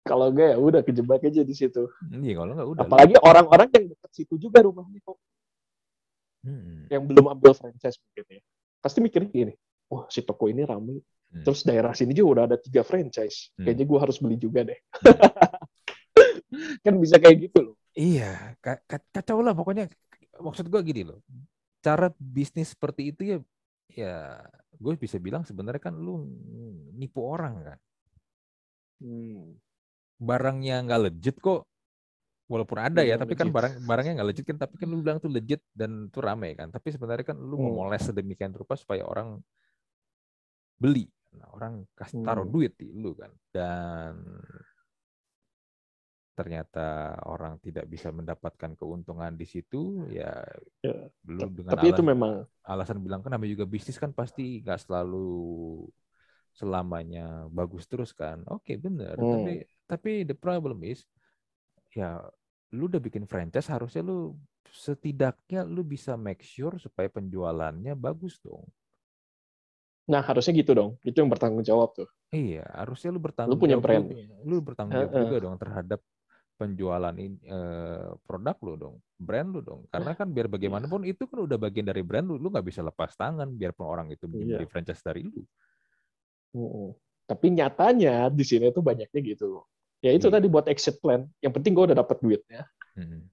Kalau 0.08 0.26
enggak 0.32 0.48
ya 0.54 0.58
udah 0.58 0.80
kejebak 0.80 1.20
aja 1.22 1.42
di 1.44 1.54
situ. 1.54 1.84
iya 2.08 2.32
kalau 2.34 2.52
nggak 2.56 2.68
udah 2.72 2.82
Apalagi 2.88 3.14
orang-orang 3.20 3.68
yang 3.76 3.84
dekat 3.92 4.10
situ 4.16 4.34
juga 4.40 4.58
rumahnya 4.64 4.98
kok. 5.04 5.18
Hmm, 6.42 6.86
Yang 6.88 7.02
belum 7.12 7.24
ambil 7.34 7.52
franchise 7.52 7.98
mungkin 8.00 8.24
ya. 8.38 8.42
Pasti 8.80 8.98
mikirnya 9.02 9.28
gini, 9.28 9.54
wah 9.90 10.06
si 10.08 10.24
toko 10.24 10.48
ini 10.48 10.64
rame. 10.64 11.02
hmm. 11.34 11.44
Terus 11.44 11.60
daerah 11.66 11.92
sini 11.92 12.14
juga 12.16 12.28
udah 12.40 12.44
ada 12.54 12.56
tiga 12.56 12.80
franchise. 12.86 13.52
Hmm. 13.58 13.68
Kayaknya 13.68 13.84
gue 13.84 13.98
harus 14.00 14.16
beli 14.22 14.36
juga 14.38 14.60
deh. 14.64 14.78
kan 16.84 16.94
bisa 16.96 17.20
kayak 17.20 17.50
gitu 17.50 17.58
loh. 17.72 17.74
Iya, 17.92 18.54
ka- 18.62 18.80
ka- 18.86 19.08
kacau 19.10 19.42
lah 19.42 19.52
pokoknya. 19.52 19.90
Maksud 20.38 20.70
gua 20.70 20.78
gini 20.86 21.02
loh, 21.02 21.18
cara 21.82 22.14
bisnis 22.14 22.70
seperti 22.70 23.10
itu 23.10 23.22
ya, 23.26 23.38
ya 23.90 24.14
gue 24.78 24.94
bisa 24.94 25.18
bilang 25.18 25.42
sebenarnya 25.42 25.90
kan 25.90 25.98
lu 25.98 26.22
nipu 26.94 27.26
orang 27.26 27.74
kan. 27.74 27.78
Hmm. 29.02 29.58
Barangnya 30.18 30.74
nggak 30.84 31.00
legit 31.06 31.36
kok, 31.38 31.66
walaupun 32.52 32.78
ada 32.80 33.00
ya, 33.06 33.14
Iya, 33.14 33.22
tapi 33.22 33.34
kan 33.40 33.48
barang 33.56 33.74
barangnya 33.88 34.12
nggak 34.18 34.28
legit 34.30 34.46
kan, 34.50 34.58
tapi 34.62 34.74
kan 34.80 34.88
lu 34.92 34.98
bilang 35.04 35.18
tuh 35.24 35.32
legit 35.36 35.60
dan 35.76 36.10
itu 36.10 36.18
rame 36.28 36.48
kan. 36.58 36.68
Tapi 36.74 36.88
sebenarnya 36.94 37.26
kan 37.34 37.38
lu 37.38 37.56
Hmm. 37.56 37.64
memoles 37.66 38.02
sedemikian 38.08 38.52
rupa 38.56 38.74
supaya 38.78 39.04
orang 39.06 39.38
beli, 40.82 41.06
nah, 41.38 41.48
orang 41.56 41.86
kasih 41.98 42.18
taruh 42.22 42.46
Hmm. 42.46 42.52
duit 42.54 42.72
di 42.78 42.86
lu 43.02 43.10
kan, 43.18 43.30
dan 43.54 44.14
ternyata 46.38 47.18
orang 47.26 47.58
tidak 47.58 47.84
bisa 47.90 48.08
mendapatkan 48.14 48.72
keuntungan 48.78 49.34
di 49.34 49.42
situ 49.48 50.06
ya 50.14 50.30
Ya, 50.82 50.94
belum 51.26 51.50
dengan 51.58 51.76
Tapi 51.76 51.84
itu 51.92 52.00
alas- 52.00 52.10
memang 52.10 52.32
alasan 52.66 52.98
bilang 53.04 53.20
kan 53.24 53.30
namanya 53.34 53.52
juga 53.58 53.66
bisnis 53.68 53.98
kan 54.02 54.12
pasti 54.14 54.62
nggak 54.62 54.80
selalu 54.86 55.18
selamanya 56.58 57.46
bagus 57.58 57.84
terus 57.90 58.10
kan 58.20 58.38
oke 58.54 58.72
bener 58.84 59.16
Hmm. 59.16 59.24
tapi 59.32 59.62
tapi 59.88 60.28
the 60.28 60.36
problem 60.36 60.84
is 60.84 61.08
ya 61.96 62.20
lu 62.76 62.84
udah 62.86 63.00
bikin 63.00 63.24
franchise 63.24 63.72
harusnya 63.72 64.04
lu 64.04 64.36
setidaknya 64.68 65.64
lu 65.64 65.80
bisa 65.80 66.12
make 66.20 66.44
sure 66.44 66.76
supaya 66.76 67.08
penjualannya 67.08 67.96
bagus 67.96 68.36
dong 68.44 68.68
Nah, 70.08 70.24
harusnya 70.24 70.56
gitu 70.56 70.72
dong. 70.72 70.90
Itu 71.04 71.20
yang 71.20 71.28
bertanggung 71.28 71.60
jawab 71.60 71.92
tuh. 71.92 72.08
Iya, 72.32 72.64
harusnya 72.72 73.12
lu 73.12 73.20
bertanggung 73.20 73.60
punya 73.60 73.76
jawab 73.76 73.84
brand. 73.84 74.04
Lu, 74.08 74.16
lu 74.48 74.56
bertanggung 74.64 74.96
jawab 74.96 75.12
Heeh. 75.12 75.22
juga 75.28 75.36
dong 75.44 75.56
terhadap 75.60 76.00
penjualan 76.58 77.14
ini 77.14 77.36
eh, 77.44 78.08
produk 78.24 78.56
lu 78.64 78.74
dong, 78.80 78.96
brand 79.20 79.48
lu 79.52 79.60
dong. 79.60 79.80
Karena 79.92 80.16
kan 80.16 80.32
biar 80.32 80.48
bagaimanapun 80.48 81.04
itu 81.04 81.28
kan 81.28 81.44
udah 81.44 81.60
bagian 81.60 81.86
dari 81.86 82.00
brand 82.00 82.24
lu, 82.24 82.40
lu 82.40 82.48
nggak 82.48 82.66
bisa 82.66 82.80
lepas 82.80 83.12
tangan 83.20 83.52
biarpun 83.52 83.84
orang 83.84 84.08
itu 84.08 84.24
Iya. 84.32 84.58
beli 84.58 84.66
franchise 84.66 85.04
dari 85.04 85.28
lu. 85.28 85.44
Mm-mm. 86.56 86.96
Tapi 87.28 87.46
nyatanya 87.52 88.32
di 88.32 88.44
sini 88.48 88.72
tuh 88.72 88.80
banyaknya 88.80 89.20
gitu. 89.20 89.60
Ya 89.98 90.14
itu 90.14 90.28
Iya. 90.28 90.34
tadi 90.38 90.46
buat 90.46 90.66
exit 90.70 91.02
plan. 91.02 91.26
Yang 91.42 91.52
penting 91.58 91.72
gue 91.74 91.84
udah 91.90 91.98
dapat 91.98 92.16
duitnya. 92.22 92.62
Hmm. 92.94 93.26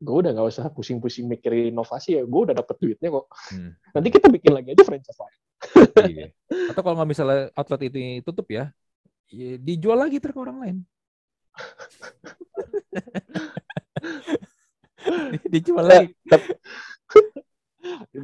Gue 0.00 0.16
udah 0.24 0.30
nggak 0.32 0.48
usah 0.48 0.66
pusing-pusing 0.72 1.28
mikirin 1.28 1.70
inovasi 1.70 2.18
ya. 2.18 2.22
Gue 2.24 2.50
udah 2.50 2.54
dapat 2.56 2.76
duitnya 2.78 3.08
kok. 3.10 3.26
Hmm. 3.52 3.74
Nanti 3.94 4.08
kita 4.10 4.26
bikin 4.26 4.50
lagi 4.50 4.74
aja 4.74 4.82
franchise 4.82 5.18
lain. 5.18 5.38
Iya. 6.08 6.26
Atau 6.72 6.80
kalau 6.82 6.94
nggak 6.98 7.10
misalnya 7.10 7.38
outlet 7.52 7.82
itu 7.86 7.98
tutup 8.24 8.48
ya, 8.48 8.72
ya 9.28 9.60
dijual 9.60 9.98
lagi 10.00 10.16
ter 10.18 10.32
ke 10.32 10.40
orang 10.40 10.58
lain. 10.58 10.76
dijual 15.52 15.84
Nah, 15.84 16.04
lagi. 16.04 16.12
tapi, 16.26 16.46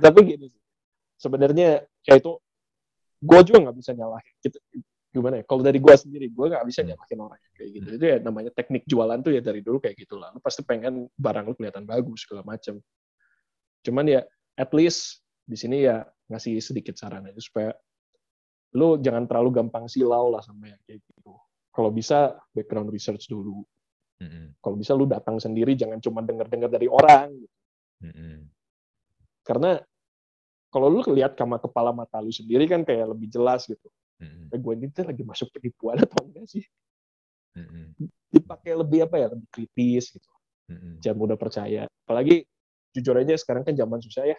tapi 0.00 0.18
gini 0.24 0.46
sih. 0.50 0.60
Sebenarnya 1.16 1.68
ya 2.02 2.14
itu 2.14 2.38
gue 3.20 3.40
juga 3.44 3.58
nggak 3.68 3.76
bisa 3.76 3.92
nyalahin. 3.96 4.34
Gimana 5.16 5.40
ya? 5.40 5.44
Kalau 5.48 5.62
dari 5.64 5.78
gue 5.80 5.94
sendiri, 5.96 6.26
gue 6.28 6.46
nggak 6.52 6.66
bisa 6.68 6.80
Hmm. 6.84 6.92
nyalahin 6.92 7.20
orang 7.24 7.40
yang 7.40 7.54
kayak 7.56 7.70
gitu. 7.72 7.88
Itu 7.96 8.04
ya 8.04 8.16
namanya 8.20 8.50
teknik 8.52 8.84
jualan 8.84 9.18
tuh 9.24 9.32
ya 9.32 9.40
dari 9.40 9.60
dulu 9.64 9.78
kayak 9.80 9.96
gitu 9.96 10.14
lah. 10.20 10.28
Lu 10.36 10.38
pasti 10.44 10.60
pengen 10.62 11.08
barang 11.16 11.44
lu 11.48 11.54
kelihatan 11.56 11.88
bagus 11.88 12.28
segala 12.28 12.44
macam. 12.44 12.76
Cuman 13.80 14.04
ya 14.04 14.20
at 14.60 14.70
least 14.76 15.24
di 15.48 15.56
sini 15.56 15.88
ya 15.88 16.04
ngasih 16.28 16.60
sedikit 16.60 16.98
saran 16.98 17.24
aja 17.24 17.40
supaya 17.40 17.70
lu 18.76 19.00
jangan 19.00 19.24
terlalu 19.24 19.62
gampang 19.62 19.88
silau 19.88 20.28
lah 20.28 20.44
sama 20.44 20.68
yang 20.68 20.80
kayak 20.84 21.00
gitu. 21.00 21.32
Kalau 21.72 21.90
bisa 21.92 22.36
background 22.52 22.92
research 22.92 23.28
dulu. 23.28 23.64
Mm-mm. 24.16 24.56
Kalau 24.64 24.76
bisa 24.80 24.96
lu 24.96 25.04
datang 25.04 25.36
sendiri, 25.36 25.76
jangan 25.76 26.00
cuma 26.00 26.24
dengar-dengar 26.24 26.72
dari 26.72 26.88
orang. 26.88 27.32
Mm-mm. 28.00 28.48
Karena 29.44 29.76
kalau 30.72 30.88
lu 30.88 31.00
lihat 31.12 31.36
sama 31.36 31.60
kepala 31.60 31.92
mata 31.92 32.20
lu 32.20 32.32
sendiri 32.32 32.64
kan 32.68 32.84
kayak 32.84 33.12
lebih 33.12 33.28
jelas 33.32 33.64
gitu. 33.64 33.88
Mm-mm. 34.16 34.48
Eh, 34.52 34.58
gue 34.60 34.72
ini 34.76 34.86
tuh 34.88 35.04
lagi 35.04 35.22
masuk 35.22 35.48
penipuan 35.52 36.00
atau 36.00 36.24
enggak 36.24 36.46
sih? 36.48 36.64
Mm-mm. 37.56 37.92
Dipakai 38.32 38.72
lebih 38.72 39.04
apa 39.04 39.16
ya? 39.20 39.26
Lebih 39.32 39.48
kritis 39.52 40.12
gitu. 40.12 40.30
Mm-mm. 40.72 41.00
Jangan 41.04 41.18
mudah 41.20 41.36
percaya. 41.36 41.84
Apalagi 42.08 42.48
jujur 42.96 43.16
aja 43.20 43.36
sekarang 43.36 43.62
kan 43.64 43.76
zaman 43.76 44.00
susah 44.00 44.24
ya. 44.24 44.38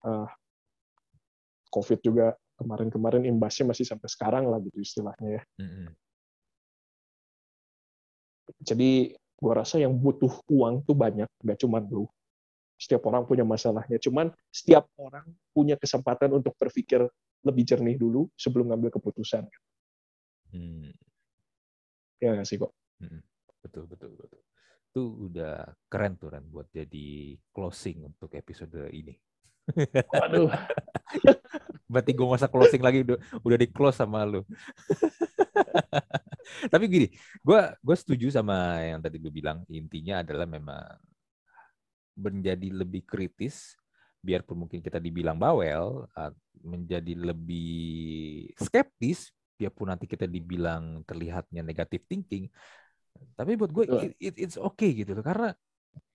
Ah, 0.00 0.32
Covid 1.68 2.00
juga 2.00 2.32
kemarin-kemarin 2.56 3.28
imbasnya 3.28 3.68
masih 3.68 3.84
sampai 3.84 4.08
sekarang 4.08 4.48
lah 4.48 4.60
gitu 4.64 4.80
istilahnya 4.80 5.40
ya. 5.40 5.42
Mm-mm. 5.60 5.92
Jadi 8.60 9.14
gua 9.40 9.64
rasa 9.64 9.80
yang 9.80 9.96
butuh 9.96 10.32
uang 10.48 10.84
tuh 10.84 10.96
banyak, 10.96 11.28
nggak 11.40 11.58
cuma 11.60 11.80
lu. 11.80 12.08
Setiap 12.80 13.04
orang 13.12 13.28
punya 13.28 13.44
masalahnya. 13.44 14.00
Cuman 14.00 14.32
setiap 14.48 14.88
orang 14.96 15.28
punya 15.52 15.76
kesempatan 15.76 16.32
untuk 16.32 16.56
berpikir 16.56 17.04
lebih 17.40 17.64
jernih 17.64 17.96
dulu 17.96 18.28
sebelum 18.36 18.72
ngambil 18.72 18.92
keputusan. 18.92 19.48
Mm. 20.52 20.92
Ya 22.20 22.36
nggak 22.36 22.48
sih 22.48 22.60
kok? 22.60 22.72
Mm-mm. 23.00 23.24
Betul, 23.64 23.84
betul, 23.88 24.12
betul. 24.16 24.40
Itu 24.90 25.02
udah 25.30 25.72
keren 25.86 26.18
tuh 26.18 26.34
Ren 26.34 26.44
buat 26.48 26.68
jadi 26.68 27.38
closing 27.54 28.10
untuk 28.10 28.34
episode 28.36 28.90
ini. 28.92 29.16
Waduh. 30.10 30.50
Berarti 31.90 32.10
gue 32.14 32.26
masa 32.26 32.46
closing 32.46 32.82
lagi 32.82 33.02
udah, 33.02 33.18
udah 33.42 33.58
di 33.58 33.68
close 33.70 33.98
sama 33.98 34.22
lu. 34.26 34.42
Tapi 36.72 36.84
gini, 36.90 37.06
gue 37.42 37.60
gue 37.78 37.96
setuju 37.96 38.26
sama 38.34 38.82
yang 38.82 39.00
tadi 39.02 39.22
lu 39.22 39.30
bilang. 39.30 39.62
Intinya 39.70 40.22
adalah 40.22 40.46
memang 40.46 40.98
menjadi 42.18 42.84
lebih 42.84 43.06
kritis 43.06 43.78
biarpun 44.20 44.68
mungkin 44.68 44.84
kita 44.84 45.00
dibilang 45.00 45.40
bawel, 45.40 46.04
uh, 46.12 46.32
menjadi 46.60 47.16
lebih 47.16 48.52
skeptis, 48.60 49.32
biarpun 49.56 49.88
nanti 49.88 50.04
kita 50.04 50.28
dibilang 50.28 51.04
terlihatnya 51.08 51.64
negatif 51.64 52.04
thinking, 52.04 52.48
tapi 53.36 53.56
buat 53.56 53.72
gue 53.72 53.84
it, 53.88 54.12
it, 54.20 54.34
it's 54.36 54.56
okay 54.60 54.92
gitu 54.92 55.16
loh, 55.16 55.24
karena 55.24 55.52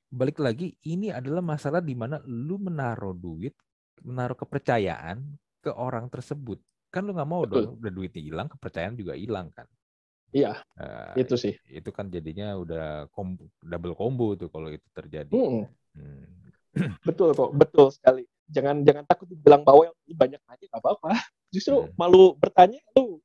balik 0.09 0.39
lagi 0.39 0.77
ini 0.85 1.11
adalah 1.11 1.41
masalah 1.41 1.81
di 1.81 1.97
mana 1.97 2.21
lu 2.23 2.61
menaruh 2.61 3.17
duit, 3.17 3.57
menaruh 4.05 4.37
kepercayaan 4.37 5.21
ke 5.59 5.73
orang 5.73 6.07
tersebut. 6.07 6.61
Kan 6.93 7.09
lu 7.09 7.17
nggak 7.17 7.27
mau 7.27 7.43
Betul. 7.43 7.75
dong 7.75 7.83
udah 7.83 7.91
duitnya 7.91 8.21
hilang, 8.21 8.47
kepercayaan 8.47 8.95
juga 8.95 9.17
hilang 9.17 9.51
kan. 9.51 9.67
Iya. 10.31 10.61
Uh, 10.75 11.15
itu 11.19 11.35
sih. 11.35 11.53
Itu 11.67 11.89
kan 11.91 12.07
jadinya 12.07 12.55
udah 12.55 13.07
combo, 13.11 13.49
double 13.59 13.95
combo 13.95 14.35
tuh 14.39 14.47
kalau 14.47 14.71
itu 14.71 14.87
terjadi. 14.95 15.31
Hmm. 15.31 15.67
Hmm. 15.95 16.44
Betul 17.01 17.31
kok, 17.31 17.51
betul 17.55 17.87
sekali. 17.91 18.23
Jangan 18.45 18.85
jangan 18.85 19.03
takut 19.07 19.25
dibilang 19.25 19.65
bahwa 19.65 19.89
banyak 20.05 20.41
aja 20.43 20.65
nggak 20.69 20.81
apa-apa. 20.83 21.17
Justru 21.49 21.87
hmm. 21.87 21.95
malu 21.95 22.35
bertanya 22.35 22.77
lu 22.93 23.23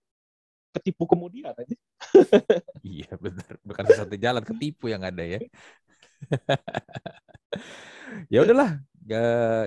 ketipu 0.70 1.04
kemudian 1.04 1.50
aja. 1.50 1.76
iya 2.86 3.10
benar, 3.18 3.58
bukan 3.66 3.84
satu 3.90 4.14
jalan 4.14 4.44
ketipu 4.46 4.86
yang 4.86 5.02
ada 5.02 5.26
ya. 5.26 5.42
ya 8.32 8.38
udahlah, 8.46 8.78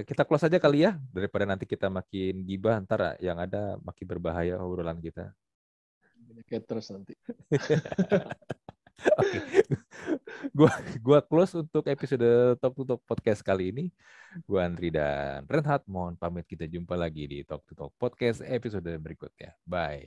kita 0.07 0.23
close 0.23 0.47
aja 0.47 0.57
kali 0.63 0.87
ya 0.87 0.95
daripada 1.11 1.43
nanti 1.43 1.67
kita 1.67 1.91
makin 1.91 2.47
gibah 2.47 2.79
ntar 2.87 3.19
yang 3.19 3.35
ada 3.35 3.75
makin 3.83 4.05
berbahaya 4.07 4.63
obrolan 4.63 5.03
kita. 5.03 5.35
Banyak 6.23 6.63
terus 6.63 6.87
nanti. 6.89 7.13
Oke. 9.19 9.39
Gua 10.53 10.71
gua 10.99 11.19
close 11.23 11.55
untuk 11.59 11.87
episode 11.87 12.59
Top 12.59 12.73
to 12.75 12.83
Top 12.83 13.01
podcast 13.07 13.41
kali 13.41 13.71
ini. 13.71 13.85
Gua 14.45 14.67
Andri 14.67 14.91
dan 14.91 15.47
Renhat 15.47 15.85
mohon 15.87 16.19
pamit 16.19 16.45
kita 16.45 16.67
jumpa 16.67 16.93
lagi 16.99 17.25
di 17.25 17.39
Top 17.47 17.63
to 17.65 17.73
Top 17.73 17.91
podcast 17.97 18.43
episode 18.43 18.87
berikutnya. 18.99 19.55
Bye. 19.65 20.05